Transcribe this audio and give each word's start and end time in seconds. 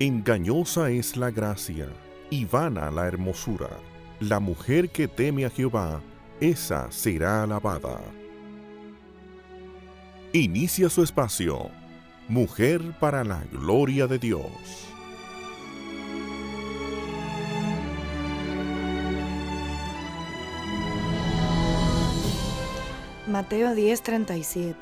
Engañosa 0.00 0.90
es 0.90 1.16
la 1.16 1.32
gracia 1.32 1.88
y 2.30 2.44
vana 2.44 2.88
la 2.88 3.08
hermosura. 3.08 3.68
La 4.20 4.38
mujer 4.38 4.90
que 4.90 5.08
teme 5.08 5.44
a 5.44 5.50
Jehová, 5.50 6.00
esa 6.40 6.88
será 6.92 7.42
alabada. 7.42 8.00
Inicia 10.32 10.88
su 10.88 11.02
espacio, 11.02 11.72
Mujer 12.28 12.80
para 13.00 13.24
la 13.24 13.42
Gloria 13.50 14.06
de 14.06 14.20
Dios. 14.20 14.52
Mateo 23.26 23.74
10:37 23.74 24.76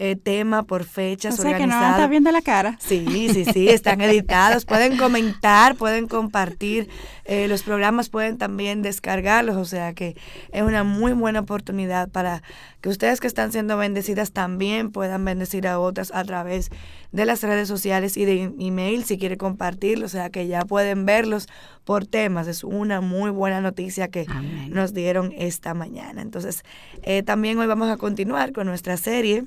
eh, 0.00 0.14
tema, 0.14 0.62
por 0.62 0.84
fechas 0.84 1.36
o 1.40 1.42
sea 1.42 1.58
que 1.58 1.66
no 1.66 2.08
viendo 2.08 2.30
la 2.30 2.40
cara. 2.40 2.78
Sí, 2.80 3.28
sí, 3.32 3.44
sí, 3.44 3.68
están 3.68 4.00
editados. 4.00 4.64
pueden 4.64 4.96
comentar, 4.96 5.74
pueden 5.74 6.06
compartir 6.06 6.88
eh, 7.24 7.48
los 7.48 7.64
programas, 7.64 8.08
pueden 8.08 8.38
también 8.38 8.80
descargarlos. 8.80 9.56
O 9.56 9.64
sea 9.64 9.94
que 9.94 10.16
es 10.52 10.62
una 10.62 10.84
muy 10.84 11.12
buena 11.12 11.40
oportunidad 11.40 12.08
para 12.08 12.44
que 12.80 12.88
ustedes 12.88 13.18
que 13.18 13.26
están 13.26 13.50
siendo 13.50 13.76
bendecidas 13.76 14.30
también 14.30 14.92
puedan 14.92 15.24
bendecir 15.24 15.66
a 15.66 15.80
otras 15.80 16.12
a 16.14 16.22
través 16.22 16.70
de 17.10 17.24
las 17.24 17.42
redes 17.42 17.66
sociales 17.66 18.16
y 18.16 18.24
de 18.24 18.54
email 18.60 19.04
si 19.04 19.18
quiere 19.18 19.36
compartirlo. 19.36 20.06
O 20.06 20.08
sea 20.08 20.30
que 20.30 20.46
ya 20.46 20.64
pueden 20.64 21.06
verlos 21.06 21.48
por 21.82 22.06
temas. 22.06 22.46
Es 22.46 22.62
una 22.62 23.00
muy 23.00 23.30
buena 23.30 23.60
noticia 23.60 24.06
que 24.06 24.26
nos 24.68 24.94
dieron 24.94 25.32
esta 25.36 25.74
mañana. 25.74 26.22
Entonces, 26.22 26.62
eh, 27.02 27.24
también 27.24 27.58
hoy 27.58 27.66
vamos 27.66 27.90
a 27.90 27.96
continuar 27.96 28.52
con 28.52 28.68
nuestra 28.68 28.96
serie 28.96 29.44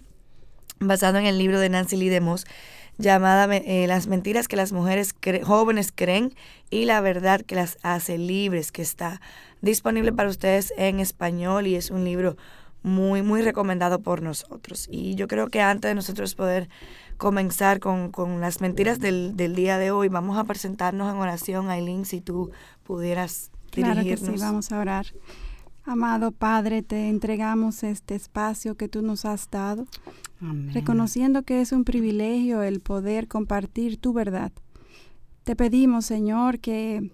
basado 0.81 1.17
en 1.17 1.25
el 1.25 1.37
libro 1.37 1.59
de 1.59 1.69
Nancy 1.69 1.95
Lee 1.95 2.09
DeMoss 2.09 2.45
llamada 2.97 3.55
eh, 3.55 3.87
Las 3.87 4.07
mentiras 4.07 4.47
que 4.47 4.55
las 4.55 4.73
mujeres 4.73 5.15
jóvenes 5.43 5.91
creen 5.93 6.33
y 6.69 6.85
la 6.85 7.01
verdad 7.01 7.41
que 7.41 7.55
las 7.55 7.77
hace 7.83 8.17
libres, 8.17 8.71
que 8.71 8.81
está 8.81 9.21
disponible 9.61 10.11
para 10.11 10.29
ustedes 10.29 10.73
en 10.77 10.99
español 10.99 11.67
y 11.67 11.75
es 11.75 11.91
un 11.91 12.03
libro 12.03 12.35
muy, 12.83 13.21
muy 13.21 13.41
recomendado 13.41 13.99
por 13.99 14.21
nosotros. 14.21 14.87
Y 14.91 15.15
yo 15.15 15.27
creo 15.27 15.47
que 15.47 15.61
antes 15.61 15.89
de 15.89 15.95
nosotros 15.95 16.35
poder 16.35 16.67
comenzar 17.17 17.79
con, 17.79 18.11
con 18.11 18.41
las 18.41 18.61
mentiras 18.61 18.99
del, 18.99 19.37
del, 19.37 19.55
día 19.55 19.77
de 19.77 19.91
hoy, 19.91 20.09
vamos 20.09 20.37
a 20.37 20.43
presentarnos 20.45 21.11
en 21.11 21.19
oración, 21.19 21.69
Aileen, 21.69 22.05
si 22.05 22.21
tú 22.21 22.51
pudieras 22.83 23.51
dirigirnos. 23.71 24.19
Claro 24.19 24.31
que 24.31 24.37
sí, 24.37 24.43
vamos 24.43 24.71
a 24.71 24.79
orar. 24.79 25.05
Amado 25.83 26.31
Padre, 26.31 26.83
te 26.83 27.09
entregamos 27.09 27.83
este 27.83 28.13
espacio 28.13 28.75
que 28.75 28.87
tú 28.87 29.01
nos 29.01 29.25
has 29.25 29.49
dado, 29.49 29.87
reconociendo 30.73 31.43
que 31.43 31.61
es 31.61 31.71
un 31.71 31.83
privilegio 31.85 32.61
el 32.61 32.81
poder 32.81 33.27
compartir 33.27 33.97
tu 33.97 34.13
verdad. 34.13 34.51
Te 35.43 35.55
pedimos, 35.55 36.05
Señor, 36.05 36.59
que, 36.59 37.11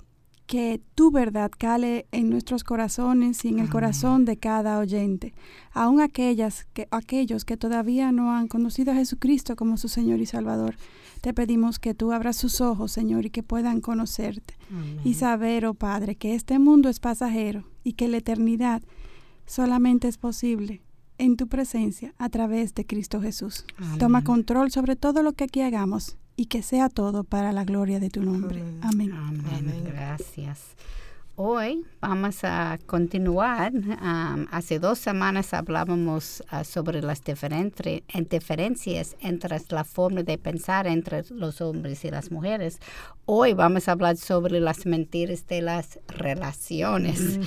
que 0.48 0.82
tu 0.96 1.12
verdad 1.12 1.50
cale 1.58 2.08
en 2.12 2.30
nuestros 2.30 2.66
corazones 2.66 3.46
y 3.46 3.50
en 3.50 3.60
el 3.60 3.70
corazón 3.70 4.26
de 4.26 4.36
cada 4.36 4.80
oyente, 4.80 5.34
aun 5.72 6.02
aquellas 6.02 6.66
que, 6.74 6.90
aquellos 6.92 7.46
que 7.46 7.56
todavía 7.56 8.12
no 8.12 8.34
han 8.34 8.50
conocido 8.50 8.92
a 8.92 8.96
Jesucristo 8.96 9.56
como 9.56 9.78
su 9.78 9.88
Señor 9.88 10.20
y 10.20 10.26
Salvador. 10.26 10.76
Te 11.22 11.34
pedimos 11.34 11.80
que 11.80 11.94
tú 11.94 12.12
abras 12.12 12.36
sus 12.36 12.62
ojos, 12.62 12.92
Señor, 12.92 13.26
y 13.26 13.30
que 13.30 13.44
puedan 13.44 13.82
conocerte 13.82 14.56
y 15.04 15.16
saber, 15.16 15.66
oh 15.66 15.74
Padre, 15.74 16.16
que 16.16 16.36
este 16.36 16.60
mundo 16.60 16.90
es 16.90 17.00
pasajero 17.00 17.64
y 17.84 17.94
que 17.94 18.08
la 18.08 18.18
eternidad 18.18 18.82
solamente 19.46 20.08
es 20.08 20.18
posible 20.18 20.82
en 21.18 21.36
tu 21.36 21.48
presencia 21.48 22.14
a 22.18 22.30
través 22.30 22.76
de 22.76 22.86
Cristo 22.86 23.22
Jesús. 23.22 23.66
Toma 24.00 24.24
control 24.24 24.72
sobre 24.72 24.96
todo 24.96 25.24
lo 25.24 25.34
que 25.34 25.46
aquí 25.46 25.62
hagamos 25.62 26.18
y 26.36 26.46
que 26.46 26.62
sea 26.62 26.90
todo 26.90 27.24
para 27.24 27.52
la 27.52 27.66
gloria 27.66 28.00
de 28.00 28.10
tu 28.10 28.22
nombre. 28.22 28.64
Amén. 28.82 29.12
Amén. 29.12 29.84
Gracias. 29.86 30.76
Hoy 31.40 31.86
vamos 32.02 32.44
a 32.44 32.80
continuar. 32.88 33.72
hace 34.50 34.80
dos 34.80 34.98
semanas 34.98 35.54
hablábamos 35.54 36.44
ah, 36.50 36.64
sobre 36.64 37.04
las 37.04 37.22
diferencias 37.24 39.16
entre 39.20 39.62
la 39.70 39.84
forma 39.84 40.24
de 40.24 40.40
pensar 40.40 40.88
entre 40.88 41.24
los 41.30 41.62
hombres 41.62 42.04
y 42.06 42.10
las 42.10 42.32
mujeres. 42.32 42.80
Hoy 43.28 43.54
vamos 43.54 43.88
a 43.88 43.92
hablar 43.92 44.18
sobre 44.18 44.60
las 44.60 44.88
mentiras 44.88 45.46
de 45.46 45.62
las 45.62 46.00
relaciones. 46.08 47.40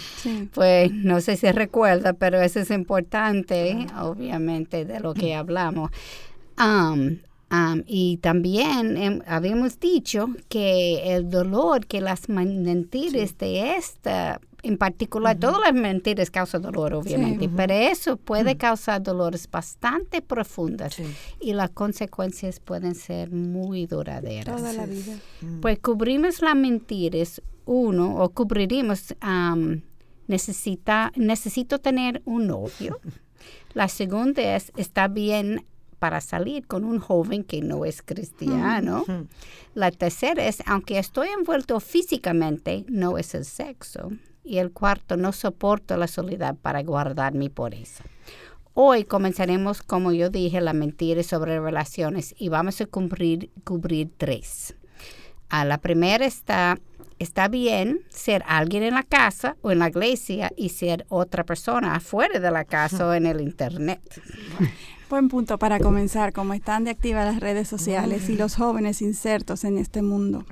Pues 0.54 0.92
no 0.92 1.20
sé 1.20 1.36
si 1.36 1.50
recuerda, 1.50 2.12
pero 2.12 2.40
eso 2.40 2.60
es 2.60 2.70
importante, 2.70 3.88
obviamente, 3.98 4.84
de 4.84 5.00
lo 5.00 5.14
que 5.14 5.34
hablamos 5.34 5.90
y 7.86 8.18
también 8.18 9.22
habíamos 9.26 9.80
dicho 9.80 10.28
que 10.48 11.14
el 11.14 11.28
dolor 11.28 11.86
que 11.86 12.00
las 12.00 12.28
mentiras 12.28 13.36
de 13.38 13.76
esta, 13.76 14.40
en 14.62 14.78
particular, 14.78 15.36
todas 15.36 15.60
las 15.60 15.74
mentiras 15.74 16.30
causan 16.30 16.62
dolor, 16.62 16.94
obviamente, 16.94 17.48
pero 17.48 17.74
eso 17.74 18.16
puede 18.16 18.56
causar 18.56 19.02
dolores 19.02 19.50
bastante 19.50 20.22
profundas 20.22 20.96
y 21.40 21.52
las 21.52 21.70
consecuencias 21.70 22.60
pueden 22.60 22.94
ser 22.94 23.32
muy 23.32 23.86
duraderas. 23.86 24.56
Toda 24.56 24.72
la 24.72 24.86
vida. 24.86 25.16
Pues 25.60 25.80
cubrimos 25.80 26.42
las 26.42 26.54
mentiras, 26.54 27.42
uno, 27.64 28.16
o 28.22 28.28
cubriríamos, 28.28 29.16
necesita, 30.28 31.12
necesito 31.16 31.80
tener 31.80 32.22
un 32.24 32.46
novio. 32.46 33.00
La 33.74 33.88
segunda 33.88 34.56
es, 34.56 34.72
está 34.76 35.06
bien 35.06 35.64
para 36.00 36.20
salir 36.20 36.66
con 36.66 36.82
un 36.82 36.98
joven 36.98 37.44
que 37.44 37.60
no 37.60 37.84
es 37.84 38.02
cristiano. 38.02 39.04
La 39.74 39.92
tercera 39.92 40.44
es, 40.46 40.62
aunque 40.66 40.98
estoy 40.98 41.28
envuelto 41.28 41.78
físicamente, 41.78 42.84
no 42.88 43.18
es 43.18 43.34
el 43.36 43.44
sexo. 43.44 44.10
Y 44.42 44.58
el 44.58 44.72
cuarto, 44.72 45.18
no 45.18 45.32
soporto 45.32 45.96
la 45.98 46.08
soledad 46.08 46.56
para 46.56 46.82
guardar 46.82 47.34
mi 47.34 47.50
pureza. 47.50 48.02
Hoy 48.72 49.04
comenzaremos, 49.04 49.82
como 49.82 50.12
yo 50.12 50.30
dije, 50.30 50.60
la 50.62 50.72
mentira 50.72 51.22
sobre 51.22 51.60
relaciones 51.60 52.34
y 52.38 52.48
vamos 52.48 52.80
a 52.80 52.86
cubrir, 52.86 53.50
cubrir 53.64 54.10
tres. 54.16 54.74
A 55.50 55.66
la 55.66 55.78
primera 55.78 56.24
está, 56.24 56.78
está 57.20 57.46
bien 57.48 58.00
ser 58.08 58.42
alguien 58.48 58.82
en 58.82 58.94
la 58.94 59.04
casa 59.04 59.56
o 59.62 59.70
en 59.70 59.78
la 59.78 59.88
iglesia 59.88 60.50
y 60.56 60.70
ser 60.70 61.06
otra 61.08 61.44
persona 61.44 61.94
afuera 61.94 62.40
de 62.40 62.50
la 62.50 62.64
casa 62.64 63.06
o 63.06 63.14
en 63.14 63.26
el 63.26 63.40
internet. 63.40 64.00
Buen 65.10 65.28
punto 65.28 65.58
para 65.58 65.80
comenzar, 65.80 66.32
como 66.32 66.54
están 66.54 66.84
de 66.84 66.92
activas 66.92 67.26
las 67.26 67.40
redes 67.40 67.66
sociales 67.66 68.28
y 68.28 68.36
los 68.36 68.54
jóvenes 68.54 69.02
insertos 69.02 69.64
en 69.64 69.76
este 69.76 70.02
mundo. 70.02 70.44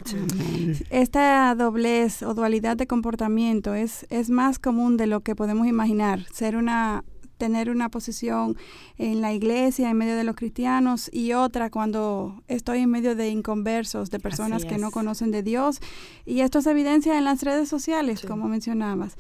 Esta 0.91 1.55
doblez 1.55 2.25
o 2.25 2.35
dualidad 2.35 2.77
de 2.77 2.89
comportamiento 2.89 3.75
es, 3.75 4.05
es 4.11 4.31
más 4.31 4.59
común 4.59 4.97
de 4.97 5.07
lo 5.07 5.21
que 5.21 5.37
podemos 5.37 5.69
imaginar. 5.69 6.27
Ser 6.33 6.57
una 6.57 7.05
tener 7.39 7.71
una 7.71 7.89
posición 7.89 8.57
en 8.99 9.21
la 9.21 9.33
iglesia, 9.33 9.91
en 9.91 9.97
medio 9.97 10.17
de 10.17 10.25
los 10.25 10.37
cristianos, 10.37 11.09
y 11.13 11.33
otra 11.33 11.71
cuando 11.71 12.43
estoy 12.49 12.81
en 12.81 12.91
medio 12.91 13.15
de 13.15 13.31
inconversos, 13.31 14.11
de 14.11 14.19
personas 14.21 14.65
que 14.65 14.77
no 14.77 14.91
conocen 14.91 15.31
de 15.31 15.43
Dios. 15.43 15.81
Y 16.27 16.41
esto 16.41 16.61
se 16.61 16.73
evidencia 16.73 17.17
en 17.17 17.25
las 17.25 17.43
redes 17.43 17.69
sociales, 17.69 18.23
como 18.27 18.49
mencionabas. 18.49 19.17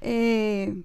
Eh, 0.00 0.82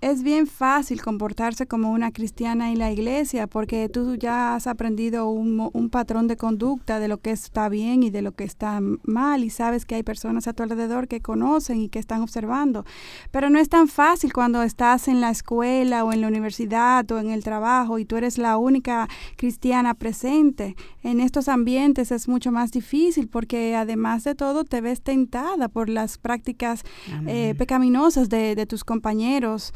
es 0.00 0.22
bien 0.22 0.46
fácil 0.46 1.02
comportarse 1.02 1.66
como 1.66 1.90
una 1.90 2.12
cristiana 2.12 2.70
en 2.70 2.78
la 2.78 2.92
iglesia 2.92 3.48
porque 3.48 3.88
tú 3.88 4.14
ya 4.14 4.54
has 4.54 4.68
aprendido 4.68 5.28
un, 5.28 5.70
un, 5.72 5.90
patrón 5.90 6.28
de 6.28 6.36
conducta 6.36 7.00
de 7.00 7.08
lo 7.08 7.18
que 7.18 7.32
está 7.32 7.68
bien 7.68 8.04
y 8.04 8.10
de 8.10 8.22
lo 8.22 8.30
que 8.32 8.44
está 8.44 8.80
mal 9.02 9.42
y 9.42 9.50
sabes 9.50 9.84
que 9.84 9.96
hay 9.96 10.04
personas 10.04 10.46
a 10.46 10.52
tu 10.52 10.62
alrededor 10.62 11.08
que 11.08 11.20
conocen 11.20 11.80
y 11.80 11.88
que 11.88 11.98
están 11.98 12.22
observando. 12.22 12.84
Pero 13.32 13.50
no 13.50 13.58
es 13.58 13.68
tan 13.68 13.88
fácil 13.88 14.32
cuando 14.32 14.62
estás 14.62 15.08
en 15.08 15.20
la 15.20 15.30
escuela 15.30 16.04
o 16.04 16.12
en 16.12 16.20
la 16.20 16.28
universidad 16.28 17.10
o 17.10 17.18
en 17.18 17.30
el 17.30 17.42
trabajo 17.42 17.98
y 17.98 18.04
tú 18.04 18.16
eres 18.16 18.38
la 18.38 18.56
única 18.56 19.08
cristiana 19.36 19.94
presente. 19.94 20.76
En 21.02 21.18
estos 21.18 21.48
ambientes 21.48 22.12
es 22.12 22.28
mucho 22.28 22.52
más 22.52 22.70
difícil 22.70 23.26
porque 23.26 23.74
además 23.74 24.22
de 24.22 24.36
todo 24.36 24.64
te 24.64 24.80
ves 24.80 25.02
tentada 25.02 25.68
por 25.68 25.88
las 25.88 26.18
prácticas 26.18 26.84
eh, 27.26 27.56
pecaminosas 27.58 28.28
de, 28.28 28.54
de 28.54 28.66
tus 28.66 28.84
compañeros 28.84 29.72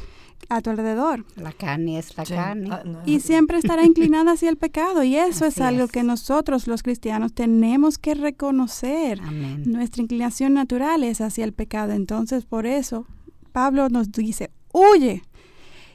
a 0.49 0.61
tu 0.61 0.69
alrededor. 0.69 1.25
La 1.35 1.51
carne 1.51 1.99
es 1.99 2.15
la 2.17 2.25
carne. 2.25 2.69
Ah, 2.71 2.83
y 3.05 3.19
siempre 3.19 3.57
estará 3.57 3.83
inclinada 3.83 4.33
hacia 4.33 4.49
el 4.49 4.57
pecado. 4.57 5.03
Y 5.03 5.15
eso 5.15 5.45
es 5.45 5.59
algo 5.59 5.87
que 5.87 6.03
nosotros 6.03 6.67
los 6.67 6.83
cristianos 6.83 7.33
tenemos 7.33 7.97
que 7.97 8.15
reconocer. 8.15 9.21
Nuestra 9.65 10.01
inclinación 10.01 10.53
natural 10.53 11.03
es 11.03 11.21
hacia 11.21 11.45
el 11.45 11.53
pecado. 11.53 11.93
Entonces, 11.93 12.45
por 12.45 12.65
eso, 12.65 13.05
Pablo 13.51 13.89
nos 13.89 14.11
dice, 14.11 14.51
huye 14.71 15.23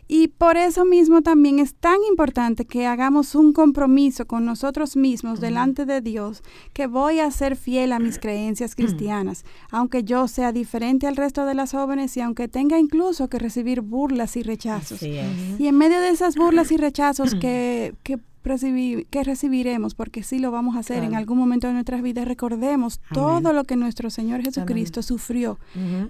y 0.08 0.28
por 0.28 0.56
eso 0.56 0.86
mismo 0.86 1.20
también 1.20 1.58
es 1.58 1.74
tan 1.74 1.98
importante 2.08 2.64
que 2.64 2.86
hagamos 2.86 3.34
un 3.34 3.52
compromiso 3.52 4.26
con 4.26 4.46
nosotros 4.46 4.96
mismos 4.96 5.38
delante 5.38 5.84
de 5.84 6.00
Dios, 6.00 6.42
que 6.72 6.86
voy 6.86 7.20
a 7.20 7.30
ser 7.30 7.56
fiel 7.56 7.92
a 7.92 7.98
mis 7.98 8.18
creencias 8.18 8.74
cristianas, 8.74 9.44
aunque 9.70 10.04
yo 10.04 10.26
sea 10.26 10.50
diferente 10.50 11.06
al 11.06 11.16
resto 11.16 11.44
de 11.44 11.54
las 11.54 11.72
jóvenes 11.72 12.16
y 12.16 12.22
aunque 12.22 12.48
tenga 12.48 12.78
incluso 12.78 13.28
que 13.28 13.38
recibir 13.38 13.82
burlas 13.82 14.36
y 14.36 14.42
rechazos. 14.42 15.02
Y 15.02 15.66
en 15.66 15.76
medio 15.76 16.00
de 16.00 16.08
esas 16.08 16.36
burlas 16.36 16.72
y 16.72 16.78
rechazos 16.78 17.34
que, 17.34 17.94
que 18.02 18.18
recibir, 18.44 19.06
que 19.06 19.24
recibiremos, 19.24 19.94
porque 19.94 20.22
sí 20.22 20.38
lo 20.38 20.50
vamos 20.50 20.76
a 20.76 20.80
hacer 20.80 21.02
en 21.04 21.14
algún 21.14 21.38
momento 21.38 21.66
de 21.66 21.74
nuestras 21.74 22.02
vidas. 22.02 22.26
Recordemos 22.26 23.00
todo 23.12 23.52
lo 23.52 23.64
que 23.64 23.76
nuestro 23.76 24.10
Señor 24.10 24.42
Jesucristo 24.42 25.02
sufrió 25.02 25.58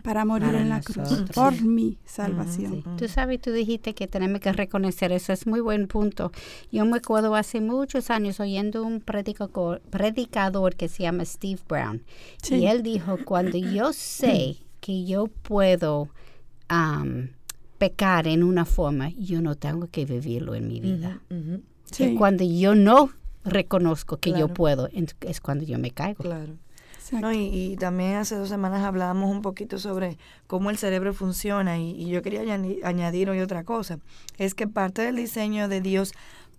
para 0.03 0.25
morir 0.25 0.55
en 0.55 0.69
la 0.69 0.81
cruz 0.81 1.25
por 1.35 1.63
mi 1.63 1.99
salvación. 2.05 2.85
Tú 2.97 3.09
sabes, 3.09 3.41
tú 3.41 3.53
dijiste 3.53 3.95
que 3.95 4.07
tenemos 4.07 4.41
que 4.41 4.53
reconocer 4.53 5.13
eso, 5.13 5.33
es 5.33 5.47
muy 5.47 5.61
buen 5.61 5.89
punto. 5.89 6.33
Yo 6.71 6.85
me 6.85 6.99
acuerdo 6.99 7.35
hace 7.35 7.61
muchos 7.61 8.11
años 8.11 8.41
oyendo 8.41 8.85
un 8.85 9.01
predicador, 9.01 9.81
predicador 9.91 10.77
que 10.77 10.89
se 10.89 11.03
llama 11.05 11.25
Steve 11.25 11.61
Brown, 11.69 12.03
y 12.51 12.67
él 12.67 12.83
dijo, 12.83 13.19
cuando 13.25 13.59
yo 13.59 13.93
sé 13.93 14.57
que 14.81 15.05
yo 15.05 15.27
puedo... 15.27 16.09
pecar 17.79 18.27
en 18.27 18.43
una 18.43 18.65
forma, 18.65 19.11
yo 19.11 19.41
no 19.41 19.55
tengo 19.55 19.87
que 19.87 20.05
vivirlo 20.05 20.57
en 20.57 20.67
mi 20.67 20.81
vida. 20.81 21.21
Sí. 21.91 22.15
cuando 22.17 22.45
yo 22.45 22.75
no 22.75 23.11
reconozco 23.45 24.19
que 24.19 24.33
yo 24.33 24.49
puedo, 24.49 24.89
es 25.21 25.41
cuando 25.41 25.65
yo 25.65 25.79
me 25.79 25.91
caigo. 25.91 26.23
Claro. 26.23 26.55
No, 27.13 27.33
y, 27.33 27.77
también 27.79 28.17
hace 28.17 28.37
dos 28.37 28.49
semanas 28.49 28.83
hablábamos 28.83 29.31
un 29.31 29.43
poquito 29.43 29.79
sobre 29.79 30.19
cómo 30.47 30.71
el 30.71 30.79
cerebro 30.79 31.15
funciona 31.15 31.79
y, 31.79 32.07
yo 32.07 32.23
quería 32.23 32.43
añadir 32.85 33.31
hoy 33.31 33.41
otra 33.41 33.65
cosa. 33.65 33.99
Es 34.37 34.55
que 34.55 34.67
parte 34.67 35.03
del 35.03 35.17
diseño 35.17 35.69
de 35.69 35.81
Dios 35.81 36.13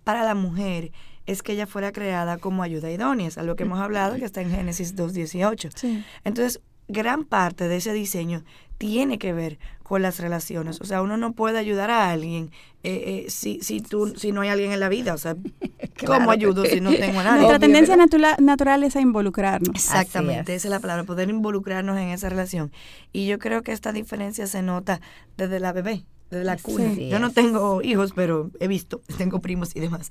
para 0.04 0.24
la 0.24 0.34
mujer 0.34 0.92
es 1.26 1.42
que 1.42 1.52
ella 1.52 1.66
fuera 1.66 1.92
creada 1.92 2.38
como 2.38 2.62
ayuda 2.62 2.90
idónea, 2.90 3.28
es 3.28 3.38
algo 3.38 3.54
que 3.54 3.62
hemos 3.62 3.78
hablado 3.78 4.16
que 4.16 4.24
está 4.24 4.40
en 4.40 4.50
Génesis 4.50 4.96
2.18. 4.96 5.70
Sí. 5.74 6.04
Entonces, 6.24 6.60
gran 6.88 7.24
parte 7.24 7.68
de 7.68 7.76
ese 7.76 7.92
diseño 7.92 8.42
tiene 8.78 9.18
que 9.18 9.32
ver 9.32 9.58
con 9.90 10.02
las 10.02 10.20
relaciones. 10.20 10.80
O 10.80 10.84
sea, 10.84 11.02
uno 11.02 11.16
no 11.16 11.32
puede 11.32 11.58
ayudar 11.58 11.90
a 11.90 12.12
alguien 12.12 12.52
eh, 12.84 13.24
eh, 13.24 13.26
si, 13.28 13.60
si, 13.60 13.80
tú, 13.80 14.14
si 14.16 14.30
no 14.30 14.42
hay 14.42 14.48
alguien 14.48 14.70
en 14.70 14.78
la 14.78 14.88
vida. 14.88 15.14
O 15.14 15.18
sea, 15.18 15.34
¿cómo 16.06 16.30
ayudo 16.30 16.64
si 16.64 16.80
no 16.80 16.92
tengo 16.92 17.18
a 17.18 17.24
nadie? 17.24 17.38
Nuestra 17.40 17.58
tendencia 17.58 17.96
natural 17.96 18.84
es 18.84 18.94
a 18.94 19.00
involucrarnos. 19.00 19.74
Exactamente, 19.74 20.54
esa 20.54 20.68
es 20.68 20.70
la 20.70 20.78
palabra, 20.78 21.02
poder 21.02 21.28
involucrarnos 21.28 21.98
en 21.98 22.10
esa 22.10 22.28
relación. 22.28 22.70
Y 23.12 23.26
yo 23.26 23.40
creo 23.40 23.64
que 23.64 23.72
esta 23.72 23.90
diferencia 23.90 24.46
se 24.46 24.62
nota 24.62 25.00
desde 25.36 25.58
la 25.58 25.72
bebé 25.72 26.04
de 26.30 26.44
la 26.44 26.56
cuna. 26.56 26.94
Yo 26.94 27.18
no 27.18 27.30
tengo 27.30 27.82
hijos, 27.82 28.12
pero 28.14 28.50
he 28.60 28.68
visto, 28.68 29.00
tengo 29.18 29.40
primos 29.40 29.74
y 29.74 29.80
demás. 29.80 30.10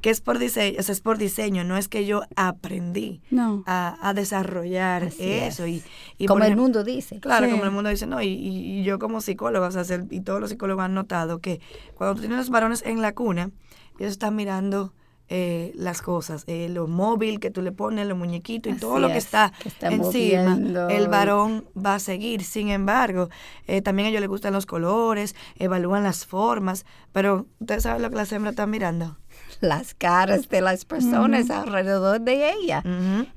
Que 0.00 0.10
es 0.10 0.20
por 0.20 0.38
diseño, 0.38 0.78
o 0.78 0.80
es 0.80 1.00
por 1.00 1.18
diseño, 1.18 1.64
no 1.64 1.76
es 1.76 1.88
que 1.88 2.06
yo 2.06 2.22
aprendí 2.34 3.20
a, 3.66 4.12
desarrollar 4.14 5.10
eso. 5.18 5.66
Y, 5.66 5.82
como 6.26 6.44
el 6.44 6.56
mundo 6.56 6.84
dice. 6.84 7.20
Claro, 7.20 7.50
como 7.50 7.64
el 7.64 7.70
mundo 7.70 7.90
dice, 7.90 8.06
no, 8.06 8.22
y, 8.22 8.82
yo 8.82 8.98
como 8.98 9.20
psicóloga, 9.20 9.68
o 9.68 9.70
sea, 9.70 10.06
y 10.10 10.20
todos 10.20 10.40
los 10.40 10.50
psicólogos 10.50 10.84
han 10.84 10.94
notado 10.94 11.40
que 11.40 11.60
cuando 11.94 12.14
tú 12.14 12.20
tienes 12.20 12.38
los 12.38 12.50
varones 12.50 12.82
en 12.82 13.02
la 13.02 13.12
cuna, 13.12 13.50
ellos 13.98 14.12
están 14.12 14.34
mirando 14.34 14.92
eh, 15.32 15.70
las 15.76 16.02
cosas, 16.02 16.42
eh, 16.48 16.68
lo 16.68 16.88
móvil 16.88 17.38
que 17.38 17.52
tú 17.52 17.62
le 17.62 17.70
pones, 17.70 18.04
los 18.08 18.18
muñequitos 18.18 18.72
y 18.72 18.76
todo 18.76 18.98
lo 18.98 19.06
que 19.06 19.18
está, 19.18 19.52
encima, 19.80 20.58
el 20.90 21.06
varón 21.06 21.66
va 21.76 21.94
a 21.94 22.00
seguir. 22.00 22.42
Sin 22.42 22.68
embargo, 22.68 23.28
eh, 23.68 23.80
también 23.80 24.06
a 24.06 24.08
ellos 24.08 24.22
les 24.22 24.28
gustan 24.28 24.52
los 24.52 24.66
colores, 24.66 25.36
evalúan 25.54 26.02
las 26.02 26.26
formas, 26.26 26.84
pero 27.12 27.46
¿ustedes 27.60 27.84
saben 27.84 28.02
lo 28.02 28.10
que 28.10 28.16
las 28.16 28.32
hembras 28.32 28.54
están 28.54 28.70
mirando? 28.70 29.18
Las 29.60 29.94
caras 29.94 30.48
de 30.48 30.62
las 30.62 30.84
personas 30.84 31.48
alrededor 31.50 32.20
de 32.20 32.52
ella. 32.52 32.82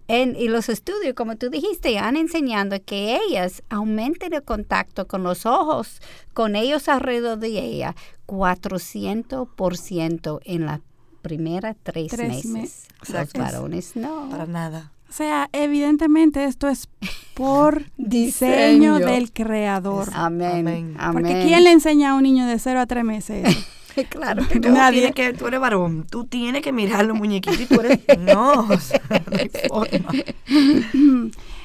en, 0.08 0.36
y 0.36 0.48
los 0.48 0.70
estudios, 0.70 1.14
como 1.14 1.36
tú 1.36 1.50
dijiste, 1.50 2.00
han 2.00 2.16
enseñado 2.16 2.78
que 2.84 3.20
ellas 3.28 3.62
aumenten 3.70 4.34
el 4.34 4.42
contacto 4.42 5.08
con 5.08 5.22
los 5.22 5.46
ojos, 5.46 6.02
con 6.34 6.56
ellos 6.56 6.88
alrededor 6.88 7.38
de 7.38 7.50
ella, 7.50 7.96
400% 8.26 10.40
en 10.46 10.66
la 10.66 10.82
primera 11.24 11.76
tres, 11.82 12.16
meses. 12.46 12.86
Los 13.08 13.34
varones 13.34 13.96
no. 13.96 14.30
Para 14.30 14.46
nada. 14.46 14.92
O 15.10 15.14
sea, 15.14 15.50
evidentemente 15.54 16.44
esto 16.46 16.68
es 16.68 16.90
por 17.34 17.84
diseño, 17.98 19.00
del 19.00 19.32
creador. 19.32 20.10
Amén. 20.14 20.68
Amén. 20.68 20.96
Porque 21.14 21.44
¿quién 21.46 21.64
le 21.64 21.72
enseña 21.72 22.12
a 22.12 22.16
un 22.16 22.24
niño 22.24 22.46
de 22.46 22.60
cero 22.60 22.80
a 22.80 22.86
tres 22.86 23.04
meses? 23.04 23.48
claro. 24.10 24.44
Tú, 24.62 24.70
Nadie. 24.70 25.12
que, 25.14 25.34
tú 25.34 25.48
eres 25.48 25.60
varón, 25.60 26.06
tú 26.10 26.26
tienes 26.26 26.62
que 26.62 26.72
mirar 26.72 27.06
los 27.06 27.18
muñequitos 27.18 27.60
y 27.60 27.66
tú 27.66 27.80
eres... 27.82 28.00
No, 28.20 28.68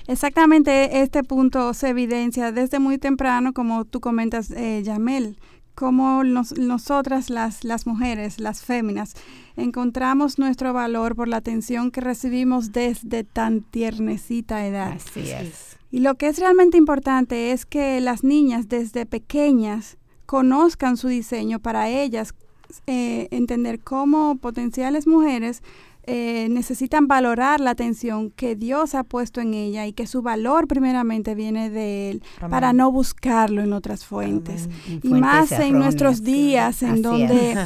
Exactamente, 0.06 1.02
este 1.02 1.22
punto 1.22 1.74
se 1.74 1.88
evidencia 1.88 2.50
desde 2.52 2.78
muy 2.78 2.96
temprano, 2.96 3.52
como 3.52 3.84
tú 3.84 4.00
comentas, 4.00 4.50
eh, 4.50 4.82
Yamel 4.82 5.36
cómo 5.78 6.24
nosotras 6.24 7.30
las, 7.30 7.62
las 7.62 7.86
mujeres, 7.86 8.40
las 8.40 8.62
féminas, 8.62 9.14
encontramos 9.56 10.36
nuestro 10.36 10.72
valor 10.72 11.14
por 11.14 11.28
la 11.28 11.36
atención 11.36 11.92
que 11.92 12.00
recibimos 12.00 12.72
desde 12.72 13.22
tan 13.22 13.60
tiernecita 13.60 14.66
edad. 14.66 14.94
Así 14.94 15.30
es. 15.30 15.76
Y 15.92 16.00
lo 16.00 16.16
que 16.16 16.26
es 16.26 16.40
realmente 16.40 16.78
importante 16.78 17.52
es 17.52 17.64
que 17.64 18.00
las 18.00 18.24
niñas 18.24 18.68
desde 18.68 19.06
pequeñas 19.06 19.98
conozcan 20.26 20.96
su 20.96 21.06
diseño 21.06 21.60
para 21.60 21.88
ellas, 21.88 22.34
eh, 22.88 23.28
entender 23.30 23.78
cómo 23.78 24.36
potenciales 24.36 25.06
mujeres 25.06 25.62
eh, 26.10 26.48
necesitan 26.48 27.06
valorar 27.06 27.60
la 27.60 27.68
atención 27.68 28.30
que 28.30 28.56
Dios 28.56 28.94
ha 28.94 29.04
puesto 29.04 29.42
en 29.42 29.52
ella 29.52 29.86
y 29.86 29.92
que 29.92 30.06
su 30.06 30.22
valor 30.22 30.66
primeramente 30.66 31.34
viene 31.34 31.68
de 31.68 32.08
Él 32.08 32.22
para 32.48 32.72
no 32.72 32.90
buscarlo 32.90 33.60
en 33.60 33.74
otras 33.74 34.06
fuentes. 34.06 34.70
Y 35.02 35.08
más 35.10 35.52
en 35.52 35.78
nuestros 35.78 36.22
días 36.22 36.82
en 36.82 37.02
donde 37.02 37.58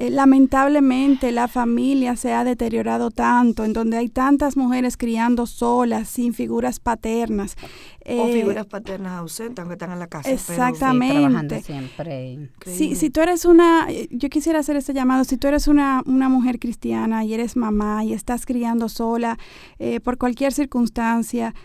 eh, 0.00 0.10
lamentablemente 0.10 1.32
la 1.32 1.48
familia 1.48 2.14
se 2.14 2.32
ha 2.32 2.44
deteriorado 2.44 3.10
tanto, 3.10 3.64
en 3.64 3.72
donde 3.72 3.96
hay 3.96 4.08
tantas 4.08 4.56
mujeres 4.56 4.96
criando 4.96 5.44
solas, 5.44 6.08
sin 6.08 6.34
figuras 6.34 6.78
paternas. 6.78 7.56
o 8.06 8.28
eh, 8.28 8.32
figuras 8.32 8.66
paternas 8.66 9.14
ausentes, 9.14 9.60
aunque 9.60 9.74
están 9.74 9.90
en 9.90 9.98
la 9.98 10.06
casa. 10.06 10.30
Exactamente. 10.30 11.62
siempre. 11.62 12.48
Si, 12.64 12.94
si 12.94 13.10
tú 13.10 13.22
eres 13.22 13.44
una, 13.44 13.88
yo 14.10 14.28
quisiera 14.28 14.60
hacer 14.60 14.76
este 14.76 14.94
llamado, 14.94 15.24
si 15.24 15.36
tú 15.36 15.48
eres 15.48 15.66
una, 15.66 16.04
una 16.06 16.28
mujer 16.28 16.60
cristiana 16.60 17.24
y 17.24 17.34
eres 17.34 17.56
mamá 17.56 18.04
y 18.04 18.12
estás 18.12 18.46
criando 18.46 18.88
sola 18.88 19.36
eh, 19.80 19.98
por 19.98 20.16
cualquier 20.16 20.52
circunstancia, 20.52 21.56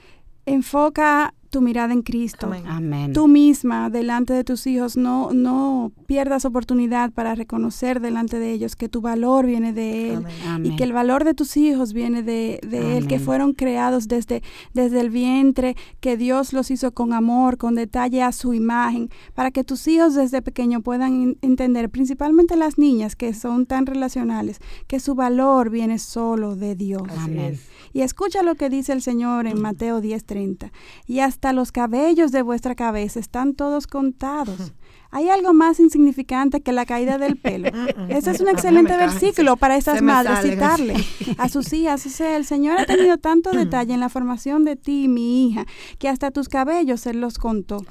enfoca 0.47 1.35
tu 1.53 1.61
mirada 1.61 1.93
en 1.93 2.01
Cristo. 2.01 2.51
Amén. 2.65 3.13
Tú 3.13 3.27
misma, 3.27 3.91
delante 3.91 4.33
de 4.33 4.43
tus 4.43 4.65
hijos, 4.65 4.97
no, 4.97 5.31
no 5.33 5.91
pierdas 6.07 6.45
oportunidad 6.45 7.11
para 7.11 7.35
reconocer 7.35 7.99
delante 8.01 8.39
de 8.39 8.51
ellos 8.51 8.75
que 8.75 8.89
tu 8.89 9.01
valor 9.01 9.45
viene 9.45 9.71
de 9.71 10.13
Él 10.13 10.25
y 10.63 10.75
que 10.75 10.83
el 10.83 10.93
valor 10.93 11.25
de 11.25 11.35
tus 11.35 11.55
hijos 11.55 11.93
viene 11.93 12.23
de, 12.23 12.59
Él, 12.71 13.05
que 13.05 13.19
fueron 13.19 13.53
creados 13.53 14.07
desde, 14.07 14.41
desde 14.73 14.99
el 14.99 15.11
vientre, 15.11 15.75
que 15.99 16.17
Dios 16.17 16.53
los 16.53 16.71
hizo 16.71 16.91
con 16.91 17.13
amor, 17.13 17.59
con 17.59 17.75
detalle 17.75 18.23
a 18.23 18.31
su 18.31 18.55
imagen, 18.55 19.11
para 19.35 19.51
que 19.51 19.63
tus 19.63 19.87
hijos 19.87 20.15
desde 20.15 20.41
pequeño 20.41 20.81
puedan 20.81 21.37
entender, 21.41 21.91
principalmente 21.91 22.55
las 22.55 22.79
niñas 22.79 23.15
que 23.15 23.35
son 23.35 23.67
tan 23.67 23.85
relacionales, 23.85 24.59
que 24.87 24.99
su 24.99 25.13
valor 25.13 25.69
viene 25.69 25.99
solo 25.99 26.55
de 26.55 26.75
Dios. 26.75 27.03
Amén. 27.15 27.59
Y 27.93 28.01
escucha 28.01 28.41
lo 28.41 28.55
que 28.55 28.71
dice 28.71 28.91
el 28.91 29.03
Señor 29.03 29.45
en 29.45 29.61
Mateo 29.61 30.01
10:30. 30.01 30.71
Y 31.05 31.19
hasta 31.19 31.42
los 31.51 31.71
cabellos 31.71 32.31
de 32.31 32.41
vuestra 32.41 32.75
cabeza 32.75 33.19
están 33.19 33.55
todos 33.55 33.87
contados. 33.87 34.73
¿Hay 35.13 35.29
algo 35.29 35.53
más 35.53 35.79
insignificante 35.79 36.61
que 36.61 36.71
la 36.71 36.87
caída 36.87 37.19
del 37.19 37.37
pelo? 37.37 37.69
Ese 38.09 38.31
es 38.31 38.41
un 38.41 38.47
excelente 38.47 38.97
versículo 38.97 39.57
para 39.57 39.77
esas 39.77 40.01
madres 40.01 40.39
citarle 40.41 40.95
a 41.37 41.49
sus 41.49 41.71
hijas. 41.71 42.03
O 42.07 42.09
sea, 42.09 42.35
el 42.35 42.45
Señor 42.45 42.79
ha 42.79 42.85
tenido 42.87 43.19
tanto 43.19 43.51
detalle 43.51 43.93
en 43.93 43.99
la 43.99 44.09
formación 44.09 44.65
de 44.65 44.75
ti, 44.75 45.07
mi 45.07 45.47
hija, 45.47 45.67
que 45.99 46.09
hasta 46.09 46.31
tus 46.31 46.49
cabellos 46.49 47.05
Él 47.05 47.21
los 47.21 47.37
contó. 47.37 47.85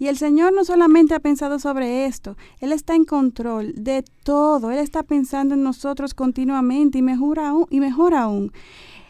Y 0.00 0.08
el 0.08 0.16
Señor 0.16 0.52
no 0.52 0.64
solamente 0.64 1.14
ha 1.14 1.20
pensado 1.20 1.60
sobre 1.60 2.06
esto, 2.06 2.36
Él 2.58 2.72
está 2.72 2.96
en 2.96 3.04
control 3.04 3.74
de 3.76 4.04
todo. 4.24 4.72
Él 4.72 4.78
está 4.78 5.04
pensando 5.04 5.54
en 5.54 5.62
nosotros 5.62 6.12
continuamente 6.12 6.98
y 6.98 7.02
mejor 7.02 7.38
aún. 7.38 7.66
Y 7.70 7.78
mejor 7.78 8.14
aún. 8.14 8.52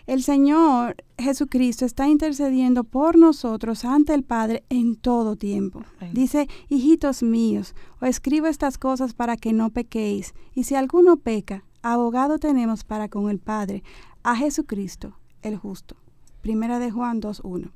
El 0.06 0.22
Señor 0.22 0.96
Jesucristo 1.18 1.84
está 1.84 2.08
intercediendo 2.08 2.84
por 2.84 3.16
nosotros 3.16 3.84
ante 3.84 4.14
el 4.14 4.24
Padre 4.24 4.64
en 4.68 4.96
todo 4.96 5.36
tiempo. 5.36 5.82
Dice, 6.12 6.48
hijitos 6.68 7.22
míos, 7.22 7.74
os 8.00 8.08
escribo 8.08 8.46
estas 8.46 8.78
cosas 8.78 9.14
para 9.14 9.36
que 9.36 9.52
no 9.52 9.70
pequéis. 9.70 10.34
Y 10.54 10.64
si 10.64 10.74
alguno 10.74 11.16
peca, 11.16 11.64
abogado 11.82 12.38
tenemos 12.38 12.84
para 12.84 13.08
con 13.08 13.30
el 13.30 13.38
Padre, 13.38 13.82
a 14.22 14.36
Jesucristo, 14.36 15.18
el 15.42 15.56
justo. 15.56 15.96
Primera 16.40 16.78
de 16.78 16.90
Juan 16.90 17.20
2.1. 17.20 17.70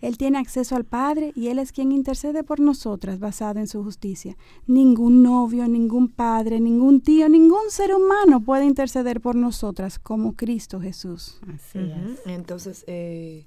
Él 0.00 0.16
tiene 0.16 0.38
acceso 0.38 0.76
al 0.76 0.84
Padre 0.84 1.32
y 1.34 1.48
Él 1.48 1.58
es 1.58 1.72
quien 1.72 1.92
intercede 1.92 2.44
por 2.44 2.60
nosotras 2.60 3.18
basado 3.18 3.58
en 3.58 3.66
su 3.66 3.82
justicia. 3.82 4.36
Ningún 4.66 5.22
novio, 5.22 5.66
ningún 5.68 6.08
padre, 6.08 6.60
ningún 6.60 7.00
tío, 7.00 7.28
ningún 7.28 7.70
ser 7.70 7.94
humano 7.94 8.40
puede 8.40 8.64
interceder 8.64 9.20
por 9.20 9.34
nosotras 9.34 9.98
como 9.98 10.34
Cristo 10.34 10.80
Jesús. 10.80 11.40
Así 11.52 11.78
es. 11.78 12.26
Entonces, 12.26 12.84
eh, 12.86 13.44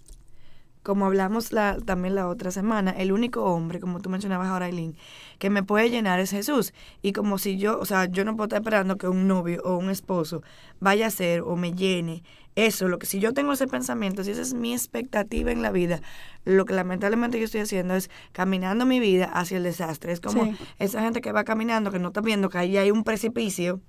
como 0.84 1.06
hablamos 1.06 1.52
la, 1.52 1.78
también 1.78 2.16
la 2.16 2.28
otra 2.28 2.52
semana, 2.52 2.92
el 2.92 3.12
único 3.12 3.44
hombre, 3.44 3.80
como 3.80 4.00
tú 4.00 4.10
mencionabas 4.10 4.48
ahora, 4.48 4.68
Eileen, 4.68 4.96
que 5.38 5.50
me 5.50 5.64
puede 5.64 5.90
llenar 5.90 6.20
es 6.20 6.32
Jesús. 6.32 6.74
Y 7.02 7.14
como 7.14 7.38
si 7.38 7.58
yo, 7.58 7.80
o 7.80 7.86
sea, 7.86 8.06
yo 8.06 8.26
no 8.26 8.36
puedo 8.36 8.46
estar 8.46 8.62
esperando 8.62 8.98
que 8.98 9.08
un 9.08 9.28
novio 9.28 9.62
o 9.64 9.78
un 9.78 9.90
esposo 9.90 10.42
vaya 10.80 11.08
a 11.08 11.12
ser 11.12 11.42
o 11.42 11.56
me 11.56 11.74
llene 11.74 12.24
eso, 12.56 12.88
lo 12.88 13.00
que 13.00 13.06
si 13.06 13.20
yo 13.20 13.34
tengo 13.34 13.54
ese 13.54 13.68
pensamiento, 13.68 14.24
si 14.24 14.32
esa 14.32 14.42
es 14.42 14.54
mi 14.54 14.74
expectativa 14.74 15.52
en 15.52 15.62
la 15.62 15.72
vida, 15.72 16.02
lo 16.44 16.66
que 16.66 16.74
lamentablemente 16.74 17.40
yo 17.40 17.46
estoy 17.46 17.62
haciendo 17.62 17.96
es 17.96 18.10
caminando 18.32 18.86
mi 18.86 19.00
vida 19.00 19.26
hacia 19.26 19.58
el 19.58 19.64
desastre. 19.64 20.12
Es 20.12 20.20
como 20.20 20.54
esa 20.80 21.02
gente 21.02 21.22
que 21.22 21.32
va 21.32 21.44
caminando, 21.44 21.92
que 21.92 22.00
no 22.00 22.10
está 22.10 22.22
viendo 22.22 22.50
que 22.50 22.58
ahí 22.58 22.78
hay 22.78 22.92
un 22.92 23.04
precipicio 23.04 23.82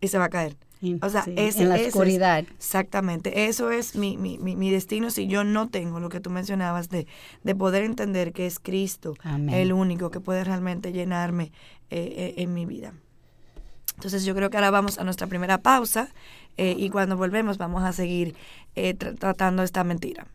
y 0.00 0.08
se 0.08 0.18
va 0.18 0.26
a 0.26 0.30
caer. 0.30 0.56
O 1.00 1.08
sea, 1.08 1.24
en 1.26 1.68
la 1.68 1.76
oscuridad. 1.76 2.44
exactamente, 2.58 3.46
eso 3.48 3.70
es 3.70 3.96
mi, 3.96 4.18
mi, 4.18 4.38
mi, 4.38 4.70
destino 4.70 5.10
si 5.10 5.26
yo 5.26 5.42
no 5.42 5.68
tengo 5.68 6.00
lo 6.00 6.10
que 6.10 6.20
tú 6.20 6.28
mencionabas 6.28 6.90
de, 6.90 7.06
de 7.42 7.54
poder 7.54 7.82
entender 7.82 8.32
que 8.32 8.46
es 8.46 8.58
Cristo 8.58 9.14
el 9.50 9.72
único 9.72 10.10
que 10.10 10.20
puede 10.20 10.44
realmente 10.44 10.92
llenarme 10.92 11.50
eh, 11.90 12.14
eh, 12.16 12.34
en 12.36 12.52
mi 12.52 12.66
vida. 12.66 12.92
Entonces 13.96 14.24
yo 14.24 14.34
creo 14.34 14.50
que 14.50 14.56
ahora 14.56 14.70
vamos 14.70 14.98
a 14.98 15.04
nuestra 15.04 15.26
primera 15.26 15.58
pausa 15.58 16.08
eh, 16.56 16.74
y 16.78 16.90
cuando 16.90 17.16
volvemos 17.16 17.58
vamos 17.58 17.82
a 17.82 17.92
seguir 17.92 18.34
eh, 18.74 18.94
tratando 18.94 19.62
esta 19.62 19.84
mentira. 19.84 20.26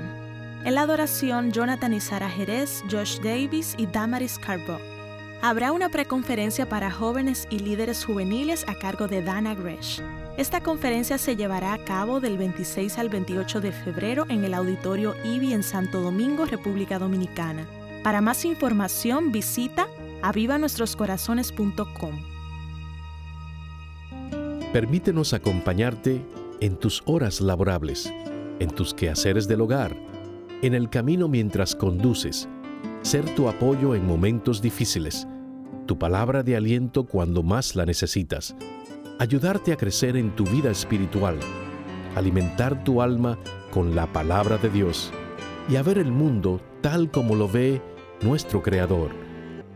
En 0.67 0.75
la 0.75 0.83
adoración, 0.83 1.51
Jonathan 1.51 1.95
y 1.95 2.01
Sara 2.01 2.29
Jerez, 2.29 2.85
Josh 2.91 3.21
Davis 3.21 3.75
y 3.79 3.87
Damaris 3.87 4.39
Carbo. 4.39 4.79
Habrá 5.41 5.73
una 5.73 5.89
preconferencia 5.89 6.69
para 6.69 6.91
jóvenes 6.91 7.49
y 7.49 7.61
líderes 7.61 8.05
juveniles 8.05 8.69
a 8.69 8.75
cargo 8.75 9.09
de 9.09 9.23
Dana 9.23 9.55
Gresh. 9.55 10.03
Esta 10.37 10.61
conferencia 10.61 11.17
se 11.17 11.37
llevará 11.37 11.75
a 11.75 11.79
cabo 11.79 12.19
del 12.19 12.37
26 12.37 12.99
al 12.99 13.09
28 13.09 13.61
de 13.61 13.71
febrero 13.71 14.26
en 14.29 14.43
el 14.43 14.55
Auditorio 14.55 15.14
IBI 15.25 15.53
en 15.53 15.62
Santo 15.62 16.00
Domingo, 16.00 16.45
República 16.45 16.99
Dominicana. 16.99 17.69
Para 18.03 18.21
más 18.21 18.45
información 18.45 19.31
visita 19.31 19.87
avivanuestroscorazones.com. 20.23 22.21
Permítenos 24.73 25.35
acompañarte 25.35 26.21
en 26.59 26.81
tus 26.81 27.05
horas 27.07 27.41
laborables, 27.41 28.12
en 28.59 28.71
tus 28.71 28.93
quehaceres 28.93 29.47
del 29.47 29.61
hogar, 29.61 29.97
en 30.62 30.75
el 30.75 30.91
camino 30.91 31.29
mientras 31.29 31.76
conduces, 31.76 32.49
ser 33.03 33.25
tu 33.37 33.49
apoyo 33.49 33.95
en 33.95 34.05
momentos 34.05 34.61
difíciles, 34.61 35.29
tu 35.87 35.97
palabra 35.97 36.43
de 36.43 36.57
aliento 36.57 37.05
cuando 37.05 37.45
más 37.45 37.76
la 37.76 37.87
necesitas 37.87 38.57
ayudarte 39.18 39.73
a 39.73 39.76
crecer 39.76 40.16
en 40.16 40.35
tu 40.35 40.44
vida 40.44 40.71
espiritual, 40.71 41.38
alimentar 42.14 42.83
tu 42.85 43.00
alma 43.00 43.38
con 43.71 43.94
la 43.94 44.12
palabra 44.12 44.59
de 44.59 44.71
Dios 44.71 45.12
y 45.68 45.76
a 45.76 45.83
ver 45.83 45.99
el 45.99 46.11
mundo 46.11 46.61
tal 46.80 47.11
como 47.11 47.35
lo 47.35 47.49
ve 47.49 47.80
nuestro 48.23 48.62
Creador. 48.62 49.11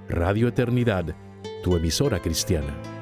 Radio 0.09 0.49
Eternidad, 0.49 1.15
tu 1.63 1.77
emisora 1.77 2.21
cristiana. 2.21 2.98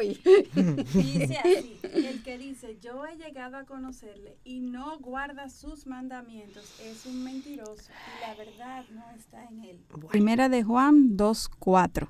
él 0.00 0.20
dice 0.94 1.38
así, 1.38 1.80
el 1.82 2.22
que 2.22 2.38
dice, 2.38 2.78
yo 2.80 3.04
he 3.04 3.16
llegado 3.16 3.56
a 3.56 3.64
conocerle 3.64 4.36
y 4.44 4.60
no 4.60 4.96
guarda 5.00 5.50
sus 5.50 5.88
mandamientos, 5.88 6.78
es 6.80 7.04
un 7.04 7.24
mentiroso 7.24 7.90
y 7.90 8.20
la 8.20 8.36
verdad 8.36 8.84
no 8.90 9.02
está 9.16 9.42
en 9.46 9.64
él. 9.64 9.80
Primera 10.08 10.48
de 10.48 10.62
Juan 10.62 11.16
2.4. 11.16 12.06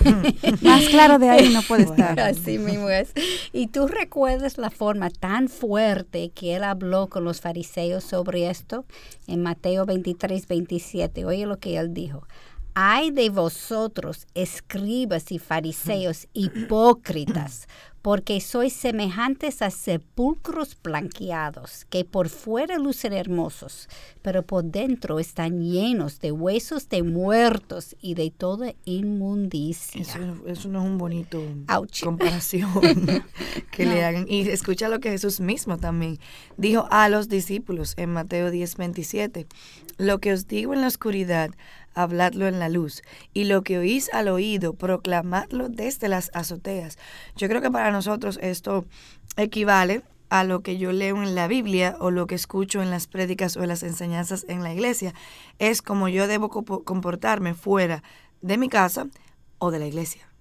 Más 0.62 0.84
claro 0.88 1.18
de 1.18 1.30
ahí 1.30 1.48
no 1.50 1.62
puede 1.62 1.84
estar. 1.84 2.18
Así 2.20 2.58
mismo 2.58 2.88
es. 2.90 3.12
Y 3.52 3.68
tú 3.68 3.86
recuerdas 3.86 4.58
la 4.58 4.70
forma 4.70 5.10
tan 5.10 5.48
fuerte 5.48 6.30
que 6.30 6.56
él 6.56 6.64
habló 6.64 7.08
con 7.08 7.24
los 7.24 7.40
fariseos 7.40 8.04
sobre 8.04 8.50
esto 8.50 8.84
en 9.26 9.42
Mateo 9.42 9.86
23, 9.86 10.46
27. 10.46 11.24
Oye 11.24 11.46
lo 11.46 11.58
que 11.58 11.76
él 11.76 11.94
dijo. 11.94 12.26
Ay 12.74 13.10
de 13.10 13.28
vosotros, 13.28 14.26
escribas 14.34 15.30
y 15.30 15.38
fariseos 15.38 16.26
hipócritas, 16.32 17.68
porque 18.00 18.40
sois 18.40 18.72
semejantes 18.72 19.62
a 19.62 19.70
sepulcros 19.70 20.76
blanqueados, 20.82 21.84
que 21.90 22.04
por 22.04 22.30
fuera 22.30 22.78
lucen 22.78 23.12
hermosos, 23.12 23.88
pero 24.22 24.42
por 24.42 24.64
dentro 24.64 25.20
están 25.20 25.60
llenos 25.60 26.18
de 26.18 26.32
huesos 26.32 26.88
de 26.88 27.02
muertos 27.02 27.94
y 28.00 28.14
de 28.14 28.30
toda 28.30 28.74
inmundicia. 28.84 30.00
Eso, 30.00 30.18
no 30.18 30.46
es 30.46 30.64
un 30.64 30.98
bonito 30.98 31.40
comparación 32.02 32.70
que 33.70 33.84
le 33.84 34.04
hagan. 34.04 34.26
Y 34.28 34.48
escucha 34.48 34.88
lo 34.88 34.98
que 34.98 35.10
Jesús 35.10 35.40
mismo 35.40 35.76
también 35.76 36.18
dijo 36.56 36.88
a 36.90 37.08
los 37.08 37.28
discípulos 37.28 37.94
en 37.98 38.10
Mateo 38.10 38.50
10, 38.50 38.76
27. 38.78 39.46
Lo 39.98 40.18
que 40.18 40.32
os 40.32 40.48
digo 40.48 40.74
en 40.74 40.80
la 40.80 40.88
oscuridad, 40.88 41.50
habladlo 41.94 42.46
en 42.46 42.58
la 42.58 42.68
luz, 42.68 43.02
y 43.32 43.44
lo 43.44 43.62
que 43.62 43.78
oís 43.78 44.12
al 44.12 44.28
oído, 44.28 44.74
proclamadlo 44.74 45.68
desde 45.68 46.08
las 46.08 46.30
azoteas. 46.34 46.98
Yo 47.36 47.48
creo 47.48 47.60
que 47.60 47.70
para 47.70 47.90
nosotros 47.90 48.38
esto 48.42 48.84
equivale 49.36 50.02
a 50.32 50.44
lo 50.44 50.62
que 50.62 50.78
yo 50.78 50.92
leo 50.92 51.22
en 51.22 51.34
la 51.34 51.46
Biblia 51.46 51.96
o 52.00 52.10
lo 52.10 52.26
que 52.26 52.34
escucho 52.34 52.80
en 52.80 52.90
las 52.90 53.06
prédicas 53.06 53.56
o 53.58 53.62
en 53.62 53.68
las 53.68 53.82
enseñanzas 53.82 54.46
en 54.48 54.62
la 54.62 54.72
iglesia. 54.72 55.12
Es 55.58 55.82
como 55.82 56.08
yo 56.08 56.26
debo 56.26 56.48
comportarme 56.48 57.52
fuera 57.52 58.02
de 58.40 58.56
mi 58.56 58.70
casa 58.70 59.08
o 59.58 59.70
de 59.70 59.78
la 59.78 59.86
iglesia. 59.86 60.31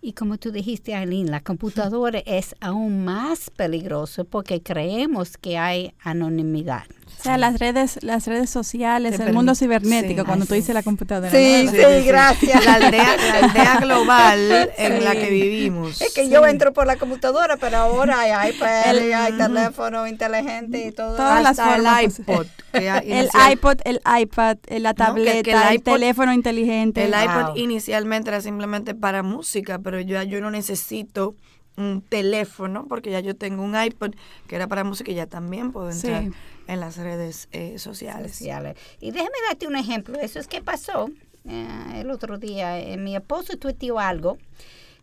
Y 0.00 0.12
como 0.12 0.38
tú 0.38 0.52
dijiste, 0.52 0.94
Aileen, 0.94 1.30
la 1.30 1.40
computadora 1.40 2.20
es 2.26 2.54
aún 2.60 3.04
más 3.04 3.50
peligroso 3.50 4.24
porque 4.24 4.62
creemos 4.62 5.36
que 5.36 5.58
hay 5.58 5.94
anonimidad. 6.02 6.84
O 7.18 7.22
sea, 7.22 7.38
las 7.38 7.58
redes, 7.58 7.98
las 8.02 8.26
redes 8.26 8.50
sociales, 8.50 9.18
el 9.18 9.32
mundo 9.32 9.54
cibernético, 9.54 10.24
cuando 10.24 10.44
tú 10.44 10.54
dices 10.54 10.74
la 10.74 10.82
computadora. 10.82 11.30
Sí, 11.30 11.66
sí, 11.68 12.04
gracias. 12.04 12.64
La 12.64 12.74
aldea, 12.74 13.16
la 13.16 13.46
aldea 13.46 13.76
global 13.80 14.70
en 14.76 15.04
la 15.04 15.12
que 15.14 15.30
vivimos. 15.30 16.00
Es 16.00 16.14
que 16.14 16.28
yo 16.28 16.46
entro 16.46 16.72
por 16.72 16.86
la 16.86 16.96
computadora, 16.96 17.56
pero 17.56 17.78
ahora 17.78 18.20
hay 18.20 18.50
iPad, 18.54 18.96
el, 18.96 19.12
hay 19.14 19.32
teléfono 19.32 20.06
inteligente 20.06 20.86
y 20.86 20.92
todo. 20.92 21.16
Todas 21.16 21.42
las 21.42 21.56
formas. 21.56 22.04
El 22.04 22.10
iPod. 22.10 22.46
el 22.76 23.28
iPod, 23.52 23.78
el 23.84 24.00
iPad, 24.20 24.58
la 24.68 24.94
tableta, 24.94 25.72
el, 25.72 25.82
teléfono 25.82 26.32
inteligente. 26.32 27.04
El 27.04 27.10
iPod 27.10 27.56
inicialmente 27.56 28.30
era 28.30 28.40
simplemente 28.40 28.94
para 28.94 29.22
música, 29.22 29.78
pero 29.78 30.00
yo, 30.00 30.22
yo 30.22 30.40
no 30.40 30.50
necesito 30.50 31.34
un 31.76 32.02
teléfono, 32.02 32.86
porque 32.88 33.10
ya 33.10 33.20
yo 33.20 33.36
tengo 33.36 33.62
un 33.62 33.80
iPod 33.80 34.14
que 34.46 34.56
era 34.56 34.66
para 34.66 34.84
música 34.84 35.10
y 35.10 35.14
ya 35.14 35.26
también 35.26 35.72
puedo 35.72 35.90
entrar 35.90 36.24
en 36.66 36.80
las 36.80 36.96
redes 36.96 37.48
eh, 37.52 37.78
sociales. 37.78 38.40
Y 38.40 39.10
déjame 39.10 39.36
darte 39.48 39.66
un 39.66 39.76
ejemplo. 39.76 40.18
Eso 40.18 40.38
es 40.38 40.48
que 40.48 40.62
pasó 40.62 41.10
eh, 41.44 42.00
el 42.00 42.10
otro 42.10 42.38
día. 42.38 42.80
Eh, 42.80 42.96
mi 42.96 43.14
esposo 43.14 43.56
tuiteó 43.56 43.98
algo 43.98 44.38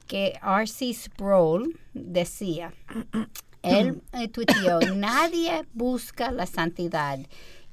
que 0.08 0.34
R.C. 0.42 0.94
Sproul 0.94 1.80
decía. 1.94 2.74
Él 3.62 4.02
tuiteó, 4.34 4.82
nadie 4.94 5.66
busca 5.74 6.32
la 6.32 6.46
santidad. 6.46 7.20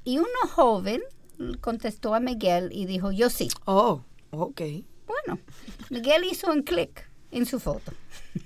Y 0.03 0.17
uno 0.17 0.27
joven 0.53 1.01
contestó 1.59 2.13
a 2.13 2.19
Miguel 2.19 2.69
y 2.71 2.85
dijo, 2.85 3.11
yo 3.11 3.29
sí. 3.29 3.49
Oh, 3.65 4.03
ok. 4.31 4.61
Bueno, 5.07 5.39
Miguel 5.89 6.23
hizo 6.29 6.51
un 6.51 6.63
clic 6.63 7.09
en 7.31 7.45
su 7.45 7.59
foto. 7.59 7.93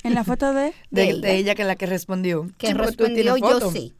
¿En 0.04 0.14
la 0.14 0.24
foto 0.24 0.54
de? 0.54 0.74
De, 0.92 1.38
ella. 1.38 1.56
que 1.56 1.64
es 1.64 1.68
la 1.68 1.76
que 1.76 1.86
respondió. 1.86 2.50
Que 2.58 2.74
respondió 2.74 3.38
yo 3.38 3.72
sí. 3.72 3.94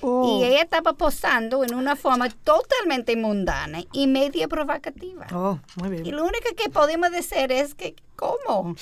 Oh. 0.00 0.38
Y 0.38 0.44
ella 0.44 0.62
estaba 0.62 0.92
posando 0.92 1.64
en 1.64 1.74
una 1.74 1.96
forma 1.96 2.28
totalmente 2.28 3.16
mundana 3.16 3.80
y 3.92 4.06
media 4.06 4.48
provocativa. 4.48 5.26
Oh, 5.32 5.58
muy 5.76 5.88
bien. 5.88 6.06
Y 6.06 6.10
lo 6.10 6.24
único 6.24 6.54
que 6.56 6.68
podemos 6.68 7.10
decir 7.10 7.50
es 7.50 7.74
que, 7.74 7.94
¿cómo? 8.16 8.76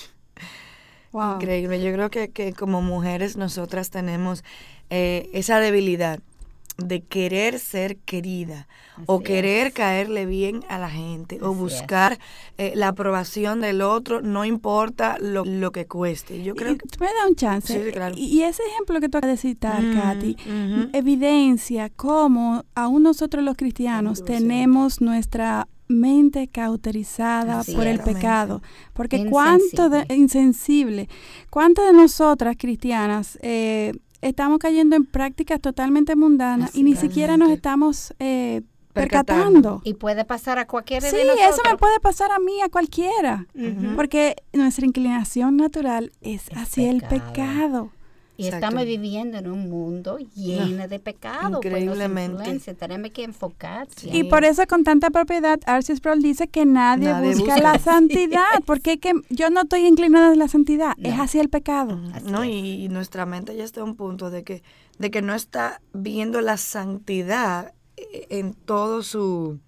Wow. 1.13 1.35
Increíble. 1.35 1.81
Yo 1.81 1.93
creo 1.93 2.11
que, 2.11 2.31
que 2.31 2.53
como 2.55 2.83
mujeres 2.83 3.37
nosotras 3.37 3.91
tenemos 3.91 4.43
eh, 4.91 5.31
esa 5.33 5.61
debilidad 5.61 6.19
de 6.79 7.03
querer 7.03 7.59
ser 7.59 7.97
querida 7.99 8.67
o 9.07 9.21
querer 9.21 9.73
caerle 9.73 10.27
bien 10.27 10.65
a 10.69 10.79
la 10.79 10.91
gente 10.91 11.39
o 11.43 11.55
buscar 11.55 12.19
eh, 12.59 12.73
la 12.75 12.89
aprobación 12.89 13.61
del 13.61 13.83
otro, 13.83 14.23
no 14.23 14.45
importa 14.45 15.17
lo, 15.21 15.45
lo 15.45 15.71
que 15.73 15.87
cueste. 15.87 16.43
Yo 16.43 16.55
creo 16.55 16.77
que... 16.77 16.87
me 16.99 17.07
da 17.07 17.29
un 17.29 17.35
chance. 17.35 17.93
y, 18.17 18.43
ese 18.43 18.63
ejemplo 18.71 19.01
que 19.01 19.09
tú 19.09 19.19
acabas 19.19 19.37
de 19.37 19.49
citar, 19.49 19.83
Katy, 19.95 20.37
evidencia 20.93 21.91
cómo 21.91 22.65
aún 22.75 23.03
nosotros 23.03 23.45
los 23.45 23.57
cristianos 23.57 24.25
tenemos 24.25 25.01
nuestra 25.01 25.69
mente 25.89 26.49
cauterizada 26.49 27.63
por 27.65 27.87
el 27.87 28.01
pecado. 28.01 28.63
Porque 28.93 29.27
cuánto 29.27 29.89
de 29.89 30.07
insensible, 30.15 31.09
cuánto 31.51 31.85
de 31.85 31.93
nosotras 31.93 32.57
cristianas 32.59 33.39
eh, 33.43 33.93
estamos 34.23 34.59
cayendo 34.59 34.97
en 34.97 35.05
prácticas 35.05 35.61
totalmente 35.61 36.17
mundanas 36.17 36.75
y 36.75 36.83
ni 36.85 36.97
siquiera 36.97 37.37
nos 37.37 37.51
estamos 37.51 38.15
eh, 38.19 38.63
percatando. 38.93 39.83
Y 39.85 39.95
puede 39.95 40.25
pasar 40.25 40.59
a 40.59 40.67
cualquiera 40.67 41.09
sí, 41.09 41.17
de 41.17 41.25
nosotros. 41.25 41.55
Sí, 41.55 41.61
eso 41.61 41.71
me 41.71 41.77
puede 41.77 42.01
pasar 42.01 42.31
a 42.33 42.39
mí, 42.39 42.61
a 42.63 42.69
cualquiera. 42.69 43.47
Porque 43.97 44.37
nuestra 44.53 44.87
inclinación 44.87 45.57
natural 45.57 46.13
es, 46.21 46.49
hacia 46.57 46.91
el 46.91 47.03
pecado. 47.03 47.91
Y 48.45 48.49
estamos 48.49 48.85
viviendo 48.85 49.39
en 49.39 49.49
un 49.49 49.69
mundo 49.69 50.19
lleno 50.35 50.89
de 50.89 50.99
pecado. 50.99 51.61
Pues, 51.61 51.67
Increíblemente. 51.67 52.75
tenemos 52.75 53.11
que 53.11 53.25
enfocarse. 53.25 54.09
Y 54.11 54.25
por 54.25 54.45
eso 54.45 54.67
con 54.67 54.85
tanta 54.85 55.11
propiedad, 55.11 55.61
Arceus 55.67 55.99
Sproul 55.99 56.23
dice 56.23 56.49
que 56.49 56.65
nadie, 56.65 57.13
busca, 57.35 57.59
la 57.59 57.79
santidad, 57.79 58.63
porque 58.67 58.99
que 58.99 59.13
yo 59.31 59.51
no 59.51 59.63
estoy 59.63 59.87
inclinada 59.87 60.33
a 60.33 60.37
la 60.37 60.49
santidad, 60.49 60.95
es 60.99 61.15
hacia 61.15 61.41
el 61.41 61.49
pecado. 61.49 61.97
no, 62.25 62.45
y, 62.45 62.89
nuestra 62.89 63.27
mente 63.27 63.57
ya 63.57 63.65
está 63.65 63.81
a 63.81 63.85
un 63.85 63.97
punto 63.97 64.31
de 64.31 64.45
que, 64.45 64.63
de 64.99 65.11
que 65.11 65.23
no 65.23 65.35
está 65.35 65.81
viendo 65.93 66.41
la 66.41 66.57
santidad 66.57 67.73
eh, 67.97 68.27
en 68.31 68.55
todo 68.55 69.03
su 69.03 69.61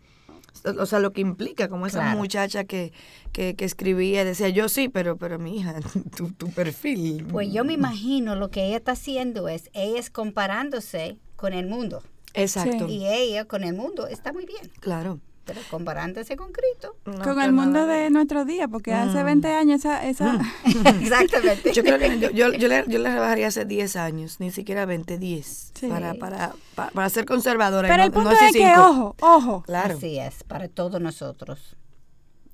o 0.65 0.87
sea, 0.87 0.99
lo 0.99 1.13
que 1.13 1.21
implica, 1.21 1.69
como 1.69 1.87
esa 1.87 2.15
muchacha 2.15 2.65
que, 2.65 2.93
que, 3.33 3.55
que, 3.55 3.65
escribía, 3.65 4.25
decía, 4.25 4.49
yo 4.49 4.69
sí, 4.69 4.89
pero, 4.89 5.17
pero 5.17 5.39
mi 5.39 5.59
hija, 5.59 5.75
tu, 6.17 6.31
tu 6.31 6.51
perfil. 6.51 7.27
Pues 7.31 7.53
yo 7.53 7.65
me 7.65 7.75
imagino 7.75 8.35
lo 8.35 8.51
que 8.51 8.67
ella 8.67 8.77
está 8.79 8.93
haciendo 8.93 9.49
es, 9.49 9.71
ella 9.73 9.99
es 9.99 10.11
comparándose 10.11 11.19
con 11.37 11.53
el 11.53 11.67
mundo. 11.67 12.03
Exacto. 12.35 12.89
Y 12.89 13.07
ella 13.07 13.45
con 13.45 13.63
el 13.65 13.75
mundo 13.75 14.07
está 14.07 14.33
muy 14.33 14.47
bien. 14.47 14.71
Claro 14.81 15.21
pero 15.45 15.61
comparándose 15.71 16.37
con 16.37 16.53
Cristo. 16.53 16.97
con 17.23 17.41
el 17.41 17.53
mundo 17.53 17.87
de 17.87 18.11
nuestro 18.11 18.45
día, 18.45 18.69
porque 18.69 18.93
hace 18.93 19.23
20 19.23 19.47
mm. 19.47 19.51
años 19.51 19.81
esa... 19.81 20.07
esa... 20.07 20.33
Mm. 20.33 20.87
Exactamente. 21.03 21.73
Yo 21.73 21.83
creo 21.83 21.99
que 21.99 22.19
yo, 22.19 22.31
yo, 22.31 22.69
le, 22.69 22.85
yo 22.89 22.99
le 22.99 23.13
rebajaría 23.13 23.49
hace 23.49 23.65
10 23.65 23.97
años, 23.97 24.41
ni 24.41 24.51
siquiera 24.51 24.87
20, 24.87 25.19
10, 25.19 25.73
para, 25.89 26.15
para, 26.15 26.55
para, 26.75 27.11
ser 27.11 27.27
conservadora. 27.27 27.89
Pero 27.89 28.05
el 28.05 28.11
punto 28.11 28.31
es 28.31 28.53
que, 28.53 28.73
ojo, 28.77 29.17
ojo. 29.21 29.63
Claro. 29.63 29.97
Así 29.97 30.19
es, 30.19 30.43
para 30.45 30.69
todos 30.69 31.01
nosotros. 31.01 31.77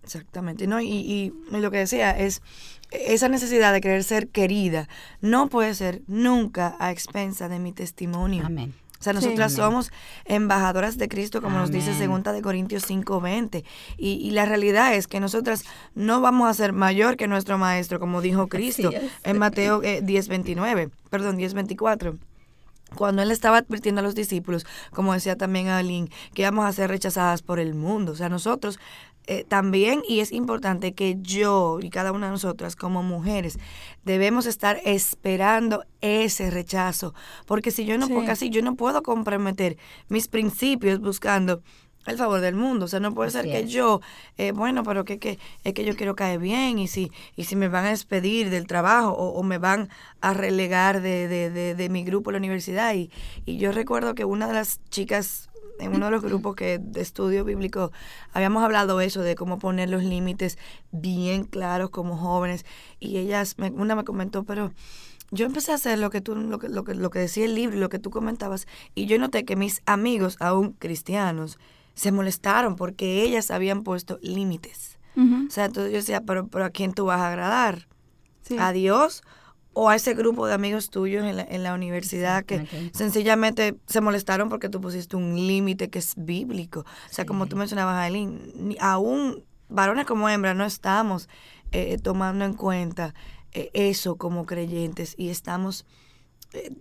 Exactamente, 0.03 0.67
¿no? 0.67 0.81
Y, 0.81 0.89
y, 0.89 1.33
lo 1.51 1.71
que 1.71 1.79
decía 1.79 2.19
es, 2.19 2.43
esa 2.91 3.29
necesidad 3.29 3.73
de 3.73 3.81
querer 3.81 4.03
ser 4.03 4.29
querida 4.29 4.89
no 5.21 5.49
puede 5.49 5.75
ser 5.75 6.03
nunca 6.07 6.77
a 6.81 6.91
expensa 6.91 7.49
de 7.49 7.59
mi 7.59 7.73
testimonio. 7.73 8.45
Amén. 8.47 8.75
O 9.01 9.03
sea, 9.03 9.15
nosotras 9.15 9.55
somos 9.55 9.91
embajadoras 10.27 10.99
de 10.99 11.09
Cristo, 11.09 11.41
como 11.41 11.59
nos 11.59 11.71
dice 11.71 11.95
2 12.07 12.23
de 12.35 12.43
Corintios 12.43 12.85
5:20. 12.87 13.65
Y, 13.97 14.09
y 14.13 14.31
la 14.33 14.45
realidad 14.45 14.95
es 14.95 15.07
que 15.07 15.21
nosotras 15.21 15.65
no 15.95 16.21
vamos 16.21 16.51
a 16.51 16.55
ser 16.55 16.75
mayor 16.75 17.17
que 17.17 17.27
nuestro 17.27 17.57
maestro, 17.57 17.99
como 17.99 18.21
dijo 18.21 18.49
Cristo 18.49 18.91
en 19.25 19.39
Mateo 19.39 19.81
10:29, 19.81 20.83
eh, 20.83 20.91
perdón, 21.09 21.39
10:24 21.39 22.19
cuando 22.95 23.23
él 23.23 23.31
estaba 23.31 23.59
advirtiendo 23.59 24.01
a 24.01 24.05
los 24.05 24.15
discípulos, 24.15 24.67
como 24.93 25.13
decía 25.13 25.37
también 25.37 25.69
Aline, 25.69 26.11
que 26.35 26.43
íbamos 26.43 26.67
a 26.67 26.73
ser 26.73 26.91
rechazadas 26.91 27.41
por 27.41 27.61
el 27.61 27.75
mundo. 27.75 28.13
O 28.13 28.17
sea, 28.17 28.29
nosotros 28.29 28.79
eh, 29.33 29.45
también, 29.47 30.03
y 30.09 30.19
es 30.19 30.33
importante 30.33 30.93
que 30.93 31.17
yo 31.21 31.79
y 31.81 31.89
cada 31.89 32.11
una 32.11 32.27
de 32.27 32.33
nosotras 32.33 32.75
como 32.75 33.05
mujeres 33.05 33.61
debemos 34.05 34.45
estar 34.45 34.81
esperando 34.85 35.85
ese 36.01 36.51
rechazo, 36.51 37.15
porque 37.47 37.71
si 37.71 37.85
yo 37.85 37.97
no, 37.97 38.09
porque 38.09 38.33
así 38.33 38.51
yo 38.51 38.61
no 38.61 38.75
puedo 38.75 39.05
comprometer 39.05 39.77
mis 40.09 40.27
principios 40.27 40.99
buscando 40.99 41.63
el 42.07 42.17
favor 42.17 42.41
del 42.41 42.57
mundo. 42.57 42.87
O 42.87 42.89
sea, 42.89 42.99
no 42.99 43.15
puede 43.15 43.31
ser 43.31 43.45
que 43.45 43.69
yo, 43.69 44.01
eh, 44.37 44.51
bueno, 44.51 44.83
pero 44.83 45.05
que, 45.05 45.21
que 45.21 45.39
es 45.63 45.75
que 45.75 45.85
yo 45.85 45.95
quiero 45.95 46.17
caer 46.17 46.41
bien 46.41 46.81
y 46.81 46.89
si, 46.89 47.13
y 47.37 47.45
si 47.45 47.55
me 47.55 47.69
van 47.69 47.85
a 47.85 47.91
despedir 47.91 48.51
del 48.51 48.67
trabajo 48.67 49.13
o, 49.13 49.43
me 49.45 49.59
van 49.59 49.91
a 50.21 50.35
relegar 50.35 51.03
de, 51.03 51.29
de, 51.29 51.51
de, 51.51 51.77
de, 51.77 51.89
mi 51.89 52.03
grupo 52.03 52.31
en 52.31 52.33
la 52.33 52.39
universidad. 52.39 52.95
Y, 52.95 53.13
y 53.47 53.59
yo 53.59 53.71
recuerdo 53.71 54.17
que 54.17 54.25
una 54.25 54.49
de 54.49 54.55
las 54.55 54.81
chicas 54.91 55.50
en 55.81 55.95
uno 55.95 56.07
de 56.07 56.13
los 56.13 56.23
grupos 56.23 56.55
que 56.55 56.79
de 56.79 57.01
estudio 57.01 57.45
bíblico 57.45 57.93
habíamos 58.33 58.63
hablado 58.63 59.01
eso 59.01 59.23
de 59.23 59.35
cómo 59.35 59.59
poner 59.59 59.89
los 59.91 60.05
límites 60.05 60.59
bien 60.93 61.45
claros 61.45 61.91
como 61.91 62.17
jóvenes. 62.17 62.65
Y 62.99 63.19
ellas 63.19 63.57
una 63.59 63.95
me 63.95 64.05
comentó 64.05 64.45
pero 64.45 64.73
yo 65.31 65.47
empecé 65.47 65.73
a 65.73 65.77
hacer 65.77 65.99
lo 65.99 66.11
que 66.11 66.21
tú 66.21 66.35
lo 66.35 66.59
que, 66.59 66.69
lo 66.69 66.85
que, 66.85 66.95
lo 66.95 67.11
que 67.11 67.21
decía 67.21 67.45
el 67.45 67.55
libro 67.55 67.77
y 67.77 67.81
lo 67.81 67.89
que 67.89 67.99
tú 67.99 68.11
comentabas 68.11 68.67
y 68.95 69.07
yo 69.07 69.19
noté 69.19 69.45
que 69.45 69.57
mis 69.57 69.83
amigos 69.87 70.37
aún 70.41 70.73
cristianos 70.73 71.59
se 71.95 72.13
molestaron 72.13 72.77
porque 72.77 73.23
ellas 73.23 73.51
habían 73.51 73.83
puesto 73.83 74.19
límites 74.23 74.99
o 75.17 75.51
sea 75.51 75.67
entonces 75.67 75.93
yo 75.93 75.99
decía 75.99 76.23
pero 76.23 76.47
pero 76.49 76.65
a 76.65 76.71
quién 76.71 76.95
tú 76.95 77.07
vas 77.07 77.21
a 77.21 77.29
agradar 77.29 77.87
a 78.59 78.73
Dios 78.73 79.23
o 79.83 79.89
a 79.89 79.97
ese 79.97 80.13
grupo 80.13 80.47
de 80.47 80.53
amigos 80.53 80.91
tuyos 80.91 81.25
en 81.25 81.39
la, 81.39 81.43
en 81.43 81.63
la 81.63 81.73
universidad 81.73 82.45
que 82.45 82.67
sencillamente 82.93 83.77
se 83.87 84.03
molestaron 84.03 84.51
porque 84.51 84.69
tú 84.69 84.79
pusiste 84.79 85.17
un 85.17 85.35
límite 85.35 85.89
que 85.89 86.01
es 86.01 86.13
bíblico. 86.19 86.81
O 86.81 87.15
sea, 87.15 87.25
como 87.25 87.47
tú 87.47 87.57
mencionabas, 87.57 87.97
Aileen, 87.97 88.77
aún 88.79 89.43
varones 89.71 90.05
como 90.05 90.29
hembras 90.29 90.55
no 90.55 90.67
estamos 90.67 91.31
eh, 91.73 91.97
tomando 91.97 92.45
en 92.45 92.53
cuenta 92.53 93.15
eh, 93.53 93.71
eso 93.73 94.17
como 94.17 94.45
creyentes 94.45 95.15
y 95.17 95.31
estamos 95.31 95.87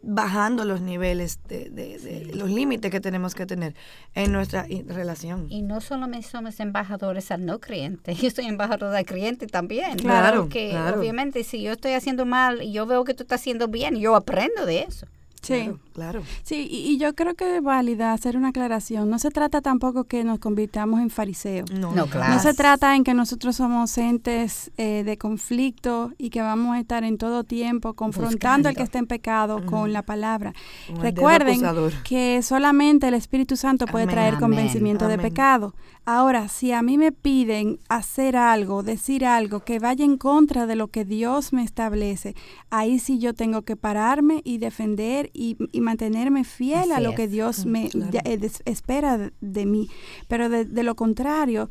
bajando 0.02 0.66
los 0.66 0.82
niveles 0.82 1.40
de, 1.48 1.70
de, 1.70 2.32
los 2.34 2.50
límites 2.50 2.90
que 2.92 3.00
tenemos 3.00 3.36
que 3.36 3.46
tener 3.46 3.76
en 4.16 4.32
nuestra 4.32 4.66
relación. 4.88 5.48
Y 5.50 5.62
no 5.62 5.82
solamente 5.82 6.28
somos 6.28 6.60
embajadores 6.60 7.32
al 7.32 7.46
no 7.46 7.60
creyente, 7.60 8.14
yo 8.16 8.30
soy 8.32 8.46
embajador 8.46 8.96
al 8.96 9.06
creyente 9.06 9.48
también. 9.48 9.98
Claro, 9.98 10.50
que 10.50 10.76
obviamente 10.78 11.44
si 11.44 11.62
yo 11.62 11.74
estoy 11.74 11.94
haciendo 11.94 12.26
mal 12.26 12.64
y 12.64 12.72
yo 12.72 12.86
veo 12.86 13.04
que 13.04 13.14
tú 13.14 13.24
estás 13.24 13.42
haciendo 13.42 13.68
bien, 13.68 13.96
yo 13.96 14.16
aprendo 14.16 14.66
de 14.66 14.82
eso. 14.82 15.08
Sí, 15.42 15.72
claro. 15.94 16.22
Sí, 16.44 16.68
y, 16.70 16.98
yo 16.98 17.14
creo 17.16 17.36
que 17.36 17.58
es 17.58 17.64
válida 17.64 18.14
hacer 18.14 18.38
una 18.38 18.50
aclaración. 18.50 19.10
No 19.10 19.20
se 19.20 19.32
trata 19.32 19.62
tampoco 19.62 20.04
que 20.04 20.24
nos 20.24 20.40
convirtamos 20.40 21.00
en 21.02 21.10
fariseos. 21.10 21.72
No, 21.72 22.08
claro. 22.08 22.34
No 22.34 22.40
se 22.40 22.54
trata 22.54 22.96
en 22.96 23.04
que 23.04 23.14
nosotros 23.14 23.56
somos 23.56 23.98
entes 23.98 24.72
eh, 24.78 25.04
de 25.04 25.18
conflicto 25.18 26.12
y 26.18 26.30
que 26.30 26.42
vamos 26.42 26.76
a 26.76 26.80
estar 26.80 27.04
en 27.04 27.18
todo 27.18 27.44
tiempo 27.44 27.94
confrontando 27.94 28.70
al 28.70 28.76
que 28.76 28.84
está 28.84 29.00
en 29.00 29.08
pecado 29.08 29.66
con 29.66 29.94
la 29.94 30.04
palabra. 30.04 30.54
Recuerden 31.00 31.62
que 32.04 32.42
solamente 32.42 33.08
el 33.08 33.14
Espíritu 33.14 33.56
Santo 33.56 33.86
puede 33.86 34.08
traer 34.08 34.38
convencimiento 34.38 35.08
de 35.08 35.18
pecado. 35.18 35.74
Ahora, 36.06 36.48
si 36.48 36.72
a 36.72 36.82
mí 36.82 36.98
me 36.98 37.12
piden 37.12 37.80
hacer 37.88 38.36
algo, 38.36 38.82
decir 38.82 39.26
algo 39.26 39.60
que 39.60 39.78
vaya 39.78 40.04
en 40.04 40.18
contra 40.18 40.66
de 40.66 40.76
lo 40.76 40.88
que 40.88 41.06
Dios 41.06 41.54
me 41.54 41.64
establece, 41.64 42.36
ahí 42.72 42.98
sí 42.98 43.20
yo 43.20 43.36
tengo 43.36 43.62
que 43.62 43.76
pararme 43.76 44.42
y 44.44 44.58
defender 44.58 45.29
y, 45.34 45.58
mantenerme 45.80 46.44
fiel 46.44 46.92
a 46.92 47.00
lo 47.00 47.16
que 47.16 47.28
Dios 47.28 47.66
me 47.66 47.88
eh, 47.88 48.52
espera 48.66 49.32
de, 49.40 49.66
mí. 49.66 49.90
Pero 50.28 50.50
de, 50.50 50.84
lo 50.84 50.96
contrario, 50.96 51.70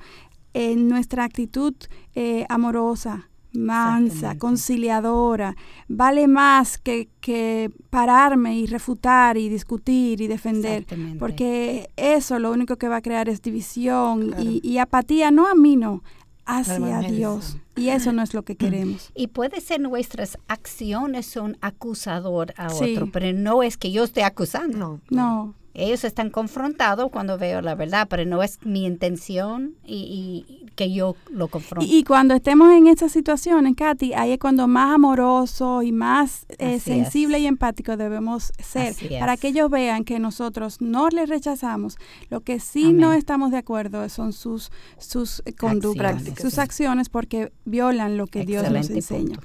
en 0.54 0.88
nuestra 0.88 1.24
actitud 1.24 1.74
eh, 2.14 2.46
amorosa, 2.48 3.28
mansa, 3.52 4.36
conciliadora, 4.38 5.56
vale 5.88 6.28
más 6.28 6.78
que, 6.78 7.08
que, 7.20 7.70
pararme 7.90 8.58
y 8.58 8.66
refutar 8.66 9.36
y 9.36 9.48
discutir 9.48 10.20
y 10.20 10.26
defender, 10.26 10.86
porque 11.18 11.90
eso 11.96 12.38
lo 12.38 12.52
único 12.52 12.76
que 12.76 12.88
va 12.88 12.96
a 12.96 13.02
crear 13.02 13.28
es 13.28 13.42
división 13.42 14.34
y, 14.38 14.78
apatía, 14.78 15.30
no 15.30 15.46
a 15.46 15.54
mí, 15.54 15.76
no, 15.76 16.02
hacia 16.44 17.00
Dios. 17.00 17.58
Y 17.78 17.90
eso 17.90 18.12
no 18.12 18.22
es 18.22 18.34
lo 18.34 18.42
que 18.42 18.56
queremos. 18.56 19.10
Y 19.14 19.28
puede 19.28 19.60
ser 19.60 19.80
nuestras 19.80 20.38
acciones 20.48 21.26
son 21.26 21.56
acusador 21.60 22.54
a 22.56 22.72
otro, 22.72 23.10
pero 23.12 23.32
no 23.32 23.62
es 23.62 23.76
que 23.76 23.90
yo 23.92 24.04
esté 24.04 24.24
acusando. 24.24 24.78
No. 24.78 25.00
no 25.10 25.54
ellos 25.78 26.02
están 26.04 26.30
confrontados 26.30 27.10
cuando 27.10 27.38
veo 27.38 27.60
la 27.62 27.76
verdad, 27.76 28.08
pero 28.10 28.24
no 28.24 28.42
es 28.42 28.58
mi 28.64 28.84
intención 28.84 29.76
y, 29.84 30.57
que 30.78 30.92
yo 30.92 31.16
lo 31.28 31.48
confronte. 31.48 31.92
Y, 31.92 32.04
cuando 32.04 32.34
estemos 32.34 32.72
en 32.72 32.86
esas 32.86 33.10
situaciones, 33.10 33.74
Katy, 33.74 34.14
ahí 34.14 34.30
es 34.30 34.38
cuando 34.38 34.68
más 34.68 34.94
amoroso 34.94 35.82
y 35.82 35.90
más 35.90 36.46
eh, 36.58 36.78
sensible 36.78 37.40
y 37.40 37.46
empático 37.46 37.96
debemos 37.96 38.52
ser, 38.62 38.94
para 39.18 39.36
que 39.36 39.48
ellos 39.48 39.68
vean 39.70 40.04
que 40.04 40.20
nosotros 40.20 40.80
no 40.80 41.08
les 41.08 41.28
rechazamos. 41.28 41.98
Lo 42.30 42.42
que 42.42 42.60
sí 42.60 42.92
no 42.92 43.12
estamos 43.12 43.50
de 43.50 43.56
acuerdo 43.56 44.08
son 44.08 44.32
sus, 44.32 44.70
sus 44.98 45.42
conductas, 45.58 46.22
sus 46.40 46.58
acciones, 46.58 47.08
porque 47.08 47.50
violan 47.64 48.16
lo 48.16 48.28
que 48.28 48.44
Dios 48.44 48.70
nos 48.70 48.88
enseña. 48.88 49.40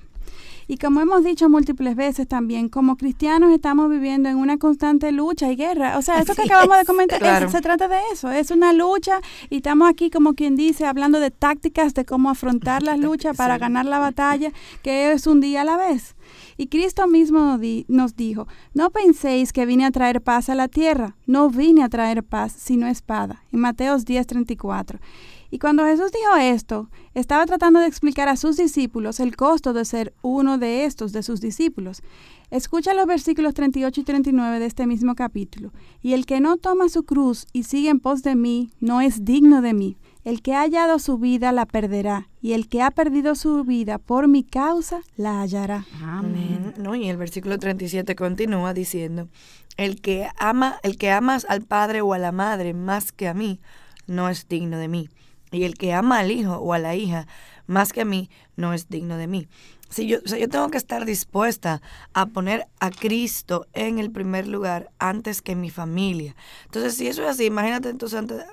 Y 0.68 0.78
como 0.78 1.02
hemos 1.02 1.24
dicho 1.24 1.50
múltiples 1.50 1.96
veces 1.96 2.28
también, 2.28 2.70
como 2.70 2.96
cristianos 2.98 3.52
estamos 3.52 3.90
viviendo 3.90 4.30
en 4.30 4.38
una 4.38 4.58
constante 4.58 5.12
lucha 5.12 5.52
y 5.52 5.56
guerra. 5.56 5.98
O 5.98 6.02
sea, 6.02 6.20
eso 6.20 6.36
que 6.36 6.44
acabamos 6.44 6.78
de 6.78 6.86
comentar, 6.86 7.50
se 7.50 7.62
trata 7.62 7.88
de 7.88 8.00
eso, 8.12 8.32
es 8.32 8.52
una 8.52 8.74
lucha 8.74 9.20
y 9.50 9.58
estamos 9.58 9.90
aquí 9.90 10.10
como 10.10 10.34
quien 10.34 10.56
dice, 10.56 10.86
hablando 10.86 11.20
de 11.20 11.32
tácticas 11.32 11.94
de 11.94 12.06
cómo 12.06 12.30
afrontar 12.30 12.84
las 12.84 13.00
luchas 13.00 13.36
para 13.36 13.58
ganar 13.58 13.86
la 13.86 14.00
batalla, 14.00 14.52
que 14.82 15.12
es 15.12 15.28
un 15.28 15.42
día 15.42 15.62
a 15.62 15.66
la 15.66 15.78
vez. 15.78 16.16
Y 16.58 16.68
Cristo 16.68 17.08
mismo 17.08 17.60
nos 17.88 18.16
dijo, 18.16 18.48
no 18.74 18.90
penséis 18.92 19.54
que 19.54 19.66
vine 19.66 19.86
a 19.86 19.92
traer 19.92 20.22
paz 20.22 20.50
a 20.50 20.56
la 20.56 20.68
tierra, 20.68 21.16
no 21.26 21.50
vine 21.50 21.84
a 21.84 21.90
traer 21.90 22.24
paz, 22.24 22.54
sino 22.58 22.88
espada. 22.88 23.44
En 23.52 23.60
Mateos 23.60 24.06
10:34. 24.06 25.00
Y 25.54 25.60
cuando 25.60 25.86
Jesús 25.86 26.12
dijo 26.12 26.36
esto, 26.36 26.90
estaba 27.14 27.46
tratando 27.46 27.80
de 27.80 27.86
explicar 27.86 28.28
a 28.28 28.38
sus 28.38 28.58
discípulos 28.58 29.20
el 29.20 29.36
costo 29.36 29.72
de 29.72 29.86
ser 29.86 30.16
uno 30.24 30.58
de 30.58 30.86
estos, 30.86 31.12
de 31.12 31.22
sus 31.22 31.42
discípulos. 31.42 32.02
Escucha 32.50 32.96
los 32.96 33.06
versículos 33.06 33.54
38 33.54 34.02
y 34.02 34.04
39 34.04 34.58
de 34.58 34.66
este 34.66 34.88
mismo 34.88 35.14
capítulo. 35.14 35.72
Y 36.02 36.14
el 36.14 36.26
que 36.26 36.40
no 36.40 36.58
toma 36.58 36.90
su 36.90 37.04
cruz 37.04 37.46
y 37.54 37.66
sigue 37.66 37.90
en 37.90 38.00
pos 38.00 38.24
de 38.24 38.34
mí, 38.34 38.72
no 38.80 39.00
es 39.00 39.26
digno 39.26 39.62
de 39.62 39.76
mí. 39.76 39.96
El 40.24 40.42
que 40.42 40.56
ha 40.56 40.62
hallado 40.62 40.98
su 40.98 41.20
vida 41.20 41.52
la 41.52 41.68
perderá, 41.68 42.30
y 42.42 42.54
el 42.54 42.68
que 42.68 42.82
ha 42.82 42.90
perdido 42.90 43.36
su 43.36 43.64
vida 43.64 44.00
por 44.00 44.28
mi 44.28 44.44
causa 44.44 45.02
la 45.18 45.40
hallará. 45.42 45.86
Amén. 46.02 46.74
No, 46.80 46.96
y 46.96 47.08
el 47.10 47.18
versículo 47.18 47.60
37 47.60 48.16
continúa 48.16 48.74
diciendo, 48.74 49.28
el 49.78 50.02
que 50.02 50.30
ama, 50.40 50.80
el 50.82 50.98
que 50.98 51.12
amas 51.12 51.46
al 51.48 51.62
padre 51.62 52.02
o 52.02 52.16
a 52.16 52.18
la 52.18 52.32
madre 52.32 52.74
más 52.74 53.12
que 53.12 53.28
a 53.28 53.36
mí, 53.36 53.60
no 54.08 54.30
es 54.30 54.48
digno 54.48 54.80
de 54.80 54.88
mí. 54.88 55.10
Y 55.54 55.64
el 55.64 55.76
que 55.76 55.94
ama 55.94 56.20
al 56.20 56.32
hijo 56.32 56.58
o 56.58 56.74
a 56.74 56.80
la 56.80 56.96
hija 56.96 57.28
más 57.68 57.94
que 57.94 58.02
a 58.02 58.06
mí 58.06 58.30
no 58.56 58.74
es 58.74 58.90
digno 58.90 59.18
de 59.18 59.28
mí. 59.28 59.48
Si 59.90 60.08
yo, 60.08 60.22
yo 60.24 60.50
tengo 60.50 60.70
que 60.70 60.78
estar 60.78 61.06
dispuesta 61.06 61.82
a 62.14 62.26
poner 62.26 62.68
a 62.80 62.90
Cristo 62.90 63.68
en 63.74 64.00
el 64.00 64.12
primer 64.12 64.48
lugar 64.48 64.90
antes 64.98 65.42
que 65.42 65.56
mi 65.56 65.70
familia. 65.70 66.36
Entonces, 66.66 66.96
si 66.96 67.08
eso 67.08 67.22
es 67.22 67.30
así, 67.30 67.46
imagínate 67.46 67.90
entonces 67.90 68.18
antes, 68.18 68.44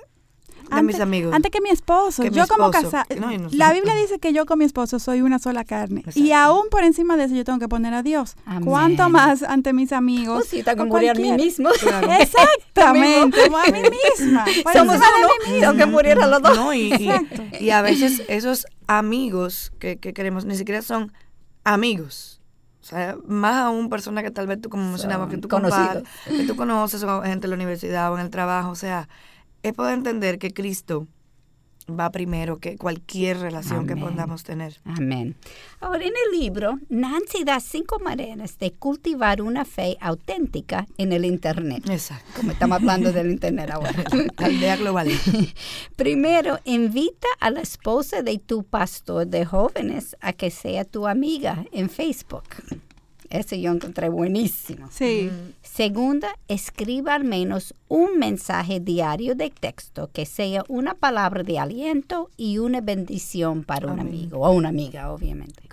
antes, 0.69 0.83
mis 0.83 0.99
amigos. 0.99 1.33
Antes 1.33 1.51
que 1.51 1.61
mi 1.61 1.69
esposo. 1.69 2.23
yo 2.23 2.47
como 2.47 2.71
casada. 2.71 3.05
la 3.51 3.73
Biblia 3.73 3.95
dice 3.95 4.19
que 4.19 4.33
yo 4.33 4.45
con 4.45 4.59
mi 4.59 4.65
esposo 4.65 4.99
soy 4.99 5.21
una 5.21 5.39
sola 5.39 5.63
carne. 5.65 6.03
Y 6.15 6.31
aún 6.31 6.63
por 6.69 6.83
encima 6.83 7.17
de 7.17 7.25
eso 7.25 7.35
yo 7.35 7.43
tengo 7.43 7.59
que 7.59 7.67
poner 7.67 7.93
a 7.93 8.03
Dios. 8.03 8.35
¿Cuánto 8.63 9.09
más 9.09 9.43
ante 9.43 9.73
mis 9.73 9.91
amigos? 9.91 10.43
Oh, 10.43 10.47
sí, 10.47 10.63
tengo 10.63 10.97
que 10.97 11.09
a 11.09 11.13
mí 11.13 11.31
mismo. 11.33 11.69
Exactamente, 12.19 13.43
como 13.45 13.57
a 13.57 13.65
mí 13.65 13.81
misma. 13.81 14.45
Somos 14.73 14.97
uno, 14.97 15.59
tengo 15.59 15.73
que 15.75 15.85
morir 15.85 16.19
a 16.19 16.27
los 16.27 16.41
dos. 16.41 16.55
No, 16.55 16.73
y, 16.73 16.91
y, 17.59 17.69
a 17.69 17.81
veces 17.81 18.23
esos 18.27 18.65
amigos 18.87 19.71
que, 19.79 19.97
que 19.97 20.13
queremos 20.13 20.45
ni 20.45 20.55
siquiera 20.55 20.81
son 20.81 21.11
amigos. 21.63 22.41
O 22.81 22.83
sea, 22.83 23.15
más 23.27 23.57
aún 23.57 23.89
personas 23.89 24.23
que 24.23 24.31
tal 24.31 24.47
vez 24.47 24.59
tú, 24.59 24.69
como 24.69 24.89
mencionabas, 24.89 25.29
que 25.29 25.37
tú, 25.37 25.47
que 25.47 26.43
tú 26.47 26.55
conoces, 26.55 27.03
o 27.03 27.21
gente 27.21 27.45
en 27.45 27.51
la 27.51 27.55
universidad 27.55 28.11
o 28.11 28.15
en 28.17 28.25
el 28.25 28.31
trabajo. 28.31 28.71
O 28.71 28.75
sea, 28.75 29.07
es 29.63 29.73
poder 29.73 29.95
entender 29.95 30.39
que 30.39 30.51
Cristo 30.51 31.07
va 31.89 32.09
primero 32.11 32.59
que 32.59 32.77
cualquier 32.77 33.39
relación 33.39 33.87
que 33.87 33.95
podamos 33.95 34.43
tener. 34.43 34.79
Amén. 34.85 35.35
Ahora, 35.79 36.05
en 36.05 36.13
el 36.25 36.39
libro, 36.39 36.79
Nancy 36.89 37.43
da 37.43 37.59
cinco 37.59 37.99
maneras 37.99 38.57
de 38.59 38.71
cultivar 38.71 39.41
una 39.41 39.65
fe 39.65 39.97
auténtica 39.99 40.87
en 40.97 41.11
el 41.11 41.25
Internet. 41.25 41.89
Exacto. 41.89 42.31
Como 42.35 42.51
estamos 42.51 42.77
hablando 42.77 43.11
del 43.11 43.31
Internet 43.31 43.71
ahora. 43.71 44.03
Aldea 44.37 44.77
global. 44.77 45.09
Primero, 45.95 46.59
invita 46.65 47.27
a 47.39 47.49
la 47.49 47.61
esposa 47.61 48.21
de 48.21 48.37
tu 48.37 48.63
pastor 48.63 49.27
de 49.27 49.45
jóvenes 49.45 50.15
a 50.21 50.33
que 50.33 50.51
sea 50.51 50.85
tu 50.85 51.07
amiga 51.07 51.65
en 51.71 51.89
Facebook. 51.89 52.43
Ese 53.31 53.61
yo 53.61 53.71
encontré 53.71 54.09
buenísimo. 54.09 54.89
Sí. 54.91 55.31
Segunda, 55.61 56.37
escriba 56.49 57.15
al 57.15 57.23
menos 57.23 57.73
un 57.87 58.19
mensaje 58.19 58.81
diario 58.81 59.35
de 59.35 59.49
texto 59.49 60.09
que 60.11 60.25
sea 60.25 60.63
una 60.67 60.95
palabra 60.95 61.41
de 61.41 61.57
aliento 61.57 62.29
y 62.35 62.57
una 62.57 62.81
bendición 62.81 63.63
para 63.63 63.91
un 63.91 64.01
amigo 64.01 64.39
o 64.39 64.51
una 64.51 64.69
amiga, 64.69 65.11
obviamente. 65.13 65.63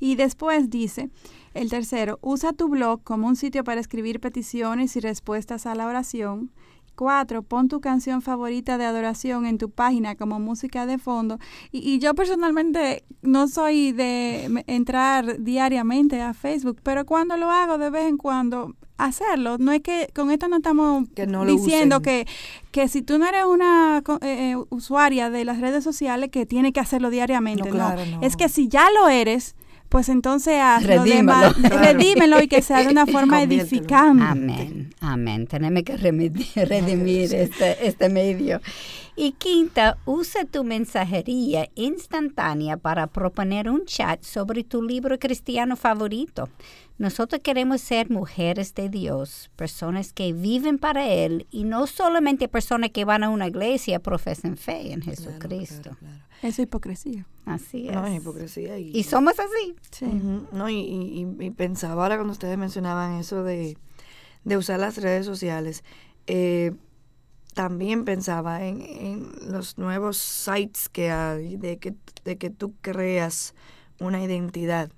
Y 0.00 0.16
después 0.16 0.68
dice, 0.68 1.10
el 1.54 1.70
tercero, 1.70 2.18
usa 2.20 2.52
tu 2.52 2.68
blog 2.68 3.04
como 3.04 3.28
un 3.28 3.36
sitio 3.36 3.62
para 3.62 3.80
escribir 3.80 4.18
peticiones 4.18 4.96
y 4.96 5.00
respuestas 5.00 5.66
a 5.66 5.76
la 5.76 5.86
oración. 5.86 6.50
Cuatro, 6.94 7.42
pon 7.42 7.68
tu 7.68 7.80
canción 7.80 8.22
favorita 8.22 8.78
de 8.78 8.84
adoración 8.84 9.46
en 9.46 9.58
tu 9.58 9.70
página 9.70 10.14
como 10.14 10.38
música 10.38 10.86
de 10.86 10.98
fondo. 10.98 11.38
Y, 11.72 11.98
yo 11.98 12.14
personalmente 12.14 13.04
no 13.22 13.48
soy 13.48 13.92
de 13.92 14.64
entrar 14.66 15.40
diariamente 15.40 16.20
a 16.20 16.34
Facebook, 16.34 16.80
pero 16.82 17.04
cuando 17.04 17.36
lo 17.36 17.50
hago 17.50 17.78
de 17.78 17.90
vez 17.90 18.06
en 18.06 18.16
cuando, 18.16 18.74
hacerlo. 18.96 19.58
No 19.58 19.72
es 19.72 19.80
que 19.80 20.08
con 20.14 20.30
esto 20.30 20.48
no 20.48 20.56
estamos 20.56 21.04
diciendo 21.46 22.00
que, 22.00 22.26
que 22.70 22.88
si 22.88 23.02
tú 23.02 23.18
no 23.18 23.26
eres 23.26 23.44
una 23.44 24.02
eh, 24.20 24.52
eh, 24.52 24.56
usuaria 24.70 25.30
de 25.30 25.44
las 25.44 25.60
redes 25.60 25.82
sociales 25.84 26.30
que 26.30 26.46
tiene 26.46 26.72
que 26.72 26.80
hacerlo 26.80 27.10
diariamente. 27.10 27.70
No, 27.70 27.94
Es 28.22 28.36
que 28.36 28.48
si 28.48 28.68
ya 28.68 28.86
lo 28.90 29.08
eres, 29.08 29.56
pues 29.94 30.08
entonces 30.08 30.60
redímelo. 30.82 31.52
redímelo 31.62 32.42
y 32.42 32.48
que 32.48 32.62
sea 32.62 32.82
de 32.82 32.88
una 32.88 33.06
forma 33.14 33.40
edificante. 33.44 34.24
Amén, 34.24 34.92
amén. 34.98 35.46
Tenemos 35.46 35.84
que 35.84 35.96
redimir 36.66 37.32
este, 37.32 37.86
este 37.86 38.08
medio. 38.08 38.60
Y 39.14 39.30
quinta, 39.38 39.96
usa 40.04 40.46
tu 40.46 40.64
mensajería 40.64 41.68
instantánea 41.76 42.76
para 42.76 43.06
proponer 43.06 43.70
un 43.70 43.84
chat 43.84 44.20
sobre 44.24 44.64
tu 44.64 44.82
libro 44.82 45.16
cristiano 45.20 45.76
favorito. 45.76 46.48
Nosotros 46.96 47.42
queremos 47.42 47.80
ser 47.80 48.08
mujeres 48.08 48.74
de 48.74 48.88
Dios, 48.88 49.50
personas 49.56 50.12
que 50.12 50.32
viven 50.32 50.78
para 50.78 51.08
Él 51.08 51.48
y 51.50 51.64
no 51.64 51.88
solamente 51.88 52.46
personas 52.46 52.90
que 52.90 53.04
van 53.04 53.24
a 53.24 53.30
una 53.30 53.48
iglesia 53.48 53.98
profesan 53.98 54.56
fe 54.56 54.92
en 54.92 55.02
Jesucristo. 55.02 55.96
Eso 56.38 56.48
es 56.48 56.58
hipocresía. 56.60 57.26
Así 57.46 57.88
es. 57.88 57.94
No, 57.94 58.06
es 58.06 58.20
hipocresía. 58.20 58.78
Y, 58.78 59.02
somos 59.02 59.34
así. 59.40 59.74
Sí. 59.90 60.06
No, 60.52 60.68
y, 60.70 61.52
pensaba 61.56 62.04
ahora 62.04 62.16
cuando 62.16 62.32
ustedes 62.32 62.56
mencionaban 62.56 63.18
eso 63.18 63.42
de, 63.42 63.76
usar 64.44 64.78
las 64.78 64.98
redes 64.98 65.26
sociales, 65.26 65.82
eh, 66.28 66.72
también 67.54 68.04
pensaba 68.04 68.64
en, 68.64 69.30
los 69.50 69.78
nuevos 69.78 70.16
sites 70.16 70.88
que 70.88 71.10
hay, 71.10 71.56
de 71.56 71.78
que, 71.78 71.94
de 72.24 72.38
que 72.38 72.50
tú 72.50 72.74
creas 72.82 73.54
una 73.98 74.22
identidad 74.22 74.90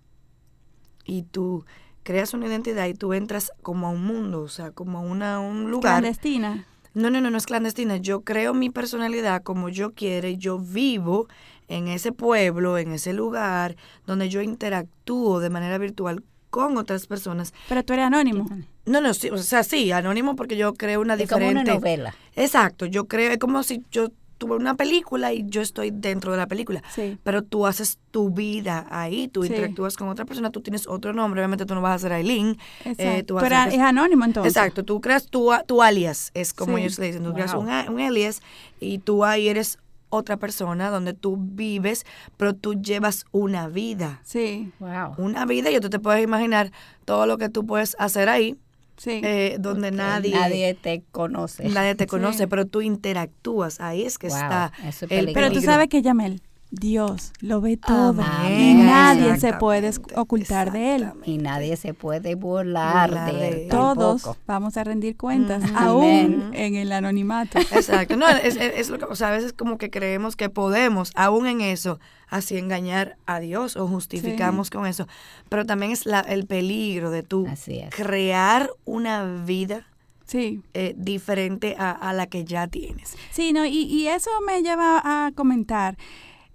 y 1.04 1.22
tú 1.22 1.64
creas 2.06 2.34
una 2.34 2.46
identidad 2.46 2.86
y 2.86 2.94
tú 2.94 3.12
entras 3.14 3.50
como 3.62 3.88
a 3.88 3.90
un 3.90 4.04
mundo, 4.04 4.42
o 4.42 4.48
sea, 4.48 4.70
como 4.70 4.98
a 4.98 5.00
una, 5.00 5.40
un 5.40 5.72
lugar. 5.72 6.00
Clandestina. 6.00 6.64
No, 6.94 7.10
no, 7.10 7.20
no, 7.20 7.30
no 7.30 7.36
es 7.36 7.46
clandestina. 7.46 7.96
Yo 7.96 8.20
creo 8.20 8.54
mi 8.54 8.70
personalidad 8.70 9.42
como 9.42 9.68
yo 9.68 9.92
quiero 9.92 10.28
y 10.28 10.36
yo 10.38 10.58
vivo 10.58 11.26
en 11.66 11.88
ese 11.88 12.12
pueblo, 12.12 12.78
en 12.78 12.92
ese 12.92 13.12
lugar, 13.12 13.76
donde 14.06 14.28
yo 14.28 14.40
interactúo 14.40 15.40
de 15.40 15.50
manera 15.50 15.78
virtual 15.78 16.22
con 16.48 16.78
otras 16.78 17.08
personas. 17.08 17.52
Pero 17.68 17.84
tú 17.84 17.92
eres 17.92 18.06
anónimo. 18.06 18.48
No, 18.86 19.00
no, 19.00 19.12
sí, 19.12 19.28
o 19.30 19.38
sea, 19.38 19.64
sí, 19.64 19.90
anónimo 19.90 20.36
porque 20.36 20.56
yo 20.56 20.74
creo 20.74 21.00
una 21.00 21.14
es 21.14 21.18
diferente. 21.18 21.54
Como 21.54 21.60
una 21.60 21.74
novela. 21.74 22.14
Exacto, 22.36 22.86
yo 22.86 23.06
creo, 23.06 23.32
es 23.32 23.38
como 23.38 23.64
si 23.64 23.82
yo 23.90 24.10
tuve 24.38 24.56
una 24.56 24.74
película 24.74 25.32
y 25.32 25.44
yo 25.46 25.62
estoy 25.62 25.90
dentro 25.90 26.32
de 26.32 26.38
la 26.38 26.46
película. 26.46 26.82
Sí. 26.94 27.18
Pero 27.22 27.42
tú 27.42 27.66
haces 27.66 27.98
tu 28.10 28.30
vida 28.30 28.86
ahí, 28.90 29.28
tú 29.28 29.44
interactúas 29.44 29.96
con 29.96 30.08
otra 30.08 30.24
persona, 30.24 30.50
tú 30.50 30.60
tienes 30.60 30.86
otro 30.86 31.12
nombre, 31.12 31.40
obviamente 31.40 31.66
tú 31.66 31.74
no 31.74 31.82
vas 31.82 31.96
a 31.96 31.98
ser 31.98 32.12
Aileen. 32.12 32.58
Eh, 32.84 33.24
pero 33.26 33.56
es 33.56 33.80
anónimo 33.80 34.24
entonces. 34.24 34.56
Exacto, 34.56 34.84
tú 34.84 35.00
creas 35.00 35.26
tu, 35.26 35.50
tu 35.66 35.82
alias, 35.82 36.30
es 36.34 36.52
como 36.52 36.78
ellos 36.78 36.98
le 36.98 37.06
dicen, 37.06 37.24
tú 37.24 37.32
creas 37.32 37.54
un, 37.54 37.68
un 37.68 38.00
alias 38.00 38.42
y 38.80 38.98
tú 38.98 39.24
ahí 39.24 39.48
eres 39.48 39.78
otra 40.08 40.36
persona 40.36 40.90
donde 40.90 41.14
tú 41.14 41.36
vives, 41.38 42.04
pero 42.36 42.54
tú 42.54 42.74
llevas 42.74 43.24
una 43.32 43.68
vida. 43.68 44.20
Sí. 44.24 44.72
Wow. 44.78 45.14
Una 45.18 45.44
vida 45.46 45.70
y 45.70 45.80
tú 45.80 45.90
te 45.90 45.98
puedes 45.98 46.22
imaginar 46.22 46.72
todo 47.04 47.26
lo 47.26 47.38
que 47.38 47.48
tú 47.48 47.66
puedes 47.66 47.96
hacer 47.98 48.28
ahí. 48.28 48.56
Sí. 48.96 49.20
Eh, 49.22 49.56
donde 49.58 49.90
nadie 49.90 50.34
nadie 50.34 50.74
te 50.74 51.02
conoce. 51.10 51.68
Nadie 51.68 51.94
te 51.94 52.06
conoce 52.06 52.48
pero 52.48 52.66
tú 52.66 52.80
interactúas. 52.80 53.80
Ahí 53.80 54.02
es 54.02 54.18
que 54.18 54.28
está 54.28 54.72
el 55.10 55.32
pero 55.32 55.50
tú 55.50 55.60
sabes 55.60 55.88
que 55.88 56.02
Yamel 56.02 56.42
Dios 56.70 57.32
lo 57.40 57.60
ve 57.60 57.76
todo 57.76 58.22
y 58.48 58.74
nadie 58.74 59.38
se 59.38 59.52
puede 59.52 59.92
ocultar 60.16 60.72
de 60.72 60.96
él. 60.96 61.12
Y 61.24 61.38
nadie 61.38 61.76
se 61.76 61.94
puede 61.94 62.34
burlar, 62.34 63.32
de 63.32 63.48
él. 63.48 63.68
Todos 63.68 64.28
vamos 64.46 64.76
a 64.76 64.84
rendir 64.84 65.16
cuentas, 65.16 65.62
aún 65.74 66.50
en 66.54 66.74
el 66.74 66.92
anonimato. 66.92 67.58
Exacto. 67.58 68.16
No, 68.16 68.28
es, 68.28 68.90
lo 68.90 68.98
que, 68.98 69.04
o 69.04 69.14
sea, 69.14 69.28
a 69.28 69.32
veces 69.32 69.52
como 69.52 69.78
que 69.78 69.90
creemos 69.90 70.34
que 70.34 70.50
podemos, 70.50 71.12
aún 71.14 71.46
en 71.46 71.60
eso, 71.60 72.00
así 72.28 72.58
engañar 72.58 73.16
a 73.26 73.38
Dios 73.38 73.76
o 73.76 73.86
justificamos 73.86 74.70
con 74.70 74.86
eso. 74.86 75.06
Pero 75.48 75.66
también 75.66 75.92
es 75.92 76.04
la, 76.04 76.20
el 76.20 76.46
peligro 76.46 77.10
de 77.10 77.22
tú 77.22 77.46
crear 77.90 78.70
una 78.84 79.24
vida 79.44 79.86
sí. 80.24 80.62
Eh, 80.74 80.94
diferente 80.96 81.76
a, 81.78 82.12
la 82.12 82.26
que 82.26 82.44
ya 82.44 82.66
tienes. 82.66 83.16
Sí, 83.30 83.52
no, 83.52 83.64
y, 83.64 83.82
y 83.82 84.08
eso 84.08 84.30
me 84.44 84.62
lleva 84.62 85.00
a 85.04 85.32
comentar 85.32 85.96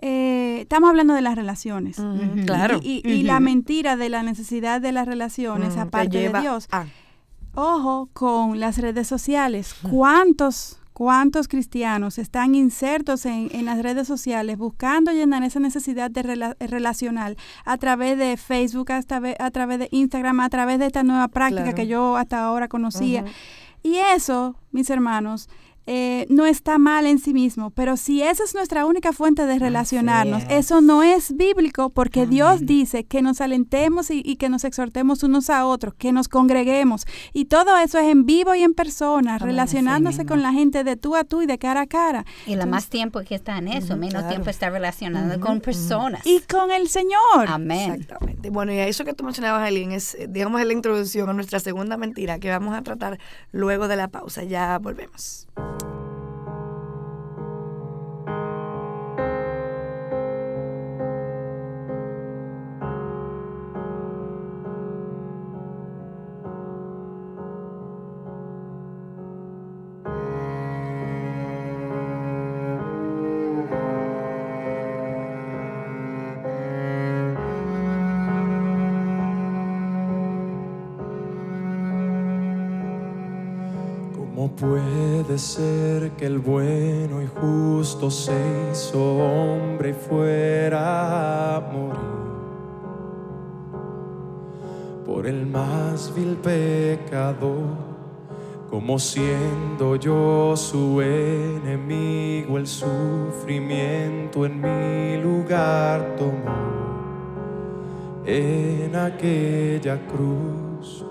eh, 0.01 0.61
estamos 0.61 0.89
hablando 0.89 1.13
de 1.13 1.21
las 1.21 1.35
relaciones. 1.35 1.97
claro. 2.45 2.79
Y, 2.81 3.23
la 3.23 3.39
mentira 3.39 3.95
de 3.95 4.09
la 4.09 4.23
necesidad 4.23 4.81
de 4.81 4.91
las 4.91 5.07
relaciones, 5.07 5.77
aparte 5.77 6.29
de 6.29 6.41
Dios. 6.41 6.67
Ojo 7.53 8.09
con 8.13 8.59
las 8.59 8.77
redes 8.77 9.07
sociales. 9.07 9.75
¿Cuántos, 9.89 10.79
cuántos 10.93 11.47
cristianos 11.47 12.17
están 12.17 12.55
insertos 12.55 13.25
en, 13.25 13.65
las 13.65 13.83
redes 13.83 14.07
sociales 14.07 14.57
buscando 14.57 15.11
llenar 15.11 15.43
esa 15.43 15.59
necesidad 15.59 16.09
de 16.09 16.55
relacional 16.59 17.37
a 17.65 17.77
través 17.77 18.17
de 18.17 18.37
Facebook, 18.37 18.91
hasta 18.91 19.21
a 19.39 19.51
través 19.51 19.79
de 19.79 19.89
Instagram, 19.91 20.39
a 20.39 20.49
través 20.49 20.79
de 20.79 20.87
esta 20.87 21.03
nueva 21.03 21.27
práctica 21.27 21.73
que 21.73 21.87
yo 21.87 22.15
hasta 22.15 22.43
ahora 22.43 22.67
conocía? 22.67 23.25
Y 23.83 23.97
eso, 23.97 24.55
mis 24.71 24.89
hermanos, 24.89 25.49
eh, 25.87 26.27
no 26.29 26.45
está 26.45 26.77
mal 26.77 27.05
en 27.05 27.19
sí 27.19 27.33
mismo, 27.33 27.71
pero 27.71 27.97
si 27.97 28.21
esa 28.21 28.43
es 28.43 28.53
nuestra 28.53 28.85
única 28.85 29.13
fuente 29.13 29.45
de 29.45 29.57
relacionarnos, 29.57 30.43
eso 30.49 30.81
no 30.81 31.03
es 31.03 31.35
bíblico 31.35 31.89
porque 31.89 32.27
Dios 32.27 32.65
dice 32.65 33.03
que 33.03 33.21
nos 33.21 33.41
alentemos 33.41 34.11
y, 34.11 34.35
que 34.35 34.49
nos 34.49 34.63
exhortemos 34.63 35.23
unos 35.23 35.49
a 35.49 35.65
otros, 35.65 35.93
que 35.95 36.11
nos 36.11 36.27
congreguemos 36.27 37.05
y 37.33 37.45
todo 37.45 37.77
eso 37.77 37.97
es 37.99 38.07
en 38.07 38.25
vivo 38.25 38.55
y 38.55 38.63
en 38.63 38.73
persona, 38.73 39.37
relacionándose 39.37 40.25
con 40.25 40.41
la 40.41 40.53
gente 40.53 40.83
de 40.83 40.97
tú 40.97 41.15
a 41.15 41.23
tú 41.23 41.41
y 41.41 41.45
de 41.45 41.57
cara 41.57 41.81
a 41.81 41.87
cara. 41.87 42.25
Y 42.45 42.55
la 42.55 42.65
más 42.65 42.87
tiempo 42.87 43.21
que 43.21 43.35
está 43.35 43.57
en 43.57 43.67
eso, 43.67 43.97
menos 43.97 44.27
tiempo 44.27 44.49
está 44.49 44.69
relacionado 44.69 45.39
con 45.39 45.61
personas. 45.61 46.25
Y 46.25 46.41
con 46.41 46.71
el 46.71 46.89
Señor. 46.89 47.47
Amén. 47.47 47.93
Exactamente. 47.93 48.49
Bueno, 48.49 48.73
y 48.73 48.79
a 48.79 48.87
eso 48.87 49.03
que 49.03 49.13
tú 49.13 49.23
mencionabas, 49.23 49.63
Aileen, 49.63 49.91
es, 49.91 50.17
digamos, 50.29 50.63
la 50.63 50.73
introducción 50.73 51.29
a 51.29 51.33
nuestra 51.33 51.59
segunda 51.59 51.97
mentira 51.97 52.39
que 52.39 52.49
vamos 52.49 52.75
a 52.75 52.81
tratar 52.81 53.19
luego 53.51 53.87
de 53.87 53.95
la 53.95 54.07
pausa. 54.07 54.43
Ya 54.43 54.77
volvemos. 54.77 55.47
Thank 55.61 55.81
you. 55.83 56.00
Ser 85.41 86.11
que 86.11 86.27
el 86.27 86.39
bueno 86.39 87.21
y 87.21 87.27
justo 87.27 88.11
se 88.11 88.33
hizo 88.71 89.17
hombre 89.17 89.93
fuera 89.93 91.57
a 91.57 91.59
morir. 91.59 92.21
Por 95.05 95.25
el 95.25 95.45
más 95.47 96.13
vil 96.15 96.37
pecador 96.37 97.91
como 98.69 98.99
siendo 98.99 99.97
yo 99.97 100.53
su 100.55 101.01
enemigo, 101.01 102.57
el 102.57 102.65
sufrimiento 102.65 104.45
en 104.45 104.61
mi 104.61 105.21
lugar 105.21 106.15
tomó. 106.15 106.71
En 108.25 108.95
aquella 108.95 109.99
cruz 110.07 111.03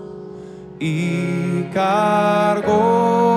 y 0.79 1.65
cargó 1.71 3.30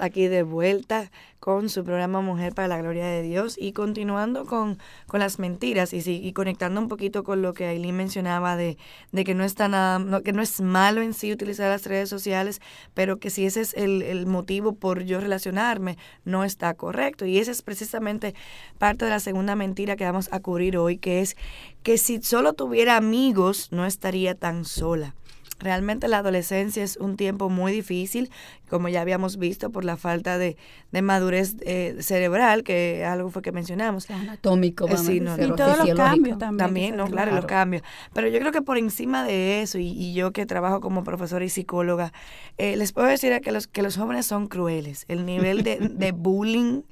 aquí 0.00 0.28
de 0.28 0.42
vuelta 0.42 1.10
con 1.40 1.70
su 1.70 1.84
programa 1.84 2.20
Mujer 2.20 2.54
para 2.54 2.68
la 2.68 2.78
Gloria 2.78 3.06
de 3.06 3.22
Dios 3.22 3.56
y 3.58 3.72
continuando 3.72 4.44
con, 4.44 4.78
con 5.06 5.20
las 5.20 5.38
mentiras 5.38 5.92
y, 5.94 6.02
sí, 6.02 6.20
y 6.22 6.32
conectando 6.32 6.80
un 6.80 6.88
poquito 6.88 7.24
con 7.24 7.40
lo 7.40 7.54
que 7.54 7.66
Aileen 7.66 7.96
mencionaba 7.96 8.56
de, 8.56 8.76
de 9.12 9.24
que 9.24 9.34
no 9.34 9.44
está 9.44 9.66
nada, 9.66 9.98
no, 9.98 10.22
que 10.22 10.32
no 10.32 10.42
es 10.42 10.60
malo 10.60 11.00
en 11.00 11.14
sí 11.14 11.32
utilizar 11.32 11.70
las 11.70 11.86
redes 11.86 12.10
sociales, 12.10 12.60
pero 12.92 13.18
que 13.18 13.30
si 13.30 13.46
ese 13.46 13.62
es 13.62 13.74
el, 13.74 14.02
el 14.02 14.26
motivo 14.26 14.74
por 14.74 15.02
yo 15.04 15.18
relacionarme, 15.18 15.96
no 16.24 16.44
está 16.44 16.74
correcto. 16.74 17.24
Y 17.24 17.38
esa 17.38 17.50
es 17.50 17.62
precisamente 17.62 18.34
parte 18.78 19.06
de 19.06 19.10
la 19.10 19.20
segunda 19.20 19.56
mentira 19.56 19.96
que 19.96 20.04
vamos 20.04 20.28
a 20.32 20.40
cubrir 20.40 20.76
hoy, 20.76 20.98
que 20.98 21.20
es 21.20 21.36
que 21.82 21.96
si 21.96 22.20
solo 22.22 22.52
tuviera 22.52 22.96
amigos, 22.96 23.68
no 23.72 23.86
estaría 23.86 24.34
tan 24.34 24.64
sola. 24.66 25.14
Realmente 25.60 26.08
la 26.08 26.18
adolescencia 26.18 26.82
es 26.82 26.96
un 26.96 27.16
tiempo 27.16 27.48
muy 27.50 27.70
difícil, 27.72 28.30
como 28.68 28.88
ya 28.88 29.00
habíamos 29.02 29.36
visto, 29.36 29.70
por 29.70 29.84
la 29.84 29.96
falta 29.96 30.38
de, 30.38 30.56
de 30.90 31.02
madurez 31.02 31.54
eh, 31.60 31.96
cerebral, 32.00 32.62
que 32.64 33.04
algo 33.04 33.30
fue 33.30 33.42
que 33.42 33.52
mencionamos. 33.52 34.10
Anatómico, 34.10 34.88
Eh, 34.88 34.96
sí, 34.96 35.20
no, 35.20 35.36
Y 35.36 35.46
no. 35.48 35.54
todos 35.54 35.76
los 35.78 35.86
cambios 35.94 36.38
también. 36.38 36.66
También, 36.66 36.96
no, 36.96 37.06
claro, 37.06 37.32
los 37.34 37.44
cambios. 37.46 37.82
Pero 38.14 38.28
yo 38.28 38.38
creo 38.40 38.52
que 38.52 38.62
por 38.62 38.78
encima 38.78 39.24
de 39.24 39.62
eso, 39.62 39.78
y, 39.78 39.88
y 39.88 40.14
yo 40.14 40.32
que 40.32 40.46
trabajo 40.46 40.80
como 40.80 41.04
profesora 41.04 41.44
y 41.44 41.48
psicóloga, 41.50 42.12
eh, 42.58 42.76
les 42.76 42.92
puedo 42.92 43.06
decir 43.06 43.38
que 43.40 43.52
los, 43.52 43.66
que 43.66 43.82
los 43.82 43.96
jóvenes 43.96 44.26
son 44.26 44.46
crueles. 44.48 45.04
El 45.08 45.26
nivel 45.26 45.62
de, 45.62 45.78
de 45.78 46.12
bullying 46.16 46.82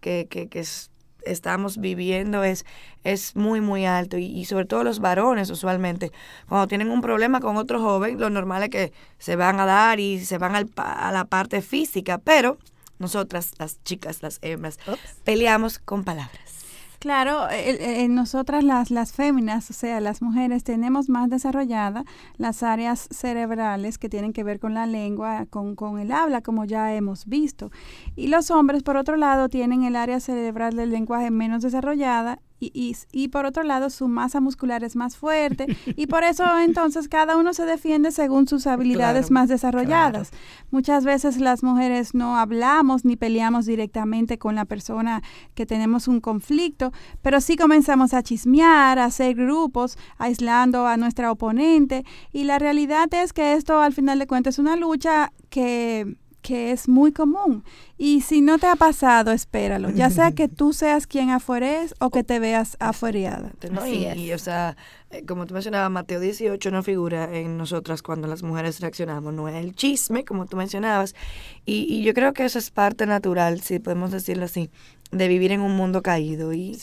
que, 0.00 0.26
que, 0.30 0.48
que 0.48 0.60
es- 0.60 0.90
estamos 1.30 1.78
viviendo 1.78 2.44
es, 2.44 2.64
es 3.04 3.36
muy, 3.36 3.60
muy 3.60 3.86
alto. 3.86 4.18
Y, 4.18 4.24
y 4.26 4.44
sobre 4.44 4.64
todo 4.64 4.84
los 4.84 5.00
varones, 5.00 5.50
usualmente, 5.50 6.12
cuando 6.48 6.66
tienen 6.68 6.90
un 6.90 7.00
problema 7.00 7.40
con 7.40 7.56
otro 7.56 7.80
joven, 7.80 8.18
lo 8.18 8.30
normal 8.30 8.62
es 8.64 8.70
que 8.70 8.92
se 9.18 9.36
van 9.36 9.60
a 9.60 9.66
dar 9.66 10.00
y 10.00 10.24
se 10.24 10.38
van 10.38 10.54
al 10.54 10.70
a 10.76 11.12
la 11.12 11.24
parte 11.24 11.62
física, 11.62 12.18
pero 12.18 12.58
nosotras, 12.98 13.52
las 13.58 13.82
chicas, 13.84 14.22
las 14.22 14.38
hembras, 14.42 14.78
peleamos 15.24 15.78
con 15.78 16.04
palabras. 16.04 16.57
Claro, 16.98 17.46
nosotras 18.08 18.64
las, 18.64 18.90
las 18.90 19.12
féminas, 19.12 19.70
o 19.70 19.72
sea, 19.72 20.00
las 20.00 20.20
mujeres, 20.20 20.64
tenemos 20.64 21.08
más 21.08 21.30
desarrollada 21.30 22.04
las 22.38 22.64
áreas 22.64 23.06
cerebrales 23.12 23.98
que 23.98 24.08
tienen 24.08 24.32
que 24.32 24.42
ver 24.42 24.58
con 24.58 24.74
la 24.74 24.84
lengua, 24.84 25.46
con, 25.48 25.76
con 25.76 26.00
el 26.00 26.10
habla, 26.10 26.42
como 26.42 26.64
ya 26.64 26.92
hemos 26.94 27.26
visto. 27.26 27.70
Y 28.16 28.26
los 28.26 28.50
hombres, 28.50 28.82
por 28.82 28.96
otro 28.96 29.16
lado, 29.16 29.48
tienen 29.48 29.84
el 29.84 29.94
área 29.94 30.18
cerebral 30.18 30.74
del 30.74 30.90
lenguaje 30.90 31.30
menos 31.30 31.62
desarrollada 31.62 32.40
y, 32.60 32.96
y, 33.12 33.28
por 33.28 33.46
otro 33.46 33.62
lado 33.62 33.88
su 33.88 34.08
masa 34.08 34.40
muscular 34.40 34.82
es 34.82 34.96
más 34.96 35.16
fuerte 35.16 35.66
y 35.96 36.06
por 36.08 36.24
eso 36.24 36.44
entonces 36.58 37.08
cada 37.08 37.36
uno 37.36 37.54
se 37.54 37.64
defiende 37.64 38.10
según 38.10 38.48
sus 38.48 38.66
habilidades 38.66 39.30
más 39.30 39.48
desarrolladas. 39.48 40.30
Muchas 40.70 41.04
veces 41.04 41.38
las 41.38 41.62
mujeres 41.62 42.14
no 42.14 42.36
hablamos 42.36 43.04
ni 43.04 43.16
peleamos 43.16 43.66
directamente 43.66 44.38
con 44.38 44.54
la 44.54 44.64
persona 44.64 45.22
que 45.54 45.66
tenemos 45.66 46.08
un 46.08 46.20
conflicto, 46.20 46.92
pero 47.22 47.40
sí 47.40 47.56
comenzamos 47.56 48.12
a 48.12 48.22
chismear, 48.22 48.98
a 48.98 49.04
hacer 49.04 49.34
grupos, 49.34 49.96
aislando 50.18 50.86
a 50.86 50.96
nuestra 50.96 51.30
oponente 51.30 52.04
y 52.32 52.44
la 52.44 52.58
realidad 52.58 53.12
es 53.14 53.32
que 53.32 53.52
esto 53.52 53.80
al 53.80 53.92
final 53.92 54.18
de 54.18 54.26
cuentas 54.26 54.54
es 54.54 54.58
una 54.58 54.76
lucha 54.76 55.32
que 55.50 56.16
que 56.48 56.72
es 56.72 56.88
muy 56.88 57.12
común. 57.12 57.62
Y 57.98 58.22
si 58.22 58.40
no 58.40 58.58
te 58.58 58.66
ha 58.66 58.74
pasado, 58.74 59.32
espéralo. 59.32 59.90
Ya 59.90 60.08
sea 60.08 60.32
que 60.32 60.48
tú 60.48 60.72
seas 60.72 61.06
quien 61.06 61.28
afueres 61.28 61.94
o 62.00 62.08
que 62.08 62.24
te 62.24 62.38
veas 62.38 62.78
afuereada. 62.80 63.52
y, 64.16 64.32
o 64.32 64.38
sea, 64.38 64.74
eh, 65.10 65.26
como 65.26 65.44
tú 65.44 65.52
mencionabas, 65.52 65.90
Mateo 65.90 66.20
18 66.20 66.70
no 66.70 66.82
figura 66.82 67.36
en 67.36 67.58
nosotras 67.58 68.00
cuando 68.00 68.28
las 68.28 68.42
mujeres 68.42 68.80
reaccionamos. 68.80 69.34
No 69.34 69.46
es 69.46 69.56
el 69.56 69.74
chisme, 69.74 70.24
como 70.24 70.46
tú 70.46 70.56
mencionabas. 70.56 71.14
Y, 71.66 71.84
y 71.94 72.02
yo 72.02 72.14
creo 72.14 72.32
que 72.32 72.46
eso 72.46 72.58
es 72.58 72.70
parte 72.70 73.04
natural, 73.04 73.60
si 73.60 73.78
podemos 73.78 74.10
decirlo 74.10 74.46
así, 74.46 74.70
de 75.10 75.28
vivir 75.28 75.52
en 75.52 75.60
un 75.60 75.76
mundo 75.76 76.00
caído. 76.00 76.54
Y, 76.54 76.78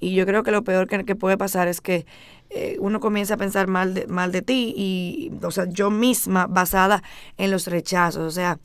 y 0.00 0.14
yo 0.14 0.24
creo 0.24 0.42
que 0.44 0.50
lo 0.50 0.64
peor 0.64 0.88
que, 0.88 1.04
que 1.04 1.14
puede 1.14 1.36
pasar 1.36 1.68
es 1.68 1.82
que 1.82 2.06
eh, 2.52 2.76
uno 2.80 2.98
comienza 2.98 3.34
a 3.34 3.36
pensar 3.36 3.68
mal 3.68 3.94
de, 3.94 4.08
mal 4.08 4.32
de 4.32 4.42
ti 4.42 4.74
y, 4.76 5.30
o 5.44 5.52
sea, 5.52 5.66
yo 5.68 5.88
misma 5.88 6.48
basada 6.48 7.02
en 7.38 7.52
los 7.52 7.68
rechazos. 7.68 8.22
O 8.22 8.30
sea, 8.30 8.58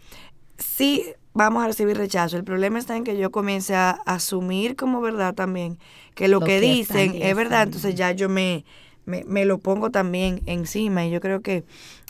sí 0.58 1.04
vamos 1.34 1.64
a 1.64 1.68
recibir 1.68 1.98
rechazo. 1.98 2.38
El 2.38 2.44
problema 2.44 2.80
está 2.80 2.96
en 2.96 3.04
que 3.04 3.18
yo 3.18 3.32
comience 3.32 3.76
a 3.76 3.92
asumir 4.06 4.76
como 4.76 5.02
verdad 5.02 5.36
también 5.36 5.78
que 6.16 6.28
lo, 6.28 6.40
que, 6.40 6.60
dicen 6.62 7.22
es 7.22 7.36
verdad, 7.36 7.64
entonces 7.64 7.94
ya 7.94 8.12
yo 8.14 8.30
me, 8.30 8.64
me, 9.06 9.46
lo 9.46 9.58
pongo 9.60 9.92
también 9.92 10.42
encima 10.46 11.06
y 11.06 11.12
yo 11.12 11.20
creo 11.20 11.42
que 11.42 11.66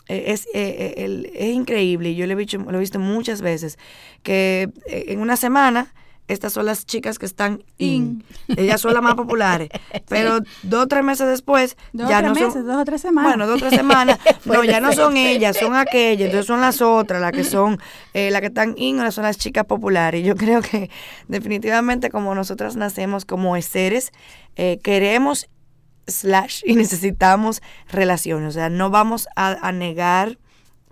eh, 0.08 0.24
es, 0.28 0.46
eh, 0.54 0.94
eh, 0.96 1.32
es 1.34 1.54
increíble. 1.54 2.10
Y 2.10 2.14
yo 2.14 2.26
lo 2.26 2.32
he, 2.32 2.36
visto, 2.36 2.58
lo 2.58 2.76
he 2.76 2.80
visto 2.80 2.98
muchas 3.00 3.42
veces 3.42 3.78
que 4.22 4.70
en 4.86 5.20
una 5.20 5.36
semana 5.36 5.92
estas 6.28 6.52
son 6.52 6.66
las 6.66 6.86
chicas 6.86 7.18
que 7.18 7.26
están 7.26 7.62
in. 7.78 8.24
Ellas 8.48 8.80
son 8.80 8.94
las 8.94 9.02
más 9.02 9.14
populares. 9.14 9.68
Pero 10.08 10.40
dos 10.62 10.84
o 10.84 10.86
tres 10.88 11.04
meses 11.04 11.28
después, 11.28 11.76
dos 11.92 12.08
ya 12.08 12.22
no 12.22 12.34
meses, 12.34 12.52
son. 12.52 12.66
Dos 12.66 12.76
o 12.76 12.84
tres 12.84 13.00
semanas. 13.00 13.30
Bueno, 13.30 13.46
dos 13.46 13.56
o 13.56 13.66
tres 13.66 13.74
semanas. 13.74 14.18
no, 14.44 14.64
ya 14.64 14.80
no 14.80 14.92
son 14.92 15.16
ellas, 15.16 15.56
son 15.56 15.74
aquellas. 15.74 16.26
Entonces 16.26 16.46
son 16.46 16.60
las 16.60 16.80
otras, 16.80 17.20
las 17.20 17.32
que 17.32 17.44
son, 17.44 17.78
eh, 18.14 18.30
las 18.30 18.40
que 18.40 18.48
están 18.48 18.74
in, 18.76 18.98
ahora 18.98 19.12
son 19.12 19.24
las 19.24 19.38
chicas 19.38 19.64
populares. 19.64 20.24
Yo 20.24 20.34
creo 20.36 20.62
que 20.62 20.90
definitivamente 21.28 22.10
como 22.10 22.34
nosotras 22.34 22.76
nacemos 22.76 23.24
como 23.24 23.60
seres, 23.62 24.12
eh, 24.56 24.78
queremos 24.82 25.48
slash 26.06 26.62
y 26.64 26.74
necesitamos 26.74 27.62
relaciones. 27.88 28.48
O 28.48 28.52
sea, 28.52 28.68
no 28.68 28.90
vamos 28.90 29.28
a, 29.36 29.56
a 29.66 29.72
negar 29.72 30.38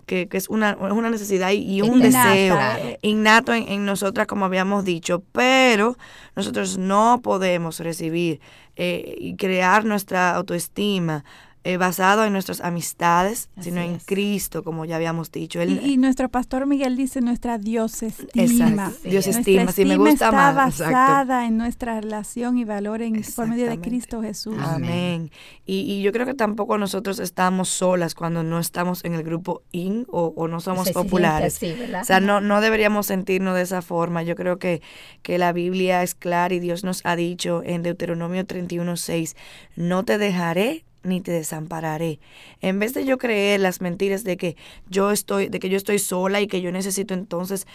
que, 0.05 0.27
es, 0.31 0.49
una, 0.49 0.75
una 0.77 1.09
necesidad 1.09 1.51
y, 1.51 1.81
un 1.81 2.01
deseo 2.01 2.57
innato 3.01 3.53
en, 3.53 3.67
en, 3.67 3.85
nosotras, 3.85 4.27
como 4.27 4.45
habíamos 4.45 4.85
dicho, 4.85 5.23
pero 5.31 5.97
nosotros 6.35 6.77
no 6.77 7.21
podemos 7.23 7.79
recibir 7.79 8.39
eh, 8.75 9.15
y 9.17 9.35
crear 9.35 9.85
nuestra 9.85 10.35
autoestima 10.35 11.23
eh, 11.65 11.77
basado 11.77 12.25
en 12.25 12.31
nuestras 12.31 12.61
amistades, 12.61 13.49
sino 13.59 13.81
en 13.81 13.97
Cristo, 13.97 14.63
como 14.63 14.85
ya 14.85 14.97
habíamos 14.97 15.31
dicho. 15.31 15.63
y, 15.63 15.97
nuestro 15.97 16.29
pastor 16.29 16.67
Miguel 16.67 16.95
dice 16.95 17.21
nuestra 17.21 17.57
Dios 17.57 18.03
estima. 18.03 18.93
Dios 19.03 19.25
estima, 19.25 19.71
si 19.71 19.83
me 19.83 19.97
gusta 19.97 20.27
está 20.27 20.51
basada 20.51 21.47
en 21.47 21.57
nuestra 21.57 21.99
relación 21.99 22.59
y 22.59 22.65
valor 22.65 23.01
en, 23.01 23.19
por 23.35 23.47
medio 23.47 23.67
de 23.67 23.79
Cristo 23.79 24.21
Jesús. 24.21 24.55
Amén. 24.59 25.31
Y, 25.65 25.91
y, 25.91 26.03
yo 26.03 26.11
creo 26.11 26.27
que 26.27 26.35
tampoco 26.35 26.77
nosotros 26.77 27.17
estamos 27.17 27.67
solas 27.67 28.13
cuando 28.13 28.43
no 28.43 28.59
estamos 28.59 29.03
en 29.03 29.15
el 29.15 29.23
grupo 29.23 29.63
IN 29.71 30.05
o, 30.11 30.47
no 30.47 30.59
somos 30.59 30.91
populares. 30.91 31.59
o 31.99 32.03
sea, 32.03 32.19
no, 32.19 32.41
no 32.41 32.61
deberíamos 32.61 33.07
sentirnos 33.07 33.55
de 33.55 33.63
esa 33.63 33.81
forma. 33.81 34.21
Yo 34.21 34.35
creo 34.35 34.59
que, 34.59 34.83
que 35.23 35.39
la 35.39 35.51
Biblia 35.51 36.03
es 36.03 36.13
clara 36.13 36.53
y 36.53 36.59
Dios 36.59 36.83
nos 36.83 37.01
ha 37.05 37.15
dicho 37.15 37.63
en 37.65 37.81
Deuteronomio 37.81 38.45
31.6, 38.45 39.35
no 39.75 40.05
te 40.05 40.19
dejaré 40.19 40.85
ni 41.05 41.21
te 41.21 41.31
desampararé. 41.31 42.19
En 42.61 42.79
vez 42.79 42.93
de 42.93 43.05
yo 43.05 43.17
creer 43.17 43.59
las 43.59 43.81
mentiras 43.81 44.23
de 44.23 44.37
que 44.37 44.57
yo 44.89 45.11
estoy, 45.11 45.47
de 45.49 45.59
que 45.59 45.69
yo 45.69 45.77
estoy 45.77 45.99
sola 45.99 46.41
y 46.41 46.47
que 46.47 46.61
yo 46.61 46.71
necesito 46.71 47.13
entonces 47.13 47.67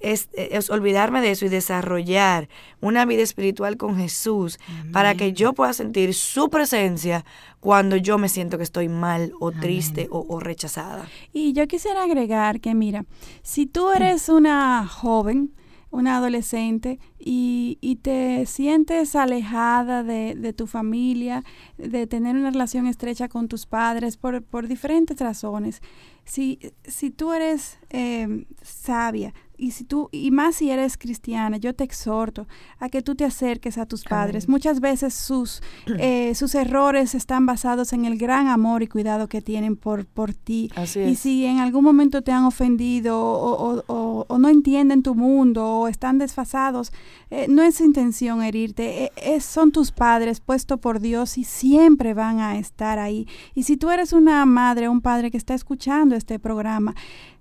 es, 0.00 0.28
es, 0.32 0.70
olvidarme 0.70 1.20
de 1.20 1.32
eso 1.32 1.44
y 1.46 1.48
desarrollar 1.48 2.48
una 2.80 3.04
vida 3.04 3.22
espiritual 3.22 3.76
con 3.76 3.96
Jesús 3.96 4.58
para 4.92 5.14
que 5.14 5.32
yo 5.32 5.54
pueda 5.54 5.72
sentir 5.72 6.14
su 6.14 6.50
presencia 6.50 7.24
cuando 7.60 7.96
yo 7.96 8.18
me 8.18 8.28
siento 8.28 8.58
que 8.58 8.64
estoy 8.64 8.88
mal 8.88 9.32
o 9.40 9.50
triste 9.50 10.06
o, 10.10 10.24
o, 10.28 10.38
rechazada. 10.38 11.08
Y 11.32 11.52
yo 11.52 11.66
quisiera 11.66 12.04
agregar 12.04 12.60
que, 12.60 12.74
mira, 12.74 13.04
si 13.42 13.66
tú 13.66 13.90
eres 13.90 14.28
una 14.28 14.86
joven, 14.86 15.52
una 15.90 16.18
adolescente 16.18 16.98
y, 17.18 17.78
y 17.80 17.96
te 17.96 18.44
sientes 18.46 19.16
alejada 19.16 20.02
de, 20.02 20.34
de, 20.34 20.52
tu 20.52 20.66
familia, 20.66 21.44
de 21.76 22.06
tener 22.06 22.36
una 22.36 22.50
relación 22.50 22.86
estrecha 22.86 23.28
con 23.28 23.48
tus 23.48 23.66
padres 23.66 24.16
por, 24.16 24.42
por 24.42 24.68
diferentes 24.68 25.18
razones. 25.18 25.80
Si, 26.24 26.58
si 26.84 27.10
tú 27.10 27.32
eres 27.32 27.78
eh, 27.90 28.46
sabia, 28.62 29.32
y 29.58 29.72
si 29.72 29.84
tú 29.84 30.08
y 30.12 30.30
más 30.30 30.56
si 30.56 30.70
eres 30.70 30.96
cristiana, 30.96 31.56
yo 31.56 31.74
te 31.74 31.84
exhorto 31.84 32.46
a 32.78 32.88
que 32.88 33.02
tú 33.02 33.16
te 33.16 33.24
acerques 33.24 33.76
a 33.76 33.86
tus 33.86 34.04
padres. 34.04 34.48
Muchas 34.48 34.80
veces 34.80 35.12
sus 35.12 35.60
eh, 35.98 36.34
sus 36.34 36.54
errores 36.54 37.14
están 37.14 37.44
basados 37.44 37.92
en 37.92 38.04
el 38.04 38.16
gran 38.16 38.46
amor 38.46 38.82
y 38.82 38.86
cuidado 38.86 39.28
que 39.28 39.42
tienen 39.42 39.76
por 39.76 40.06
por 40.06 40.32
ti. 40.32 40.70
y 40.94 41.16
si 41.16 41.44
en 41.44 41.58
algún 41.58 41.84
momento 41.84 42.22
te 42.22 42.30
han 42.30 42.44
ofendido 42.44 43.20
o, 43.20 43.82
o, 43.88 44.26
o, 44.28 44.38
no 44.38 44.48
entienden 44.48 45.02
tu 45.02 45.14
mundo 45.14 45.66
o 45.66 45.88
están 45.88 46.18
desfasados, 46.18 46.92
eh, 47.30 47.46
no 47.48 47.62
es 47.62 47.80
intención 47.80 48.42
herirte. 48.42 49.04
Eh, 49.04 49.12
es, 49.16 49.44
son 49.44 49.72
tus 49.72 49.90
padres 49.90 50.40
puesto 50.40 50.78
por 50.78 51.00
Dios 51.00 51.36
y 51.36 51.44
siempre 51.44 52.14
van 52.14 52.38
a 52.38 52.58
estar 52.58 52.98
ahí. 52.98 53.26
Y 53.54 53.64
si 53.64 53.76
tú 53.76 53.90
eres 53.90 54.12
una 54.12 54.46
madre 54.46 54.86
o 54.86 54.92
un 54.92 55.00
padre 55.00 55.30
que 55.30 55.36
está 55.36 55.54
escuchando 55.54 56.14
este 56.14 56.38
programa, 56.38 56.94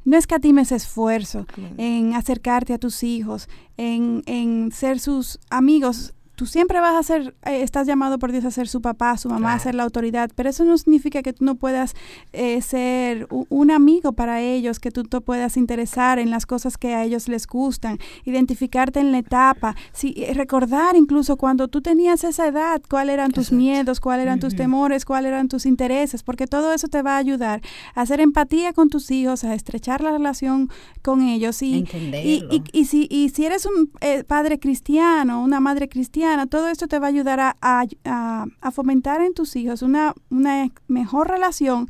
no 0.07 0.17
escatimes 0.17 0.71
esfuerzo 0.71 1.45
en 1.77 2.13
acercarte 2.13 2.73
a 2.73 2.77
tus 2.77 3.03
hijos, 3.03 3.49
en, 3.75 4.23
en 4.25 4.71
ser 4.71 5.01
sus 5.01 5.37
amigos 5.49 6.13
tú 6.37 6.45
siempre 6.45 6.79
vas 6.79 6.95
a 6.95 7.01
ser, 7.01 7.35
eh, 7.45 7.63
estás 7.63 7.87
llamado 7.87 8.19
por 8.19 8.31
Dios 8.31 8.45
a 8.45 8.51
ser 8.51 8.67
su 8.67 8.79
papá, 8.79 9.17
su 9.17 9.27
mamá, 9.27 9.53
a 9.53 9.59
ser 9.59 9.73
la 9.73 9.81
autoridad, 9.81 10.29
pero 10.35 10.51
eso 10.51 10.63
no 10.65 10.77
significa 10.77 11.23
que 11.23 11.33
tú 11.33 11.43
no 11.43 11.55
puedas 11.55 11.95
eh, 12.31 12.61
ser 12.61 13.27
un 13.31 13.71
amigo 13.71 14.13
para 14.13 14.39
ellos, 14.39 14.79
que 14.79 14.91
tú 14.91 15.03
te 15.03 15.19
puedas 15.19 15.57
interesar 15.57 16.19
en 16.19 16.29
las 16.29 16.45
cosas 16.45 16.77
que 16.77 16.93
a 16.93 17.03
ellos 17.03 17.27
les 17.27 17.47
gustan, 17.47 17.97
identificarte 18.23 18.99
en 18.99 19.11
la 19.11 19.17
etapa, 19.17 19.75
sí, 19.93 20.13
eh, 20.15 20.35
recordar 20.35 20.95
incluso 20.95 21.37
cuando 21.37 21.69
tú 21.69 21.81
tenías 21.81 22.23
esa 22.23 22.45
edad, 22.45 22.83
cuáles 22.87 23.15
eran 23.15 23.31
tus 23.31 23.51
miedos, 23.51 23.99
cuáles 23.99 24.27
eran 24.27 24.39
tus 24.39 24.55
temores, 24.55 25.05
cuáles 25.05 25.29
eran 25.29 25.47
tus 25.47 25.65
intereses, 25.65 26.21
porque 26.21 26.45
todo 26.45 26.71
eso 26.71 26.87
te 26.87 27.01
va 27.01 27.15
a 27.15 27.17
ayudar 27.17 27.61
a 27.95 28.01
hacer 28.01 28.21
empatía 28.21 28.73
con 28.73 28.89
tus 28.89 29.09
hijos, 29.09 29.43
a 29.43 29.55
estrechar 29.55 30.01
la 30.01 30.11
relación 30.11 30.69
con 31.01 31.23
ellos 31.23 31.63
y, 31.63 31.83
y, 32.13 32.61
y, 32.73 32.85
si, 32.85 33.07
y 33.09 33.29
si 33.29 33.43
eres 33.43 33.65
un 33.65 33.89
padre 34.27 34.59
cristiano, 34.59 35.41
una 35.41 35.59
madre 35.59 35.89
cristiana, 35.89 36.26
todo 36.49 36.69
esto 36.69 36.87
te 36.87 36.99
va 36.99 37.07
a 37.07 37.09
ayudar 37.09 37.39
a, 37.39 37.55
a, 37.61 38.71
fomentar 38.71 39.21
en 39.21 39.33
tus 39.33 39.55
hijos 39.55 39.81
una, 39.81 40.13
una 40.29 40.69
mejor 40.87 41.29
relación 41.29 41.89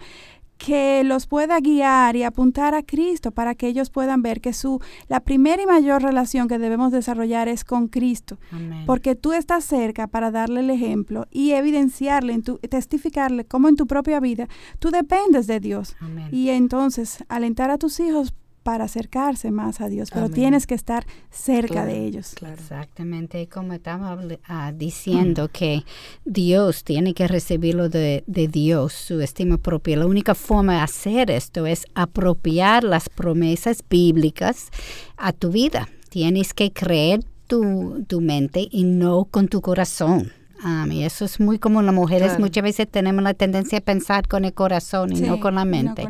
que 0.57 1.03
los 1.03 1.27
pueda 1.27 1.59
guiar 1.59 2.15
y 2.15 2.23
apuntar 2.23 2.73
a 2.73 2.83
Cristo 2.83 3.31
para 3.31 3.55
que 3.55 3.67
ellos 3.67 3.89
puedan 3.89 4.21
ver 4.21 4.41
que 4.41 4.53
su 4.53 4.81
la 5.07 5.19
primera 5.19 5.61
y 5.61 5.65
mayor 5.65 6.01
relación 6.01 6.47
que 6.47 6.57
debemos 6.57 6.91
desarrollar 6.91 7.47
es 7.47 7.63
con 7.63 7.87
Cristo, 7.87 8.39
porque 8.85 9.15
tú 9.15 9.33
estás 9.33 9.63
cerca 9.63 10.07
para 10.07 10.31
darle 10.31 10.61
el 10.61 10.69
ejemplo 10.69 11.27
y 11.31 11.51
evidenciarle, 11.51 12.33
en 12.33 12.43
tu, 12.43 12.57
testificarle 12.57 13.45
cómo 13.45 13.69
en 13.69 13.75
tu 13.75 13.87
propia 13.87 14.19
vida 14.19 14.47
tú 14.79 14.89
dependes 14.89 15.47
de 15.47 15.59
Dios. 15.59 15.95
Y 16.31 16.49
entonces 16.49 17.23
alentar 17.29 17.69
a 17.69 17.77
tus 17.77 17.99
hijos 17.99 18.33
para 18.67 18.83
acercarse 18.83 19.49
más 19.49 19.79
a 19.79 19.87
Dios, 19.87 20.09
pero 20.13 20.27
tienes 20.27 20.67
que 20.67 20.75
estar 20.75 21.07
cerca 21.31 21.85
de 21.85 22.05
ellos. 22.05 22.35
Exactamente, 22.51 23.47
como 23.47 23.71
estaba 23.71 24.19
ah, 24.45 24.73
diciendo 24.75 25.47
que 25.47 25.85
Dios 26.25 26.83
tiene 26.83 27.13
que 27.13 27.29
recibirlo 27.29 27.87
de, 27.87 28.25
de, 28.27 28.49
Dios, 28.49 28.91
su 28.91 29.21
estima 29.21 29.57
propia. 29.57 29.95
La 29.95 30.05
única 30.05 30.35
forma 30.35 30.73
de 30.73 30.79
hacer 30.81 31.31
esto 31.31 31.65
es 31.65 31.85
apropiar 31.95 32.83
las 32.83 33.07
promesas 33.07 33.81
bíblicas 33.89 34.67
a 35.15 35.31
tu 35.31 35.49
vida. 35.49 35.87
Tienes 36.09 36.53
que 36.53 36.73
creer 36.73 37.23
tu, 37.47 38.03
tu 38.05 38.19
mente 38.19 38.67
y 38.69 38.83
no 38.83 39.29
con 39.31 39.47
tu 39.47 39.61
corazón. 39.61 40.33
Um, 40.63 40.91
y 40.91 41.03
eso 41.03 41.25
es 41.25 41.39
muy 41.39 41.59
común. 41.59 41.85
Las 41.85 41.93
mujeres 41.93 42.39
muchas 42.39 42.63
veces 42.63 42.87
tenemos 42.89 43.23
la 43.23 43.33
tendencia 43.33 43.77
a 43.77 43.81
pensar 43.81 44.27
con 44.27 44.43
el 44.43 44.53
corazón 44.53 45.15
y 45.15 45.21
no, 45.21 45.39
con 45.39 45.55
la 45.55 45.65
mente. 45.65 46.07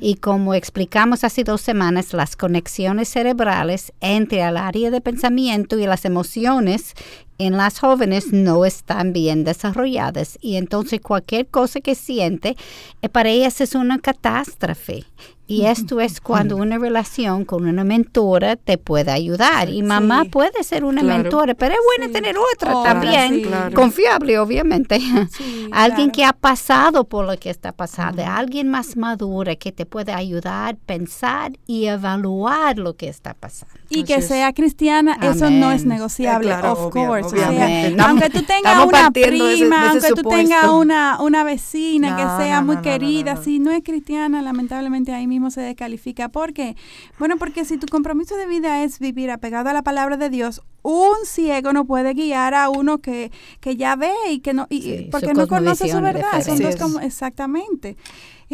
Y 0.00 0.16
como 0.16 0.54
explicamos 0.54 1.22
hace 1.22 1.44
dos 1.44 1.60
semanas, 1.60 2.12
las 2.12 2.36
conexiones 2.36 3.08
cerebrales 3.08 3.92
entre 4.00 4.42
el 4.42 4.56
área 4.56 4.90
de 4.90 5.00
pensamiento 5.00 5.78
y 5.78 5.86
las 5.86 6.04
emociones 6.04 6.94
en 7.38 7.56
las 7.56 7.78
jóvenes 7.78 8.32
no 8.32 8.64
están 8.64 9.12
bien 9.12 9.44
desarrolladas 9.44 10.38
y 10.40 10.56
entonces 10.56 11.00
cualquier 11.00 11.46
cosa 11.48 11.80
que 11.80 11.96
siente 11.96 12.56
eh, 13.02 13.08
para 13.08 13.28
ellas 13.30 13.60
es 13.60 13.74
una 13.74 13.98
catástrofe 13.98 15.04
y 15.46 15.66
esto 15.66 16.00
es 16.00 16.20
cuando 16.20 16.56
una 16.56 16.78
relación 16.78 17.44
con 17.44 17.66
una 17.66 17.84
mentora 17.84 18.56
te 18.56 18.78
puede 18.78 19.10
ayudar. 19.10 19.68
Y 19.68 19.82
mamá 19.82 20.24
puede 20.24 20.62
ser 20.64 20.84
una 20.84 21.02
mentora, 21.02 21.54
pero 21.54 21.74
es 21.74 21.80
bueno 21.98 22.12
tener 22.12 22.36
otra 22.38 22.72
también, 22.82 23.72
confiable, 23.74 24.38
obviamente. 24.38 24.98
alguien 25.72 26.10
que 26.10 26.24
ha 26.24 26.32
pasado 26.32 27.04
por 27.04 27.26
lo 27.26 27.36
que 27.36 27.50
está 27.50 27.72
pasando, 27.72 28.24
alguien 28.24 28.68
más 28.68 28.96
madura 28.96 29.56
que 29.56 29.70
te 29.70 29.84
puede 29.84 30.12
ayudar, 30.12 30.76
pensar 30.86 31.52
y 31.66 31.86
evaluar 31.86 32.78
lo 32.78 32.96
que 32.96 33.08
está 33.08 33.34
pasando. 33.34 33.74
Y 33.88 34.04
que 34.04 34.22
sea 34.22 34.52
cristiana, 34.52 35.18
eso 35.22 35.50
no 35.50 35.70
es 35.70 35.84
negociable, 35.84 36.52
of 36.54 36.90
course. 36.90 37.36
aunque 37.98 38.30
tú 38.30 38.42
tengas 38.42 38.84
una 38.84 39.10
prima, 39.10 39.90
aunque 39.90 40.08
tú 40.10 40.22
tengas 40.28 40.68
una, 40.68 41.20
una 41.20 41.44
vecina 41.44 42.16
que 42.16 42.44
sea 42.44 42.62
muy 42.62 42.78
querida, 42.78 43.36
si 43.36 43.58
no 43.58 43.70
es 43.70 43.82
cristiana, 43.82 44.42
lamentablemente 44.42 45.12
ahí 45.12 45.26
mismo 45.26 45.50
se 45.50 45.60
descalifica. 45.60 46.28
¿Por 46.28 46.52
qué? 46.52 46.76
Bueno, 47.18 47.36
porque 47.38 47.64
si 47.64 47.76
tu 47.76 47.86
compromiso 47.86 48.36
de 48.36 48.46
vida 48.46 48.82
es 48.82 48.98
vivir 48.98 49.30
apegado 49.30 49.68
a 49.68 49.72
la 49.72 49.82
palabra 49.82 50.16
de 50.16 50.30
Dios, 50.30 50.62
un 50.82 51.24
ciego 51.24 51.72
no 51.72 51.86
puede 51.86 52.12
guiar 52.12 52.54
a 52.54 52.68
uno 52.68 52.98
que, 52.98 53.32
que 53.60 53.76
ya 53.76 53.96
ve 53.96 54.12
y 54.30 54.40
que 54.40 54.52
no, 54.52 54.66
y, 54.68 55.08
porque 55.10 55.32
no 55.34 55.48
conoce 55.48 55.88
su 55.88 56.00
verdad. 56.00 56.42
Son 56.44 56.58
dos 56.58 56.76
como, 56.76 57.00
exactamente. 57.00 57.96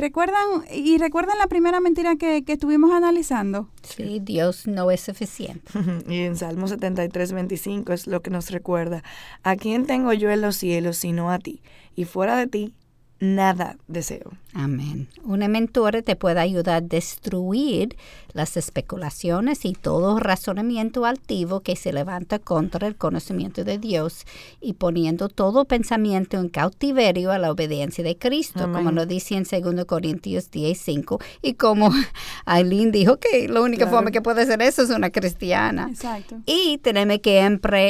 Recuerdan, 0.00 0.64
y 0.72 0.96
recuerdan 0.96 1.36
la 1.38 1.46
primera 1.46 1.78
mentira 1.78 2.16
que, 2.16 2.42
que 2.42 2.54
estuvimos 2.54 2.90
analizando. 2.90 3.68
Sí, 3.82 4.18
Dios 4.18 4.66
no 4.66 4.90
es 4.90 5.02
suficiente. 5.02 5.70
y 6.08 6.20
en 6.20 6.36
Salmo 6.36 6.68
73, 6.68 7.32
25 7.32 7.92
es 7.92 8.06
lo 8.06 8.22
que 8.22 8.30
nos 8.30 8.50
recuerda. 8.50 9.04
¿A 9.42 9.56
quién 9.56 9.84
tengo 9.84 10.14
yo 10.14 10.30
en 10.30 10.40
los 10.40 10.56
cielos 10.56 10.96
sino 10.96 11.30
a 11.30 11.38
ti? 11.38 11.60
Y 11.94 12.06
fuera 12.06 12.36
de 12.36 12.46
ti 12.46 12.74
nada 13.20 13.76
deseo. 13.86 14.32
Amén. 14.54 15.08
Una 15.22 15.48
mentora 15.48 16.00
te 16.00 16.16
puede 16.16 16.40
ayudar 16.40 16.76
a 16.76 16.80
destruir 16.80 17.96
las 18.32 18.56
especulaciones 18.56 19.64
y 19.64 19.72
todo 19.72 20.18
razonamiento 20.18 21.04
altivo 21.04 21.60
que 21.60 21.76
se 21.76 21.92
levanta 21.92 22.38
contra 22.38 22.86
el 22.86 22.96
conocimiento 22.96 23.64
de 23.64 23.78
Dios 23.78 24.24
y 24.60 24.74
poniendo 24.74 25.28
todo 25.28 25.64
pensamiento 25.64 26.38
en 26.38 26.48
cautiverio 26.48 27.32
a 27.32 27.38
la 27.38 27.50
obediencia 27.50 28.04
de 28.04 28.16
Cristo, 28.16 28.70
como 28.72 28.92
lo 28.92 29.06
dice 29.06 29.36
en 29.36 29.44
2 29.44 29.84
Corintios 29.84 30.50
10:5 30.50 31.22
y 31.42 31.54
como 31.54 31.90
Aileen 32.44 32.92
dijo 32.92 33.18
que 33.18 33.48
la 33.48 33.60
única 33.60 33.86
forma 33.86 34.10
que 34.10 34.22
puede 34.22 34.46
ser 34.46 34.62
eso 34.62 34.82
es 34.82 34.90
una 34.90 35.10
cristiana. 35.10 35.88
Exacto. 35.90 36.36
Y 36.46 36.78
tenemos 36.78 37.18
que 37.20 37.40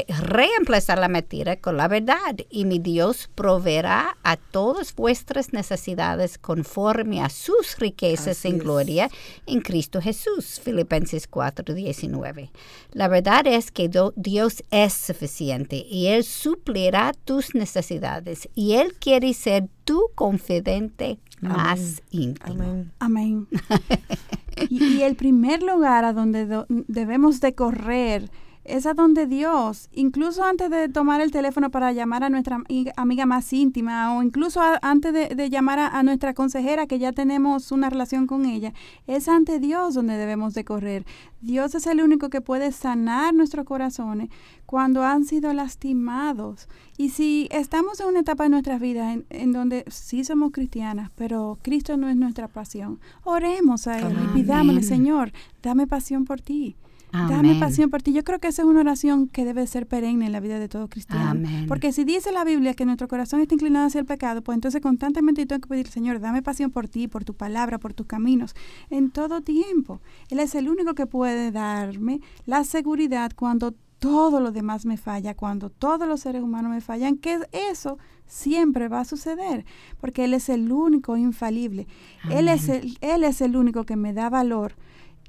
reemplazar 0.09 0.99
la 0.99 1.09
mentira 1.09 1.57
con 1.57 1.77
la 1.77 1.89
verdad 1.89 2.37
y 2.51 2.65
mi 2.65 2.79
Dios 2.79 3.31
proveerá 3.35 4.17
a 4.23 4.37
todas 4.37 4.95
vuestras 4.95 5.53
necesidades 5.53 6.39
conforme 6.39 7.23
a 7.23 7.29
sus 7.29 7.79
riquezas 7.79 8.45
en 8.45 8.59
gloria 8.59 9.11
en 9.47 9.61
Cristo 9.61 10.01
Jesús. 10.01 10.30
Filipenses 10.39 11.29
4:19. 11.29 12.51
La 12.93 13.09
verdad 13.09 13.47
es 13.47 13.71
que 13.71 13.91
Dios 14.17 14.63
es 14.71 14.93
suficiente 14.93 15.87
y 15.89 16.07
Él 16.07 16.25
suplirá 16.25 17.13
tus 17.25 17.55
necesidades 17.55 18.49
y 18.55 18.75
Él 18.75 18.95
quiere 18.95 19.33
ser 19.35 19.69
tu 19.85 20.03
confidente 20.15 21.19
más 21.41 22.03
íntimo. 22.11 22.87
Amén. 22.99 23.49
y, 24.69 25.03
el 25.03 25.17
primer 25.17 25.63
lugar 25.63 26.05
a 26.05 26.13
donde 26.13 26.65
debemos 26.69 27.41
de 27.41 27.55
correr 27.55 28.31
es 28.65 28.87
a 28.87 28.95
donde 28.95 29.27
Dios, 29.27 29.89
incluso 29.93 30.45
antes 30.45 30.71
de 30.71 30.89
tomar 30.89 31.21
el 31.21 31.31
teléfono 31.31 31.71
para 31.71 31.93
llamar 31.93 32.25
a 32.25 32.29
nuestra 32.29 32.63
amiga 32.97 33.27
más 33.27 33.53
íntima 33.53 34.17
o 34.17 34.23
incluso 34.23 34.61
antes 34.83 35.13
de, 35.13 35.51
llamar 35.51 35.79
a, 35.79 36.03
nuestra 36.03 36.35
consejera 36.35 36.87
que 36.87 36.99
ya 36.99 37.13
tenemos 37.13 37.73
una 37.73 37.89
relación 37.89 38.27
con 38.27 38.45
ella, 38.45 38.73
es 39.07 39.29
ante 39.29 39.59
Dios 39.59 39.95
donde 39.95 40.17
debemos 40.17 40.55
de 40.55 40.65
correr. 40.65 41.07
Dios 41.41 41.75
es 41.75 41.87
el 41.87 42.03
único 42.03 42.29
que 42.29 42.43
puede 42.43 42.71
sanar 42.71 43.35
nuestros 43.35 43.65
corazones 43.65 44.29
cuando 44.67 45.05
han 45.05 45.25
sido 45.25 45.53
lastimados. 45.55 46.69
Y 46.99 47.11
si 47.11 47.49
estamos 47.51 47.99
en 48.01 48.09
una 48.09 48.21
etapa 48.21 48.45
de 48.45 48.51
nuestras 48.51 48.79
vidas 48.81 49.19
en, 49.31 49.53
donde 49.53 49.85
sí 49.89 50.23
somos 50.23 50.53
cristianas, 50.53 51.11
pero 51.17 51.59
Cristo 51.63 51.97
no 51.97 52.11
es 52.11 52.17
nuestra 52.17 52.47
pasión, 52.47 53.01
oremos 53.25 53.87
a 53.87 53.99
Él 53.99 54.15
y 54.23 54.35
pidámosle, 54.35 54.83
Señor, 54.83 55.33
dame 55.63 55.87
pasión 55.87 56.27
por 56.27 56.43
ti. 56.43 56.77
Dame 57.13 57.59
pasión 57.59 57.91
por 57.91 58.03
ti. 58.03 58.13
Yo 58.13 58.25
creo 58.25 58.39
que 58.39 58.49
esa 58.49 58.63
es 58.63 58.69
una 58.69 58.81
oración 58.81 59.29
que 59.29 59.45
debe 59.45 59.67
ser 59.67 59.87
perenne 59.87 60.27
en 60.27 60.33
la 60.33 60.41
vida 60.41 60.59
de 60.59 60.69
todo 60.69 60.89
cristiano. 60.89 61.49
Porque 61.69 61.93
si 61.93 62.05
dice 62.05 62.33
la 62.33 62.45
Biblia 62.45 62.75
que 62.75 62.85
nuestro 62.85 63.09
corazón 63.09 63.41
está 63.41 63.55
inclinado 63.55 63.87
hacia 63.87 64.01
el 64.01 64.07
pecado, 64.07 64.43
pues 64.43 64.57
entonces 64.57 64.81
constantemente 64.81 65.45
tengo 65.47 65.61
que 65.61 65.69
pedir, 65.69 65.89
Señor, 65.89 66.21
dame 66.21 66.43
pasión 66.43 66.71
por 66.71 66.89
ti, 66.89 67.09
por 67.09 67.25
tu 67.25 67.35
palabra, 67.35 67.79
por 67.79 67.95
tus 67.95 68.07
caminos, 68.07 68.55
en 68.91 69.11
todo 69.11 69.41
tiempo. 69.41 70.01
Él 70.29 70.41
es 70.41 70.55
el 70.55 70.69
único 70.69 70.95
que 70.95 71.07
puede 71.07 71.51
darme 71.51 72.21
la 72.47 72.65
seguridad 72.65 73.33
cuando 73.35 73.75
todo 73.99 74.41
lo 74.41 74.51
demás 74.51 74.87
me 74.87 74.97
falla, 74.97 75.35
cuando 75.35 75.69
todos 75.69 76.09
los 76.09 76.21
seres 76.21 76.43
humanos 76.43 76.73
me 76.73 76.81
fallan, 76.81 77.17
que 77.17 77.39
eso 77.53 77.99
siempre 78.27 78.89
va 78.89 79.01
a 79.01 79.05
suceder, 79.05 79.67
porque 80.01 80.25
Él 80.25 80.35
es 80.35 80.49
el 80.49 80.73
único 80.73 81.17
infalible. 81.17 81.87
Él 82.31 82.49
es 82.49 82.69
el, 82.69 82.97
él 83.01 83.25
es 83.25 83.41
el 83.41 83.57
único 83.57 83.85
que 83.85 83.97
me 83.97 84.15
da 84.15 84.31
valor 84.31 84.75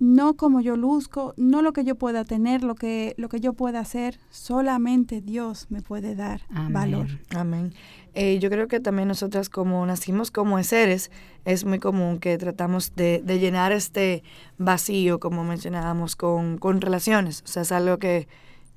no 0.02 0.34
como 0.36 0.62
yo 0.62 0.76
luzco, 0.76 1.36
no 1.38 1.62
lo 1.62 1.74
que 1.74 1.84
yo 1.84 1.94
pueda 1.94 2.26
tener, 2.26 2.64
lo 2.64 2.74
que, 2.74 3.14
lo 3.18 3.30
que 3.30 3.40
yo 3.40 3.54
pueda 3.54 3.82
hacer, 3.82 4.18
solamente 4.32 5.22
Dios 5.22 5.68
me 5.70 5.84
puede 5.84 6.16
dar 6.16 6.42
valor. 6.72 7.06
Amén. 7.30 7.72
Eh, 8.16 8.40
yo 8.40 8.50
creo 8.50 8.68
que 8.68 8.80
también 8.80 9.08
nosotras 9.08 9.48
como 9.48 9.86
nacimos 9.86 10.32
como 10.32 10.62
seres, 10.64 11.12
es 11.46 11.66
muy 11.66 11.78
común 11.78 12.18
que 12.18 12.40
tratamos 12.40 12.96
de, 12.96 13.22
llenar 13.28 13.74
este 13.74 14.24
vacío, 14.58 15.20
como 15.20 15.44
mencionábamos, 15.44 16.16
con, 16.16 16.58
con 16.58 16.82
relaciones. 16.82 17.44
O 17.46 17.48
sea, 17.48 17.62
es 17.62 17.72
algo 17.72 18.00
que 18.00 18.28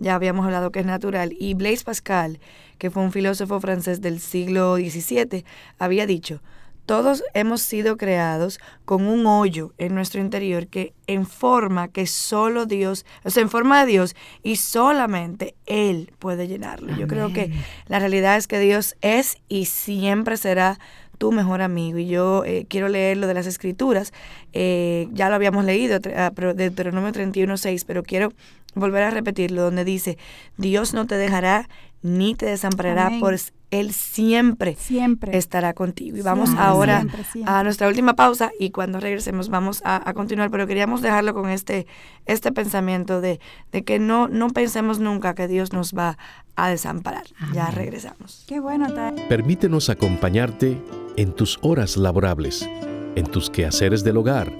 ya 0.00 0.16
habíamos 0.16 0.44
hablado 0.44 0.72
que 0.72 0.80
es 0.80 0.86
natural. 0.86 1.34
Y 1.40 1.54
Blaise 1.54 1.84
Pascal, 1.84 2.38
que 2.76 2.90
fue 2.90 3.02
un 3.02 3.12
filósofo 3.12 3.60
francés 3.60 4.02
del 4.02 4.20
siglo 4.20 4.76
XVII, 4.76 5.46
había 5.78 6.06
dicho, 6.06 6.42
todos 6.86 7.22
hemos 7.34 7.62
sido 7.62 7.96
creados 7.96 8.60
con 8.84 9.06
un 9.06 9.26
hoyo 9.26 9.72
en 9.78 9.94
nuestro 9.94 10.20
interior 10.20 10.66
que 10.66 10.92
en 11.06 11.26
forma 11.26 11.88
que 11.88 12.06
solo 12.06 12.66
Dios, 12.66 13.06
o 13.24 13.30
sea, 13.30 13.42
en 13.42 13.48
forma 13.48 13.80
de 13.80 13.92
Dios 13.92 14.16
y 14.42 14.56
solamente 14.56 15.54
Él 15.66 16.12
puede 16.18 16.46
llenarlo. 16.46 16.96
Yo 16.96 17.06
creo 17.06 17.32
que 17.32 17.50
la 17.88 17.98
realidad 17.98 18.36
es 18.36 18.46
que 18.46 18.58
Dios 18.58 18.96
es 19.00 19.38
y 19.48 19.66
siempre 19.66 20.36
será 20.36 20.78
tu 21.18 21.32
mejor 21.32 21.62
amigo. 21.62 21.98
Y 21.98 22.06
yo 22.06 22.44
eh, 22.44 22.66
quiero 22.68 22.88
leer 22.88 23.16
lo 23.16 23.26
de 23.26 23.34
las 23.34 23.46
escrituras. 23.46 24.12
Eh, 24.52 25.08
ya 25.12 25.28
lo 25.28 25.34
habíamos 25.34 25.64
leído, 25.64 25.98
ah, 26.16 26.30
de 26.30 26.54
Deuteronomio 26.54 27.12
31.6, 27.12 27.84
pero 27.86 28.02
quiero 28.02 28.32
volver 28.74 29.04
a 29.04 29.10
repetirlo, 29.10 29.62
donde 29.62 29.84
dice, 29.84 30.18
Dios 30.56 30.94
no 30.94 31.06
te 31.06 31.16
dejará 31.16 31.68
ni 32.02 32.34
te 32.34 32.46
desamparará, 32.46 33.10
por 33.18 33.32
Él 33.80 33.92
siempre, 33.92 34.76
siempre 34.76 35.36
estará 35.36 35.74
contigo. 35.74 36.16
Y 36.16 36.22
vamos 36.22 36.50
ahora 36.56 37.04
a 37.46 37.64
nuestra 37.64 37.88
última 37.88 38.14
pausa 38.14 38.52
y 38.58 38.70
cuando 38.70 39.00
regresemos 39.00 39.48
vamos 39.48 39.80
a, 39.84 40.12
continuar, 40.14 40.50
pero 40.50 40.66
queríamos 40.66 41.02
dejarlo 41.02 41.34
con 41.34 41.48
este, 41.48 41.86
este 42.26 42.52
pensamiento 42.52 43.20
de, 43.20 43.40
de, 43.72 43.84
que 43.84 43.98
no, 43.98 44.28
no 44.28 44.50
pensemos 44.50 45.00
nunca 45.00 45.34
que 45.34 45.48
Dios 45.48 45.72
nos 45.72 45.92
va 45.92 46.18
a 46.56 46.68
desamparar. 46.68 47.24
Ya 47.52 47.70
regresamos. 47.70 48.44
Qué 48.46 48.60
bueno. 48.60 48.86
Permítenos 49.28 49.88
acompañarte 49.88 50.80
en 51.16 51.32
tus 51.32 51.58
horas 51.62 51.96
laborables, 51.96 52.68
en 53.16 53.26
tus 53.26 53.50
quehaceres 53.50 54.04
del 54.04 54.18
hogar, 54.18 54.52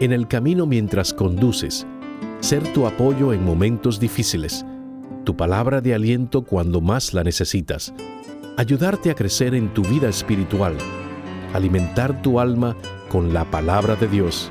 en 0.00 0.12
el 0.12 0.28
camino 0.28 0.66
mientras 0.66 1.12
conduces, 1.12 1.86
ser 2.40 2.62
tu 2.72 2.86
apoyo 2.86 3.32
en 3.32 3.44
momentos 3.44 4.00
difíciles 4.00 4.64
tu 5.26 5.36
palabra 5.36 5.80
de 5.80 5.92
aliento 5.92 6.42
cuando 6.42 6.80
más 6.80 7.12
la 7.12 7.24
necesitas, 7.24 7.92
ayudarte 8.56 9.10
a 9.10 9.14
crecer 9.14 9.54
en 9.54 9.72
tu 9.72 9.82
vida 9.82 10.08
espiritual, 10.08 10.76
alimentar 11.52 12.22
tu 12.22 12.40
alma 12.40 12.76
con 13.08 13.34
la 13.34 13.50
palabra 13.50 13.96
de 13.96 14.08
Dios 14.08 14.50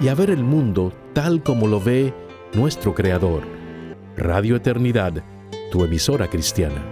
y 0.00 0.08
a 0.08 0.14
ver 0.14 0.30
el 0.30 0.44
mundo 0.44 0.92
tal 1.12 1.42
como 1.42 1.66
lo 1.66 1.80
ve 1.80 2.14
nuestro 2.54 2.94
Creador. 2.94 3.42
Radio 4.16 4.56
Eternidad, 4.56 5.24
tu 5.70 5.84
emisora 5.84 6.28
cristiana. 6.28 6.82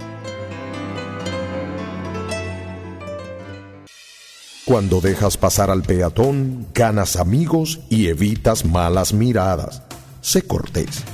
Cuando 4.64 5.00
dejas 5.00 5.36
pasar 5.36 5.70
al 5.70 5.82
peatón, 5.82 6.66
ganas 6.74 7.16
amigos 7.16 7.80
y 7.88 8.08
evitas 8.08 8.66
malas 8.66 9.14
miradas. 9.14 9.82
Sé 10.20 10.42
cortés 10.42 11.04